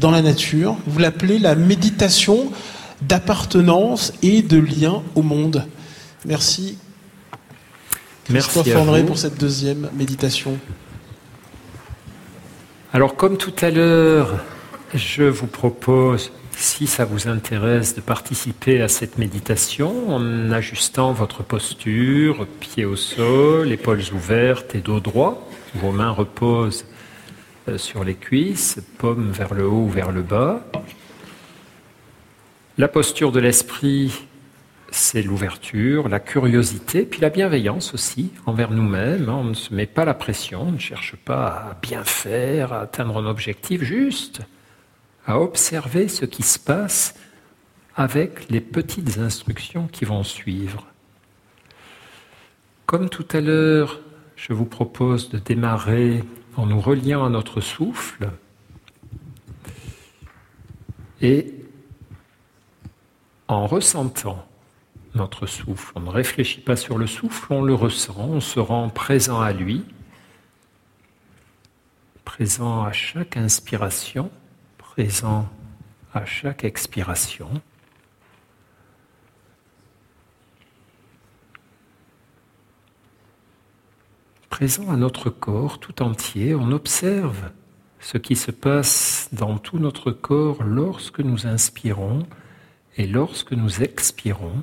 dans 0.00 0.10
la 0.10 0.22
nature. 0.22 0.76
Vous 0.86 0.98
l'appelez 0.98 1.38
la 1.38 1.54
méditation 1.54 2.50
d'appartenance 3.02 4.12
et 4.22 4.42
de 4.42 4.58
lien 4.58 5.02
au 5.14 5.22
monde. 5.22 5.64
Merci 6.24 6.78
Merci 8.28 8.50
Christophe 8.50 8.76
André 8.76 9.04
pour 9.04 9.18
cette 9.18 9.38
deuxième 9.38 9.88
méditation. 9.96 10.58
Alors, 12.92 13.14
comme 13.14 13.36
tout 13.36 13.52
à 13.60 13.70
l'heure, 13.70 14.42
je 14.96 15.24
vous 15.24 15.46
propose 15.46 16.32
si 16.52 16.86
ça 16.86 17.04
vous 17.04 17.28
intéresse 17.28 17.94
de 17.94 18.00
participer 18.00 18.80
à 18.80 18.88
cette 18.88 19.18
méditation 19.18 20.14
en 20.14 20.50
ajustant 20.50 21.12
votre 21.12 21.42
posture, 21.42 22.46
pieds 22.60 22.86
au 22.86 22.96
sol, 22.96 23.70
épaules 23.70 24.02
ouvertes 24.14 24.74
et 24.74 24.80
dos 24.80 25.00
droit, 25.00 25.46
vos 25.74 25.92
mains 25.92 26.10
reposent 26.10 26.86
euh, 27.68 27.76
sur 27.76 28.04
les 28.04 28.14
cuisses, 28.14 28.78
paumes 28.98 29.30
vers 29.30 29.52
le 29.52 29.66
haut 29.66 29.84
ou 29.84 29.88
vers 29.88 30.12
le 30.12 30.22
bas. 30.22 30.66
La 32.78 32.88
posture 32.88 33.32
de 33.32 33.40
l'esprit, 33.40 34.24
c'est 34.90 35.22
l'ouverture, 35.22 36.08
la 36.08 36.20
curiosité, 36.20 37.02
puis 37.02 37.20
la 37.20 37.30
bienveillance 37.30 37.92
aussi 37.92 38.30
envers 38.46 38.70
nous-mêmes. 38.70 39.28
On 39.28 39.44
ne 39.44 39.54
se 39.54 39.74
met 39.74 39.86
pas 39.86 40.06
la 40.06 40.14
pression, 40.14 40.62
on 40.68 40.72
ne 40.72 40.78
cherche 40.78 41.16
pas 41.16 41.46
à 41.46 41.78
bien 41.82 42.04
faire, 42.04 42.72
à 42.72 42.80
atteindre 42.80 43.18
un 43.18 43.26
objectif, 43.26 43.82
juste 43.82 44.42
à 45.26 45.40
observer 45.40 46.08
ce 46.08 46.24
qui 46.24 46.42
se 46.42 46.58
passe 46.58 47.14
avec 47.96 48.48
les 48.48 48.60
petites 48.60 49.18
instructions 49.18 49.88
qui 49.88 50.04
vont 50.04 50.22
suivre. 50.22 50.86
Comme 52.86 53.08
tout 53.08 53.26
à 53.32 53.40
l'heure, 53.40 54.00
je 54.36 54.52
vous 54.52 54.66
propose 54.66 55.28
de 55.30 55.38
démarrer 55.38 56.22
en 56.56 56.66
nous 56.66 56.80
reliant 56.80 57.24
à 57.24 57.28
notre 57.28 57.60
souffle 57.60 58.30
et 61.20 61.54
en 63.48 63.66
ressentant 63.66 64.46
notre 65.14 65.46
souffle. 65.46 65.92
On 65.96 66.00
ne 66.00 66.10
réfléchit 66.10 66.60
pas 66.60 66.76
sur 66.76 66.98
le 66.98 67.06
souffle, 67.06 67.52
on 67.52 67.62
le 67.62 67.74
ressent, 67.74 68.14
on 68.18 68.40
se 68.40 68.60
rend 68.60 68.90
présent 68.90 69.40
à 69.40 69.52
lui, 69.52 69.84
présent 72.24 72.84
à 72.84 72.92
chaque 72.92 73.36
inspiration 73.36 74.30
présent 74.96 75.46
à 76.14 76.24
chaque 76.24 76.64
expiration. 76.64 77.50
Présent 84.48 84.90
à 84.90 84.96
notre 84.96 85.28
corps 85.28 85.80
tout 85.80 86.02
entier, 86.02 86.54
on 86.54 86.72
observe 86.72 87.50
ce 88.00 88.16
qui 88.16 88.36
se 88.36 88.50
passe 88.50 89.28
dans 89.32 89.58
tout 89.58 89.78
notre 89.78 90.12
corps 90.12 90.62
lorsque 90.62 91.20
nous 91.20 91.46
inspirons 91.46 92.26
et 92.96 93.06
lorsque 93.06 93.52
nous 93.52 93.82
expirons. 93.82 94.62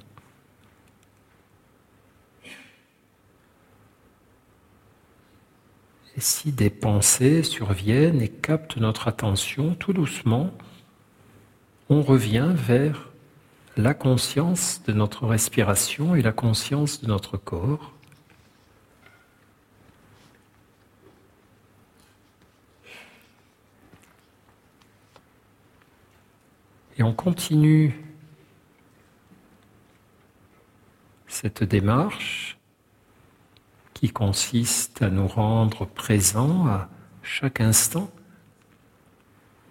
Si 6.22 6.52
des 6.52 6.70
pensées 6.70 7.44
surviennent 7.44 8.22
et 8.22 8.30
captent 8.30 8.78
notre 8.78 9.08
attention, 9.08 9.76
tout 9.76 9.94
doucement, 9.94 10.52
on 11.90 12.02
revient 12.02 12.52
vers 12.54 13.10
la 13.78 13.94
conscience 13.94 14.84
de 14.86 14.94
notre 14.94 15.26
respiration 15.26 16.16
et 16.16 16.22
la 16.22 16.32
conscience 16.32 17.02
de 17.02 17.08
notre 17.08 17.38
corps. 17.38 17.94
Et 26.98 27.04
on 27.04 27.14
continue 27.14 28.00
cette 31.28 31.64
démarche 31.64 32.60
qui 34.04 34.12
consiste 34.12 35.02
à 35.02 35.10
nous 35.10 35.30
rendre 35.30 35.86
présents 35.86 36.68
à 36.68 36.90
chaque 37.22 37.62
instant 37.62 38.12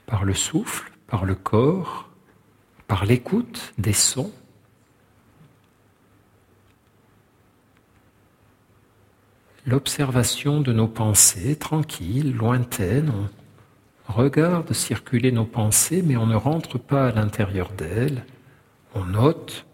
par 0.06 0.24
le 0.24 0.32
souffle, 0.32 0.90
par 1.06 1.26
le 1.26 1.34
corps, 1.34 2.08
par 2.88 3.04
l'écoute 3.04 3.74
des 3.76 3.92
sons. 3.92 4.32
L'observation 9.66 10.62
de 10.62 10.72
nos 10.72 10.88
pensées 10.88 11.56
tranquilles, 11.56 12.34
lointaines, 12.34 13.12
on 14.08 14.12
regarde 14.14 14.72
circuler 14.72 15.30
nos 15.30 15.44
pensées 15.44 16.00
mais 16.00 16.16
on 16.16 16.26
ne 16.26 16.36
rentre 16.36 16.78
pas 16.78 17.08
à 17.08 17.12
l'intérieur 17.12 17.70
d'elles, 17.72 18.24
on 18.94 19.04
note 19.04 19.66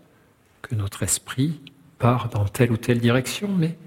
que 0.63 0.75
notre 0.75 1.05
esprit 1.05 1.61
part 2.01 2.29
dans 2.29 2.47
telle 2.47 2.73
ou 2.73 2.77
telle 2.77 2.99
direction 2.99 3.47
mais 3.57 3.79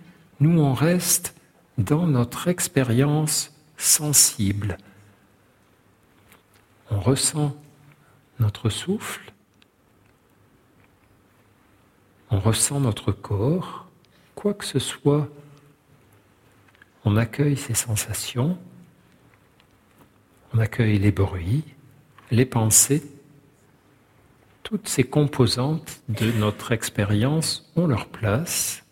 nous 0.41 0.59
on 0.59 0.73
reste 0.73 1.35
dans 1.77 2.07
notre 2.07 2.47
expérience 2.47 3.53
sensible. 3.77 4.77
On 6.89 6.99
ressent 6.99 7.55
notre 8.39 8.69
souffle, 8.69 9.31
on 12.31 12.39
ressent 12.39 12.79
notre 12.79 13.11
corps, 13.11 13.87
quoi 14.35 14.53
que 14.53 14.65
ce 14.65 14.79
soit, 14.79 15.29
on 17.05 17.17
accueille 17.17 17.55
ces 17.55 17.75
sensations, 17.75 18.57
on 20.53 20.59
accueille 20.59 20.97
les 20.97 21.11
bruits, 21.11 21.63
les 22.31 22.45
pensées, 22.45 23.03
toutes 24.63 24.87
ces 24.87 25.03
composantes 25.03 26.01
de 26.09 26.31
notre 26.31 26.71
expérience 26.71 27.71
ont 27.75 27.87
leur 27.87 28.07
place 28.07 28.83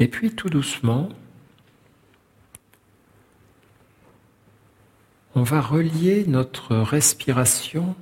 Et 0.00 0.08
puis 0.08 0.30
tout 0.34 0.48
doucement, 0.48 1.10
on 5.34 5.42
va 5.42 5.60
relier 5.60 6.24
notre 6.26 6.74
respiration 6.74 7.94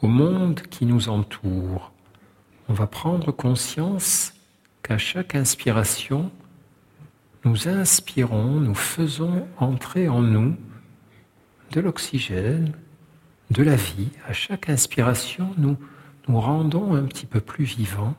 au 0.00 0.06
monde 0.06 0.62
qui 0.62 0.86
nous 0.86 1.08
entoure. 1.08 1.90
On 2.68 2.72
va 2.72 2.86
prendre 2.86 3.32
conscience 3.32 4.32
qu'à 4.84 4.96
chaque 4.96 5.34
inspiration, 5.34 6.30
nous 7.44 7.66
inspirons, 7.66 8.60
nous 8.60 8.76
faisons 8.76 9.48
entrer 9.58 10.08
en 10.08 10.22
nous 10.22 10.56
de 11.72 11.80
l'oxygène, 11.80 12.72
de 13.50 13.64
la 13.64 13.74
vie. 13.74 14.10
À 14.28 14.32
chaque 14.32 14.68
inspiration, 14.68 15.52
nous 15.58 15.76
nous 16.28 16.38
rendons 16.38 16.94
un 16.94 17.02
petit 17.06 17.26
peu 17.26 17.40
plus 17.40 17.64
vivants 17.64 18.14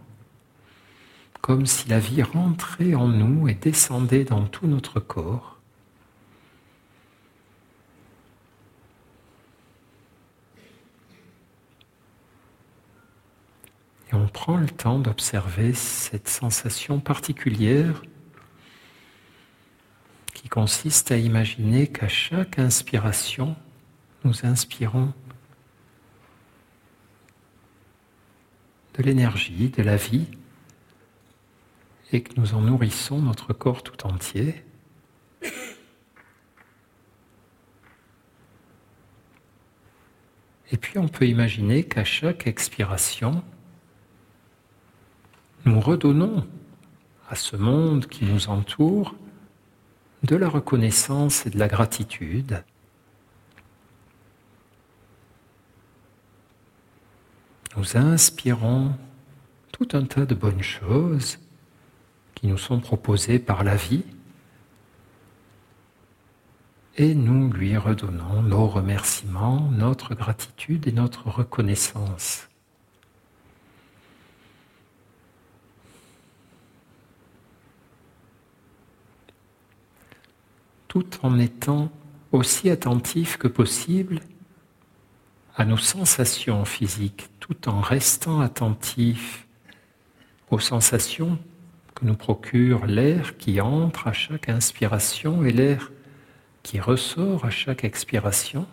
comme 1.44 1.66
si 1.66 1.90
la 1.90 2.00
vie 2.00 2.24
rentrait 2.24 2.96
en 2.96 3.10
nous 3.10 3.50
et 3.50 3.54
descendait 3.54 4.24
dans 4.24 4.46
tout 4.46 4.66
notre 4.66 5.02
corps. 5.02 5.60
Et 14.10 14.16
on 14.16 14.26
prend 14.30 14.56
le 14.56 14.70
temps 14.70 15.00
d'observer 15.00 15.74
cette 15.74 16.30
sensation 16.30 17.02
particulière 17.02 18.04
qui 20.34 20.48
consiste 20.48 21.12
à 21.12 21.18
imaginer 21.18 21.88
qu'à 21.88 22.08
chaque 22.08 22.58
inspiration, 22.58 23.58
nous 24.24 24.46
inspirons 24.46 25.12
de 28.94 29.04
l'énergie, 29.04 29.68
de 29.68 29.84
la 29.84 29.98
vie, 29.98 30.28
et 32.14 32.22
que 32.22 32.40
nous 32.40 32.54
en 32.54 32.62
nourrissons 32.62 33.20
notre 33.20 33.54
corps 33.54 33.82
tout 33.82 34.06
entier. 34.06 34.64
Et 40.72 40.78
puis 40.78 41.00
on 41.00 41.08
peut 41.08 41.28
imaginer 41.28 41.84
qu'à 41.84 42.04
chaque 42.04 42.46
expiration, 42.48 43.44
nous 45.66 45.80
redonnons 45.80 46.48
à 47.30 47.36
ce 47.36 47.56
monde 47.56 48.06
qui 48.06 48.26
nous 48.26 48.48
entoure 48.48 49.16
de 50.24 50.36
la 50.36 50.50
reconnaissance 50.50 51.46
et 51.48 51.50
de 51.50 51.58
la 51.58 51.68
gratitude. 51.68 52.64
Nous 57.76 57.98
inspirons 57.98 58.96
tout 59.72 59.88
un 59.94 60.06
tas 60.06 60.28
de 60.28 60.36
bonnes 60.36 60.62
choses 60.62 61.43
qui 62.44 62.50
nous 62.50 62.58
sont 62.58 62.82
proposés 62.82 63.40
par 63.40 63.64
la 63.64 63.78
vie 63.78 64.04
et 66.98 67.16
nous 67.16 67.50
lui 67.50 67.78
redonnons 67.78 68.42
nos 68.42 68.68
remerciements, 68.68 69.62
notre 69.72 70.14
gratitude 70.14 70.86
et 70.86 70.92
notre 70.92 71.30
reconnaissance. 71.30 72.50
Tout 80.90 81.08
en 81.22 81.40
étant 81.40 81.90
aussi 82.34 82.70
attentif 82.70 83.38
que 83.38 83.48
possible 83.48 84.20
à 85.56 85.64
nos 85.64 85.78
sensations 85.78 86.66
physiques, 86.66 87.30
tout 87.40 87.70
en 87.70 87.80
restant 87.80 88.42
attentif 88.42 89.48
aux 90.52 90.60
sensations 90.60 91.40
nous 92.04 92.16
procure 92.16 92.86
l'air 92.86 93.38
qui 93.38 93.62
entre 93.62 94.08
à 94.08 94.14
chaque 94.14 94.50
inspiration 94.50 95.44
et 95.44 95.52
l'air 95.52 95.92
qui 96.62 96.80
ressort 96.80 97.46
à 97.46 97.50
chaque 97.50 97.84
expiration. 97.84 98.66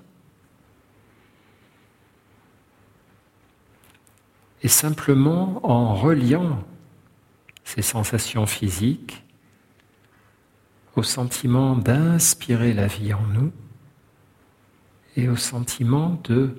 Et 4.63 4.69
simplement 4.69 5.61
en 5.65 5.95
reliant 5.95 6.63
ces 7.65 7.83
sensations 7.83 8.47
physiques 8.47 9.25
au 10.97 11.03
sentiment 11.03 11.77
d'inspirer 11.77 12.75
la 12.75 12.87
vie 12.87 13.15
en 13.15 13.23
nous 13.23 13.53
et 15.17 15.29
au 15.29 15.37
sentiment 15.37 16.21
de 16.25 16.57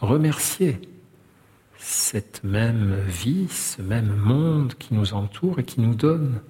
remercier 0.00 0.80
cette 1.84 2.42
même 2.44 2.98
vie, 3.02 3.46
ce 3.48 3.82
même 3.82 4.16
monde 4.16 4.72
qui 4.74 4.94
nous 4.94 5.12
entoure 5.12 5.58
et 5.58 5.64
qui 5.64 5.82
nous 5.82 5.94
donne 5.94 6.40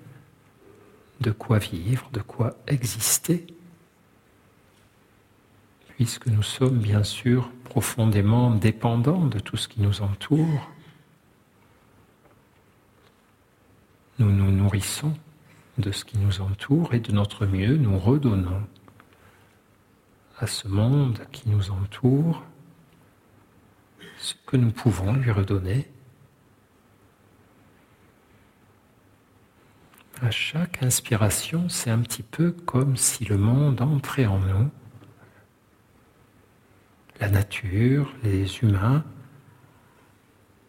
de 1.20 1.32
quoi 1.32 1.59
vivre, 1.59 2.09
de 2.12 2.20
quoi 2.20 2.55
exister, 2.68 3.45
puisque 5.89 6.28
nous 6.28 6.45
sommes 6.45 6.78
bien 6.78 7.03
sûr 7.03 7.51
profondément 7.64 8.53
dépendants 8.53 9.26
de 9.26 9.41
tout 9.41 9.57
ce 9.57 9.66
qui 9.66 9.80
nous 9.80 10.03
entoure. 10.03 10.70
Nous 14.20 14.30
nous 14.30 14.53
nourrissons 14.53 15.14
de 15.78 15.91
ce 15.91 16.05
qui 16.05 16.16
nous 16.16 16.43
entoure 16.43 16.95
et 16.95 17.01
de 17.01 17.11
notre 17.11 17.45
mieux 17.45 17.76
nous 17.76 17.99
redonnons 17.99 18.62
à 20.39 20.47
ce 20.47 20.68
monde 20.68 21.18
qui 21.32 21.49
nous 21.49 21.72
entoure 21.72 22.45
ce 24.25 24.33
que 24.47 24.57
nous 24.57 24.70
pouvons 24.70 25.12
lui 25.12 25.31
redonner. 25.31 25.87
À 30.22 30.31
chaque 30.31 30.83
inspiration, 30.83 31.68
c'est 31.68 31.91
un 31.91 31.99
petit 31.99 32.22
peu 32.22 32.53
comme 32.53 32.97
si 32.97 33.27
le 33.27 33.37
monde 33.37 33.83
entrait 33.83 34.25
en 34.25 34.39
nous. 34.39 34.70
La 37.20 37.29
nature, 37.29 38.14
les 38.22 38.61
humains, 38.61 39.05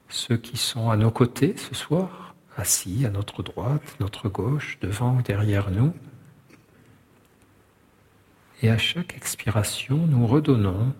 ceux 0.09 0.35
qui 0.35 0.57
sont 0.57 0.89
à 0.89 0.97
nos 0.97 1.11
côtés 1.11 1.55
ce 1.55 1.73
soir, 1.73 2.35
assis 2.57 3.05
à 3.05 3.09
notre 3.09 3.41
droite, 3.41 3.95
notre 4.01 4.27
gauche, 4.27 4.79
devant 4.81 5.15
ou 5.15 5.21
derrière 5.21 5.71
nous. 5.71 5.93
Et 8.61 8.69
à 8.69 8.77
chaque 8.77 9.15
expiration, 9.15 10.07
nous 10.07 10.27
redonnons 10.27 10.93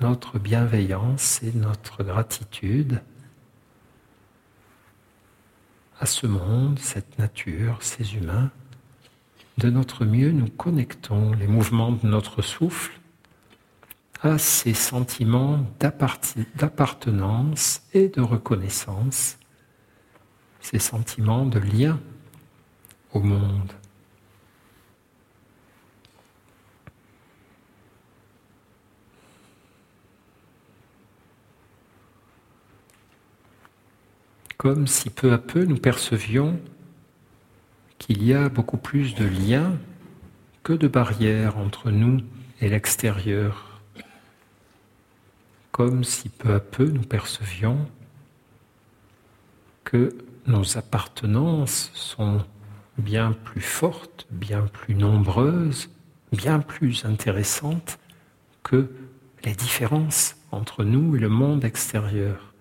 notre 0.00 0.38
bienveillance 0.38 1.42
et 1.42 1.52
notre 1.52 2.02
gratitude 2.02 3.00
à 6.00 6.06
ce 6.06 6.26
monde, 6.26 6.78
cette 6.78 7.18
nature, 7.18 7.78
ces 7.80 8.16
humains. 8.16 8.50
De 9.58 9.70
notre 9.70 10.04
mieux, 10.04 10.32
nous 10.32 10.48
connectons 10.48 11.32
les 11.32 11.46
mouvements 11.46 11.92
de 11.92 12.06
notre 12.06 12.42
souffle 12.42 12.98
à 14.20 14.38
ces 14.38 14.74
sentiments 14.74 15.64
d'appartenance 15.78 17.82
et 17.92 18.08
de 18.08 18.20
reconnaissance, 18.20 19.38
ces 20.60 20.78
sentiments 20.78 21.46
de 21.46 21.58
lien 21.58 22.00
au 23.12 23.20
monde. 23.20 23.72
Comme 34.64 34.86
si 34.86 35.10
peu 35.10 35.30
à 35.34 35.36
peu 35.36 35.66
nous 35.66 35.76
percevions 35.76 36.58
qu'il 37.98 38.24
y 38.24 38.32
a 38.32 38.48
beaucoup 38.48 38.78
plus 38.78 39.14
de 39.14 39.26
liens 39.26 39.76
que 40.62 40.72
de 40.72 40.88
barrières 40.88 41.58
entre 41.58 41.90
nous 41.90 42.22
et 42.62 42.70
l'extérieur, 42.70 43.82
comme 45.70 46.02
si 46.02 46.30
peu 46.30 46.54
à 46.54 46.60
peu 46.60 46.86
nous 46.86 47.02
percevions 47.02 47.76
que 49.84 50.16
nos 50.46 50.78
appartenances 50.78 51.90
sont 51.92 52.42
bien 52.96 53.32
plus 53.32 53.60
fortes, 53.60 54.26
bien 54.30 54.62
plus 54.62 54.94
nombreuses, 54.94 55.90
bien 56.32 56.60
plus 56.60 57.04
intéressantes 57.04 57.98
que 58.62 58.90
les 59.44 59.52
différences 59.52 60.36
entre 60.52 60.84
nous 60.84 61.16
et 61.16 61.20
le 61.20 61.28
monde 61.28 61.66
extérieur. 61.66 62.53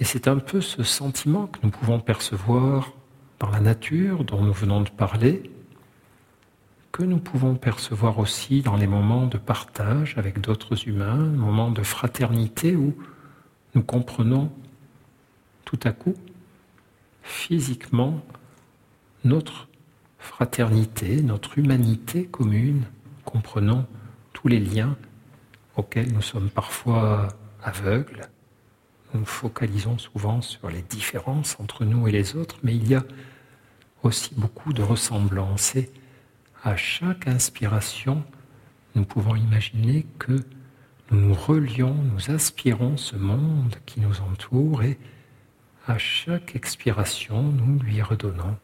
Et 0.00 0.04
c'est 0.04 0.28
un 0.28 0.38
peu 0.38 0.60
ce 0.60 0.82
sentiment 0.82 1.46
que 1.46 1.58
nous 1.62 1.70
pouvons 1.70 1.98
percevoir 1.98 2.92
par 3.38 3.50
la 3.50 3.60
nature 3.60 4.24
dont 4.24 4.42
nous 4.42 4.52
venons 4.52 4.80
de 4.80 4.90
parler, 4.90 5.50
que 6.92 7.02
nous 7.02 7.18
pouvons 7.18 7.56
percevoir 7.56 8.18
aussi 8.18 8.62
dans 8.62 8.76
les 8.76 8.86
moments 8.86 9.26
de 9.26 9.38
partage 9.38 10.16
avec 10.16 10.40
d'autres 10.40 10.88
humains, 10.88 11.16
moments 11.16 11.70
de 11.70 11.82
fraternité 11.82 12.76
où 12.76 12.94
nous 13.74 13.82
comprenons 13.82 14.50
tout 15.64 15.80
à 15.84 15.92
coup 15.92 16.14
physiquement 17.22 18.20
notre 19.24 19.68
fraternité, 20.18 21.22
notre 21.22 21.58
humanité 21.58 22.24
commune, 22.24 22.84
comprenons 23.24 23.84
tous 24.32 24.48
les 24.48 24.60
liens 24.60 24.96
auxquels 25.76 26.12
nous 26.12 26.22
sommes 26.22 26.50
parfois 26.50 27.28
aveugles, 27.62 28.28
nous 29.14 29.24
focalisons 29.24 29.98
souvent 29.98 30.42
sur 30.42 30.68
les 30.68 30.82
différences 30.82 31.56
entre 31.60 31.84
nous 31.84 32.08
et 32.08 32.12
les 32.12 32.36
autres, 32.36 32.56
mais 32.62 32.74
il 32.74 32.88
y 32.88 32.94
a 32.94 33.04
aussi 34.02 34.34
beaucoup 34.36 34.72
de 34.72 34.82
ressemblances. 34.82 35.76
Et 35.76 35.90
à 36.62 36.76
chaque 36.76 37.26
inspiration, 37.26 38.22
nous 38.94 39.04
pouvons 39.04 39.36
imaginer 39.36 40.06
que 40.18 40.44
nous 41.10 41.20
nous 41.20 41.34
relions, 41.34 41.94
nous 41.94 42.30
aspirons 42.30 42.96
ce 42.96 43.16
monde 43.16 43.76
qui 43.86 44.00
nous 44.00 44.20
entoure 44.20 44.82
et 44.82 44.98
à 45.86 45.96
chaque 45.96 46.54
expiration, 46.54 47.42
nous 47.42 47.78
lui 47.78 48.02
redonnons 48.02 48.56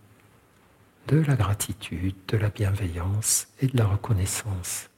de 1.09 1.20
la 1.20 1.36
gratitude, 1.36 2.14
de 2.28 2.36
la 2.36 2.51
bienveillance 2.51 3.49
et 3.61 3.66
de 3.66 3.78
la 3.78 3.86
reconnaissance. 3.86 4.90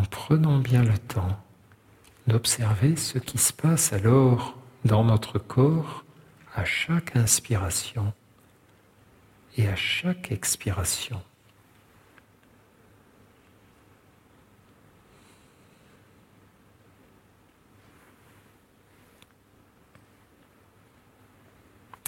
En 0.00 0.04
prenant 0.04 0.58
bien 0.58 0.82
le 0.82 0.96
temps 0.96 1.38
d'observer 2.26 2.96
ce 2.96 3.18
qui 3.18 3.36
se 3.36 3.52
passe 3.52 3.92
alors 3.92 4.56
dans 4.86 5.04
notre 5.04 5.38
corps 5.38 6.04
à 6.54 6.64
chaque 6.64 7.16
inspiration 7.16 8.14
et 9.58 9.68
à 9.68 9.76
chaque 9.76 10.32
expiration. 10.32 11.20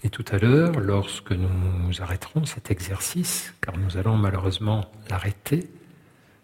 Et 0.03 0.09
tout 0.09 0.25
à 0.33 0.39
l'heure, 0.39 0.81
lorsque 0.81 1.33
nous 1.33 2.01
arrêterons 2.01 2.47
cet 2.47 2.71
exercice, 2.71 3.53
car 3.61 3.77
nous 3.77 3.99
allons 3.99 4.17
malheureusement 4.17 4.91
l'arrêter, 5.11 5.71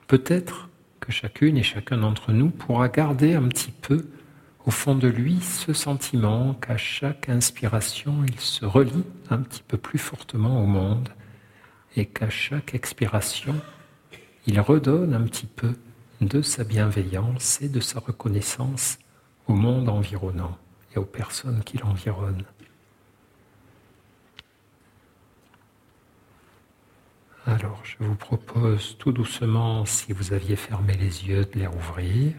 peut-être 0.09 0.69
chacune 1.09 1.57
et 1.57 1.63
chacun 1.63 1.99
d'entre 1.99 2.33
nous 2.33 2.51
pourra 2.51 2.89
garder 2.89 3.35
un 3.35 3.49
petit 3.49 3.71
peu 3.71 4.07
au 4.67 4.71
fond 4.71 4.95
de 4.95 5.09
lui 5.09 5.41
ce 5.41 5.73
sentiment 5.73 6.53
qu'à 6.53 6.77
chaque 6.77 7.31
inspiration, 7.31 8.25
il 8.27 8.39
se 8.39 8.67
relie 8.67 9.05
un 9.31 9.39
petit 9.39 9.63
peu 9.67 9.79
plus 9.79 9.99
fortement 9.99 10.63
au 10.63 10.67
monde 10.67 11.09
et 11.97 12.05
qu'à 12.05 12.29
chaque 12.29 12.75
expiration, 12.75 13.55
il 14.47 14.61
redonne 14.61 15.15
un 15.15 15.23
petit 15.23 15.47
peu 15.47 15.75
de 16.21 16.43
sa 16.43 16.65
bienveillance 16.65 17.63
et 17.63 17.69
de 17.69 17.81
sa 17.81 18.01
reconnaissance 18.01 18.99
au 19.47 19.55
monde 19.55 19.89
environnant 19.89 20.59
et 20.95 20.99
aux 20.99 21.05
personnes 21.05 21.63
qui 21.65 21.79
l'environnent. 21.79 22.45
Alors, 27.49 27.81
je 27.83 28.05
vous 28.05 28.15
propose 28.15 28.97
tout 28.99 29.11
doucement, 29.11 29.87
si 29.87 30.13
vous 30.13 30.35
aviez 30.35 30.55
fermé 30.55 30.93
les 30.93 31.27
yeux, 31.27 31.47
de 31.51 31.59
les 31.59 31.67
rouvrir. 31.67 32.33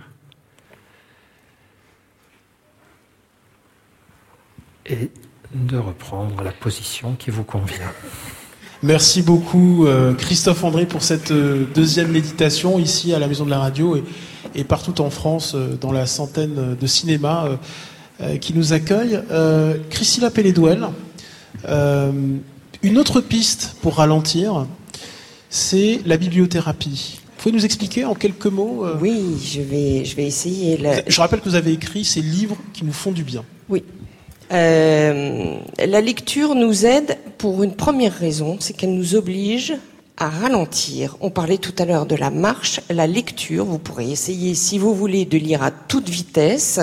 Et 4.86 5.10
de 5.56 5.78
reprendre 5.78 6.44
la 6.44 6.52
position 6.52 7.16
qui 7.16 7.32
vous 7.32 7.44
convient. 7.44 7.92
Merci 8.84 9.24
beaucoup 9.24 9.88
euh, 9.88 10.14
Christophe 10.14 10.64
André 10.64 10.86
pour 10.86 11.02
cette 11.02 11.32
euh, 11.32 11.66
deuxième 11.74 12.12
méditation 12.12 12.78
ici 12.78 13.12
à 13.12 13.18
la 13.18 13.28
Maison 13.28 13.46
de 13.46 13.50
la 13.50 13.60
Radio 13.60 13.98
et, 14.54 14.64
partout 14.64 15.02
en 15.02 15.10
France 15.10 15.54
euh, 15.56 15.76
dans 15.76 15.92
la 15.92 16.06
centaine 16.06 16.76
de 16.80 16.88
cinémas 16.88 17.58
qui 18.42 18.54
nous 18.54 18.74
accueillent. 18.74 19.22
Christila 19.90 20.30
Pelledouel, 20.30 20.90
une 22.84 22.98
autre 22.98 23.22
piste 23.22 23.78
pour 23.82 23.96
ralentir, 23.96 24.68
c'est 25.50 26.00
la 26.06 26.18
bibliothérapie. 26.18 27.20
Vous 27.24 27.44
pouvez 27.44 27.56
nous 27.56 27.66
expliquer 27.66 28.06
en 28.06 28.16
quelques 28.16 28.48
mots 28.48 28.86
euh, 28.86 28.98
Oui, 29.00 29.38
je 29.44 29.62
vais, 29.62 30.06
je 30.06 30.16
vais 30.16 30.26
essayer. 30.26 30.80
Je 31.08 31.22
rappelle 31.22 31.40
que 31.40 31.50
vous 31.50 31.56
avez 31.56 31.72
écrit 31.72 32.04
ces 32.04 32.22
livres 32.22 32.58
qui 32.74 32.84
nous 32.84 32.94
font 32.94 33.12
du 33.12 33.24
bien. 33.24 33.44
Oui. 33.70 33.84
Euh, 34.52 35.58
la 35.78 36.02
lecture 36.02 36.56
nous 36.56 36.86
aide 36.86 37.18
pour 37.38 37.64
une 37.64 37.76
première 37.76 38.14
raison, 38.14 38.58
c'est 38.60 38.74
qu'elle 38.76 38.94
nous 38.94 39.16
oblige 39.16 39.74
à 40.18 40.28
ralentir. 40.28 41.16
On 41.22 41.30
parlait 41.30 41.58
tout 41.58 41.74
à 41.80 41.86
l'heure 41.86 42.06
de 42.06 42.16
la 42.16 42.30
marche, 42.30 42.82
la 42.90 43.08
lecture. 43.08 43.66
Vous 43.66 43.80
pourrez 43.80 44.12
essayer, 44.12 44.54
si 44.54 44.78
vous 44.78 44.94
voulez, 44.94 45.26
de 45.26 45.38
lire 45.38 45.64
à 45.64 45.72
toute 45.72 46.10
vitesse. 46.10 46.80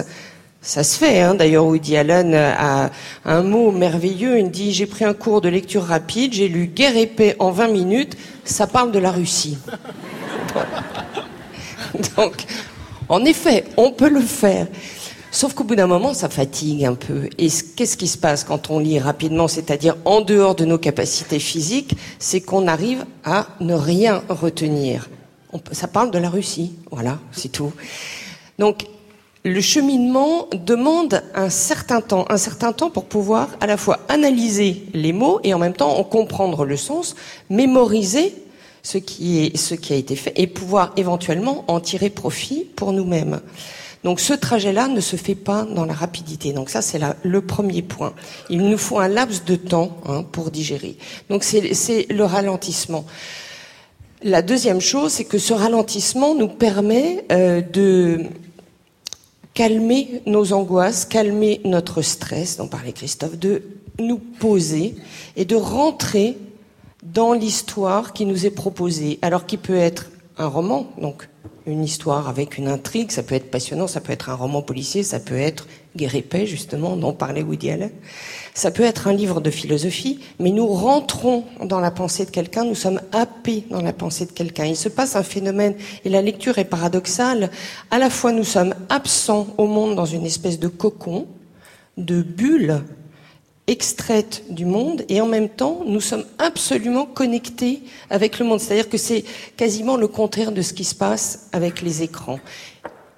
Ça 0.67 0.83
se 0.83 0.99
fait, 0.99 1.21
hein. 1.21 1.37
d'ailleurs 1.37 1.65
Woody 1.65 1.97
Allen 1.97 2.35
a 2.35 2.91
un 3.25 3.43
mot 3.43 3.71
merveilleux, 3.71 4.41
il 4.41 4.51
dit 4.51 4.73
j'ai 4.73 4.87
pris 4.87 5.05
un 5.05 5.15
cours 5.15 5.41
de 5.41 5.49
lecture 5.49 5.85
rapide, 5.85 6.33
j'ai 6.33 6.49
lu 6.49 6.67
Guerre 6.67 6.97
et 6.97 7.07
paix 7.07 7.37
en 7.39 7.53
20 7.53 7.69
minutes, 7.69 8.17
ça 8.45 8.67
parle 8.67 8.91
de 8.91 8.99
la 8.99 9.13
Russie. 9.13 9.59
Donc, 12.17 12.47
en 13.09 13.25
effet, 13.25 13.65
on 13.77 13.93
peut 13.93 14.09
le 14.09 14.21
faire. 14.21 14.67
Sauf 15.31 15.55
qu'au 15.55 15.63
bout 15.63 15.77
d'un 15.77 15.87
moment, 15.87 16.15
ça 16.15 16.29
fatigue 16.29 16.85
un 16.85 16.95
peu. 16.95 17.31
Et 17.39 17.47
qu'est-ce 17.77 17.97
qui 17.97 18.09
se 18.09 18.19
passe 18.19 18.43
quand 18.43 18.69
on 18.69 18.81
lit 18.81 18.99
rapidement, 18.99 19.47
c'est-à-dire 19.47 19.95
en 20.05 20.21
dehors 20.21 20.57
de 20.57 20.65
nos 20.65 20.79
capacités 20.79 21.39
physiques, 21.39 21.97
c'est 22.19 22.41
qu'on 22.41 22.67
arrive 22.67 23.07
à 23.23 23.47
ne 23.61 23.75
rien 23.75 24.25
retenir. 24.29 25.09
ça 25.71 25.87
parle 25.87 26.11
de 26.11 26.19
la 26.19 26.29
Russie, 26.29 26.73
voilà, 26.91 27.21
c'est 27.31 27.53
tout. 27.53 27.73
Donc, 28.59 28.85
le 29.47 29.61
cheminement 29.61 30.49
demande 30.53 31.23
un 31.35 31.51
certain 31.51 32.01
temps, 32.01 32.25
un 32.29 32.37
certain 32.37 32.73
temps 32.73 32.91
pour 32.91 33.05
pouvoir 33.05 33.49
à 33.61 33.67
la 33.69 33.77
fois 33.77 34.01
analyser 34.09 34.83
les 34.93 35.13
mots 35.13 35.39
et 35.45 35.55
en 35.55 35.59
même 35.61 35.73
temps 35.73 35.97
en 35.99 36.03
comprendre 36.03 36.65
le 36.65 36.77
sens, 36.77 37.15
mémoriser 37.49 38.35
ce 38.83 38.99
qui, 38.99 39.45
est, 39.45 39.57
ce 39.57 39.77
qui 39.77 39.93
a 39.93 39.97
été 39.97 40.17
fait 40.17 40.33
et 40.35 40.49
pouvoir 40.49 40.93
éventuellement 40.97 41.65
en 41.69 41.79
tirer 41.79 42.11
profit 42.11 42.65
pour 42.75 42.93
nous-mêmes. 42.93 43.41
Donc 44.03 44.19
ce 44.19 44.33
trajet-là 44.33 44.89
ne 44.89 45.01
se 45.01 45.15
fait 45.15 45.37
pas 45.37 45.63
dans 45.65 45.85
la 45.85 45.95
rapidité. 45.95 46.53
Donc 46.53 46.69
ça, 46.69 46.83
c'est 46.83 47.01
le 47.23 47.41
premier 47.41 47.83
point. 47.83 48.15
Il 48.51 48.69
nous 48.69 48.79
faut 48.79 48.99
un 48.99 49.09
laps 49.09 49.45
de 49.45 49.55
temps 49.55 49.97
hein, 50.07 50.25
pour 50.25 50.51
digérer. 50.51 50.97
Donc 51.31 51.45
c'est 51.45 52.07
le 52.11 52.25
ralentissement. 52.25 53.05
La 54.23 54.43
deuxième 54.43 54.81
chose, 54.81 55.13
c'est 55.13 55.25
que 55.25 55.39
ce 55.39 55.53
ralentissement 55.53 56.35
nous 56.35 56.49
permet 56.49 57.25
euh, 57.31 57.61
de 57.61 58.27
calmer 59.57 60.21
nos 60.27 60.53
angoisses, 60.53 61.07
calmer 61.07 61.63
notre 61.65 62.03
stress, 62.03 62.59
dont 62.59 62.69
parlait 62.69 62.93
Christophe, 62.93 63.39
de 63.39 63.63
nous 63.99 64.19
poser 64.19 64.95
et 65.35 65.47
de 65.47 65.57
rentrer 65.57 66.37
dans 67.03 67.33
l'histoire 67.33 68.13
qui 68.13 68.27
nous 68.27 68.45
est 68.45 68.51
proposée, 68.51 69.19
alors 69.23 69.47
qui 69.47 69.57
peut 69.57 69.77
être 69.77 70.11
un 70.37 70.47
roman, 70.47 70.87
donc 71.01 71.29
une 71.67 71.85
histoire 71.85 72.29
avec 72.29 72.59
une 72.59 72.69
intrigue, 72.69 73.11
ça 73.11 73.23
peut 73.23 73.35
être 73.35 73.51
passionnant, 73.51 73.87
ça 73.87 74.01
peut 74.01 74.13
être 74.13 74.31
un 74.31 74.35
roman 74.35 74.63
policier, 74.63 75.03
ça 75.03 75.21
peut 75.21 75.39
être 75.39 75.67
paix, 76.29 76.47
justement, 76.47 76.97
dont 76.97 77.13
parlait 77.13 77.43
Woody 77.43 77.71
Allen. 77.71 77.91
Ça 78.55 78.71
peut 78.71 78.83
être 78.83 79.09
un 79.09 79.13
livre 79.13 79.41
de 79.41 79.51
philosophie, 79.51 80.21
mais 80.39 80.51
nous 80.51 80.67
rentrons 80.67 81.45
dans 81.63 81.81
la 81.81 81.91
pensée 81.91 82.25
de 82.25 82.31
quelqu'un, 82.31 82.65
nous 82.65 82.75
sommes 82.75 83.01
happés 83.13 83.65
dans 83.71 83.83
la 83.83 83.93
pensée 83.93 84.27
de 84.27 84.33
quelqu'un. 84.33 84.65
Il 84.65 84.77
se 84.77 84.89
passe 84.89 85.17
un 85.17 85.23
phénomène, 85.23 85.75
et 86.05 86.09
la 86.09 86.23
lecture 86.23 86.59
est 86.59 86.65
paradoxale. 86.65 87.51
À 87.91 87.99
la 87.99 88.11
fois, 88.11 88.33
nous 88.33 88.45
sommes 88.45 88.75
absents 88.89 89.47
au 89.59 89.67
monde 89.67 89.97
dans 89.97 90.07
une 90.07 90.27
espèce 90.27 90.59
de 90.59 90.69
cocon, 90.69 91.27
de 91.97 92.23
bulle, 92.23 92.83
extraite 93.67 94.45
du 94.49 94.65
monde 94.65 95.05
et 95.09 95.21
en 95.21 95.27
même 95.27 95.49
temps 95.49 95.83
nous 95.87 96.01
sommes 96.01 96.25
absolument 96.39 97.05
connectés 97.05 97.83
avec 98.11 98.39
le 98.39 98.47
monde. 98.47 98.61
C'est-à-dire 98.61 98.89
que 98.89 98.99
c'est 98.99 99.25
quasiment 99.57 99.97
le 99.97 100.09
contraire 100.09 100.53
de 100.53 100.63
ce 100.63 100.73
qui 100.73 100.85
se 100.85 100.95
passe 100.95 101.49
avec 101.53 101.83
les 101.83 102.03
écrans. 102.03 102.39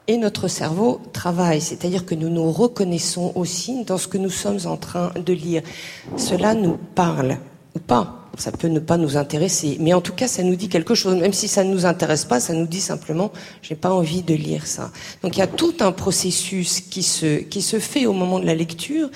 Et 0.06 0.16
notre 0.16 0.48
cerveau 0.48 1.02
travaille, 1.12 1.60
c'est-à-dire 1.60 2.06
que 2.06 2.14
nous 2.14 2.30
nous 2.30 2.50
reconnaissons 2.50 3.32
aussi 3.34 3.84
dans 3.84 3.98
ce 3.98 4.08
que 4.08 4.16
nous 4.16 4.30
sommes 4.30 4.60
en 4.64 4.78
train 4.78 5.12
de 5.14 5.32
lire. 5.34 5.62
Cela 6.16 6.54
nous 6.54 6.78
parle 6.94 7.36
ou 7.74 7.78
pas. 7.78 8.14
Ça 8.38 8.50
peut 8.50 8.68
ne 8.68 8.78
pas 8.78 8.96
nous 8.96 9.18
intéresser, 9.18 9.76
mais 9.80 9.92
en 9.92 10.00
tout 10.00 10.12
cas, 10.12 10.28
ça 10.28 10.42
nous 10.42 10.54
dit 10.54 10.68
quelque 10.68 10.94
chose. 10.94 11.16
Même 11.16 11.32
si 11.32 11.48
ça 11.48 11.62
ne 11.64 11.70
nous 11.70 11.84
intéresse 11.84 12.24
pas, 12.24 12.40
ça 12.40 12.54
nous 12.54 12.66
dit 12.66 12.80
simplement, 12.80 13.32
j'ai 13.60 13.74
pas 13.74 13.90
envie 13.90 14.22
de 14.22 14.32
lire 14.32 14.66
ça. 14.66 14.92
Donc 15.22 15.36
il 15.36 15.40
y 15.40 15.42
a 15.42 15.46
tout 15.46 15.74
un 15.80 15.92
processus 15.92 16.80
qui 16.80 17.02
se 17.02 17.40
qui 17.40 17.60
se 17.60 17.78
fait 17.78 18.06
au 18.06 18.12
moment 18.14 18.38
de 18.38 18.46
la 18.46 18.54
lecture. 18.54 19.10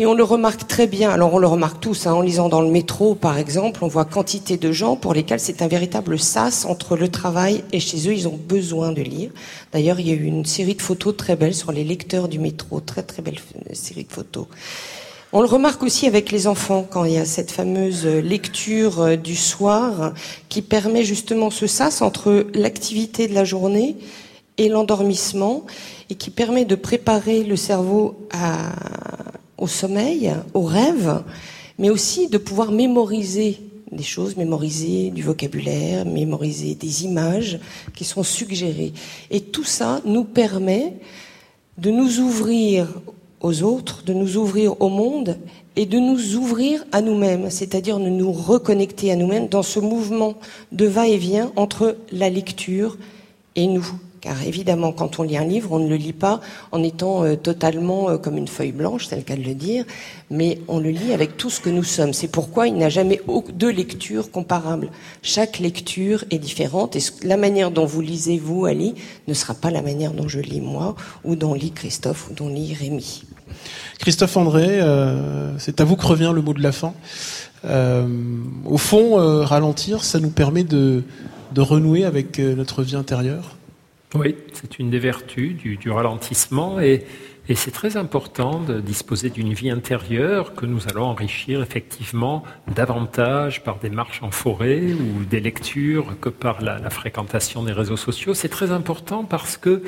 Et 0.00 0.06
on 0.06 0.14
le 0.14 0.22
remarque 0.22 0.68
très 0.68 0.86
bien. 0.86 1.10
Alors 1.10 1.34
on 1.34 1.38
le 1.38 1.48
remarque 1.48 1.80
tous 1.80 2.06
hein, 2.06 2.12
en 2.12 2.20
lisant 2.20 2.48
dans 2.48 2.60
le 2.60 2.70
métro, 2.70 3.16
par 3.16 3.36
exemple, 3.36 3.82
on 3.82 3.88
voit 3.88 4.04
quantité 4.04 4.56
de 4.56 4.70
gens 4.70 4.94
pour 4.94 5.12
lesquels 5.12 5.40
c'est 5.40 5.60
un 5.60 5.66
véritable 5.66 6.20
sas 6.20 6.66
entre 6.66 6.96
le 6.96 7.08
travail 7.08 7.64
et 7.72 7.80
chez 7.80 8.08
eux, 8.08 8.12
ils 8.12 8.28
ont 8.28 8.38
besoin 8.48 8.92
de 8.92 9.02
lire. 9.02 9.30
D'ailleurs, 9.72 9.98
il 9.98 10.08
y 10.08 10.12
a 10.12 10.14
eu 10.14 10.22
une 10.22 10.44
série 10.44 10.76
de 10.76 10.82
photos 10.82 11.16
très 11.16 11.34
belles 11.34 11.54
sur 11.54 11.72
les 11.72 11.82
lecteurs 11.82 12.28
du 12.28 12.38
métro, 12.38 12.78
très 12.78 13.02
très 13.02 13.22
belle 13.22 13.38
série 13.72 14.04
de 14.04 14.12
photos. 14.12 14.46
On 15.32 15.40
le 15.40 15.48
remarque 15.48 15.82
aussi 15.82 16.06
avec 16.06 16.30
les 16.30 16.46
enfants 16.46 16.86
quand 16.88 17.04
il 17.04 17.14
y 17.14 17.18
a 17.18 17.24
cette 17.24 17.50
fameuse 17.50 18.06
lecture 18.06 19.00
euh, 19.00 19.16
du 19.16 19.34
soir 19.34 20.14
qui 20.48 20.62
permet 20.62 21.02
justement 21.02 21.50
ce 21.50 21.66
sas 21.66 22.02
entre 22.02 22.46
l'activité 22.54 23.26
de 23.26 23.34
la 23.34 23.44
journée 23.44 23.96
et 24.58 24.68
l'endormissement 24.68 25.66
et 26.08 26.14
qui 26.14 26.30
permet 26.30 26.64
de 26.64 26.76
préparer 26.76 27.42
le 27.42 27.56
cerveau 27.56 28.28
à, 28.32 28.70
au 29.58 29.66
sommeil, 29.66 30.32
au 30.54 30.62
rêve, 30.62 31.22
mais 31.78 31.90
aussi 31.90 32.28
de 32.28 32.38
pouvoir 32.38 32.72
mémoriser 32.72 33.58
des 33.92 34.02
choses, 34.02 34.36
mémoriser 34.36 35.10
du 35.10 35.22
vocabulaire, 35.22 36.04
mémoriser 36.04 36.74
des 36.74 37.04
images 37.04 37.58
qui 37.94 38.04
sont 38.04 38.22
suggérées. 38.22 38.92
Et 39.30 39.40
tout 39.40 39.64
ça 39.64 40.00
nous 40.04 40.24
permet 40.24 40.94
de 41.78 41.90
nous 41.90 42.20
ouvrir 42.20 42.86
aux 43.40 43.62
autres, 43.62 44.02
de 44.04 44.12
nous 44.12 44.36
ouvrir 44.36 44.80
au 44.82 44.88
monde 44.88 45.38
et 45.76 45.86
de 45.86 45.98
nous 45.98 46.34
ouvrir 46.34 46.84
à 46.90 47.00
nous-mêmes, 47.00 47.50
c'est-à-dire 47.50 47.98
de 47.98 48.08
nous 48.08 48.32
reconnecter 48.32 49.12
à 49.12 49.16
nous-mêmes 49.16 49.48
dans 49.48 49.62
ce 49.62 49.78
mouvement 49.78 50.34
de 50.72 50.86
va-et-vient 50.86 51.52
entre 51.56 51.96
la 52.10 52.30
lecture 52.30 52.98
et 53.54 53.66
nous. 53.66 53.88
Car 54.20 54.42
évidemment, 54.42 54.90
quand 54.90 55.20
on 55.20 55.22
lit 55.22 55.36
un 55.36 55.44
livre, 55.44 55.70
on 55.72 55.78
ne 55.78 55.88
le 55.88 55.94
lit 55.94 56.12
pas 56.12 56.40
en 56.72 56.82
étant 56.82 57.24
euh, 57.24 57.36
totalement 57.36 58.10
euh, 58.10 58.18
comme 58.18 58.36
une 58.36 58.48
feuille 58.48 58.72
blanche, 58.72 59.06
c'est 59.08 59.16
le 59.16 59.22
cas 59.22 59.36
de 59.36 59.42
le 59.42 59.54
dire, 59.54 59.84
mais 60.30 60.58
on 60.66 60.80
le 60.80 60.90
lit 60.90 61.12
avec 61.12 61.36
tout 61.36 61.50
ce 61.50 61.60
que 61.60 61.70
nous 61.70 61.84
sommes. 61.84 62.12
C'est 62.12 62.28
pourquoi 62.28 62.66
il 62.66 62.74
n'y 62.74 62.84
a 62.84 62.88
jamais 62.88 63.20
deux 63.54 63.70
lectures 63.70 64.32
comparables. 64.32 64.90
Chaque 65.22 65.60
lecture 65.60 66.24
est 66.30 66.38
différente 66.38 66.96
et 66.96 67.00
la 67.22 67.36
manière 67.36 67.70
dont 67.70 67.86
vous 67.86 68.00
lisez, 68.00 68.38
vous, 68.38 68.64
Ali, 68.64 68.94
ne 69.28 69.34
sera 69.34 69.54
pas 69.54 69.70
la 69.70 69.82
manière 69.82 70.12
dont 70.12 70.26
je 70.26 70.40
lis 70.40 70.60
moi, 70.60 70.96
ou 71.24 71.36
dont 71.36 71.54
lit 71.54 71.70
Christophe, 71.70 72.28
ou 72.30 72.34
dont 72.34 72.48
lit 72.48 72.74
Rémi. 72.74 73.22
Christophe 74.00 74.36
André, 74.36 74.66
euh, 74.80 75.56
c'est 75.58 75.80
à 75.80 75.84
vous 75.84 75.96
que 75.96 76.06
revient 76.06 76.32
le 76.34 76.42
mot 76.42 76.54
de 76.54 76.62
la 76.62 76.72
fin. 76.72 76.92
au 77.64 78.78
fond, 78.78 79.44
ralentir, 79.44 80.02
ça 80.02 80.18
nous 80.18 80.30
permet 80.30 80.64
de 80.64 81.04
renouer 81.56 82.04
avec 82.04 82.38
notre 82.38 82.82
vie 82.82 82.96
intérieure 82.96 83.57
oui, 84.14 84.36
c'est 84.54 84.78
une 84.78 84.88
des 84.88 84.98
vertus 84.98 85.54
du, 85.56 85.90
ralentissement 85.90 86.80
et, 86.80 87.04
c'est 87.54 87.70
très 87.70 87.96
important 87.96 88.60
de 88.60 88.78
disposer 88.78 89.30
d'une 89.30 89.54
vie 89.54 89.70
intérieure 89.70 90.54
que 90.54 90.66
nous 90.66 90.86
allons 90.86 91.04
enrichir 91.04 91.62
effectivement 91.62 92.42
davantage 92.74 93.64
par 93.64 93.78
des 93.78 93.88
marches 93.88 94.22
en 94.22 94.30
forêt 94.30 94.92
ou 94.92 95.24
des 95.24 95.40
lectures 95.40 96.20
que 96.20 96.28
par 96.28 96.60
la, 96.60 96.90
fréquentation 96.90 97.62
des 97.62 97.72
réseaux 97.72 97.96
sociaux. 97.96 98.34
C'est 98.34 98.50
très 98.50 98.70
important 98.70 99.24
parce 99.24 99.56
que 99.56 99.82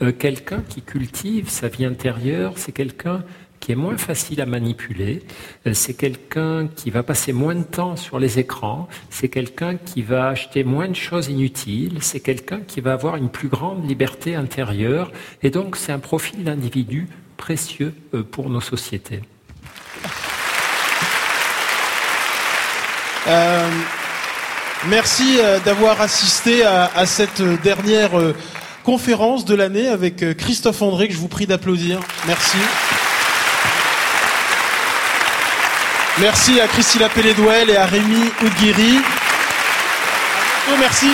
euh, 0.00 0.12
quelqu'un 0.12 0.62
qui 0.66 0.80
cultive 0.80 1.50
sa 1.50 1.68
vie 1.68 1.84
intérieure, 1.84 2.54
c'est 2.56 2.72
quelqu'un 2.72 3.22
qui 3.64 3.72
est 3.72 3.76
moins 3.76 3.96
facile 3.96 4.42
à 4.42 4.46
manipuler. 4.46 5.22
Euh, 5.66 5.72
c'est 5.72 5.94
quelqu'un 5.94 6.68
qui 6.68 6.90
va 6.90 7.02
passer 7.02 7.32
moins 7.32 7.54
de 7.54 7.62
temps 7.62 7.96
sur 7.96 8.18
les 8.18 8.38
écrans. 8.38 8.88
C'est 9.08 9.30
quelqu'un 9.30 9.76
qui 9.76 10.02
va 10.02 10.28
acheter 10.28 10.64
moins 10.64 10.86
de 10.86 10.94
choses 10.94 11.28
inutiles. 11.28 11.96
C'est 12.02 12.20
quelqu'un 12.20 12.60
qui 12.60 12.82
va 12.82 12.92
avoir 12.92 13.16
une 13.16 13.30
plus 13.30 13.48
grande 13.48 13.88
liberté 13.88 14.34
intérieure. 14.34 15.12
Et 15.42 15.48
donc, 15.48 15.76
c'est 15.76 15.92
un 15.92 15.98
profil 15.98 16.44
d'individu 16.44 17.08
précieux 17.38 17.94
euh, 18.12 18.22
pour 18.22 18.50
nos 18.50 18.60
sociétés. 18.60 19.22
Euh, 23.26 23.70
merci 24.90 25.38
d'avoir 25.64 26.02
assisté 26.02 26.64
à, 26.64 26.90
à, 26.94 27.06
cette 27.06 27.40
dernière 27.62 28.10
conférence 28.82 29.46
de 29.46 29.54
l'année 29.54 29.88
avec 29.88 30.36
Christophe 30.36 30.82
André, 30.82 31.08
que 31.08 31.14
je 31.14 31.18
vous 31.18 31.28
prie 31.28 31.46
d'applaudir. 31.46 32.00
Merci. 32.26 32.58
Merci 36.20 36.60
à 36.60 36.68
Christina 36.68 37.08
Pelledouel 37.08 37.70
et 37.70 37.76
à 37.76 37.86
Rémi 37.86 38.30
Oudguiri. 38.44 39.00
Oh, 40.70 40.76
merci. 40.78 41.08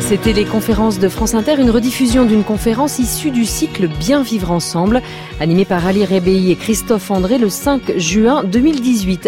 C'était 0.00 0.32
les 0.32 0.44
conférences 0.44 0.98
de 0.98 1.08
France 1.08 1.34
Inter, 1.34 1.54
une 1.58 1.70
rediffusion 1.70 2.24
d'une 2.24 2.42
conférence 2.42 2.98
issue 2.98 3.30
du 3.30 3.46
cycle 3.46 3.86
Bien 3.86 4.22
vivre 4.22 4.50
ensemble, 4.50 5.00
animée 5.40 5.64
par 5.64 5.86
Ali 5.86 6.04
Rebéi 6.04 6.50
et 6.50 6.56
Christophe 6.56 7.10
André 7.12 7.38
le 7.38 7.48
5 7.48 7.96
juin 7.96 8.42
2018. 8.44 9.20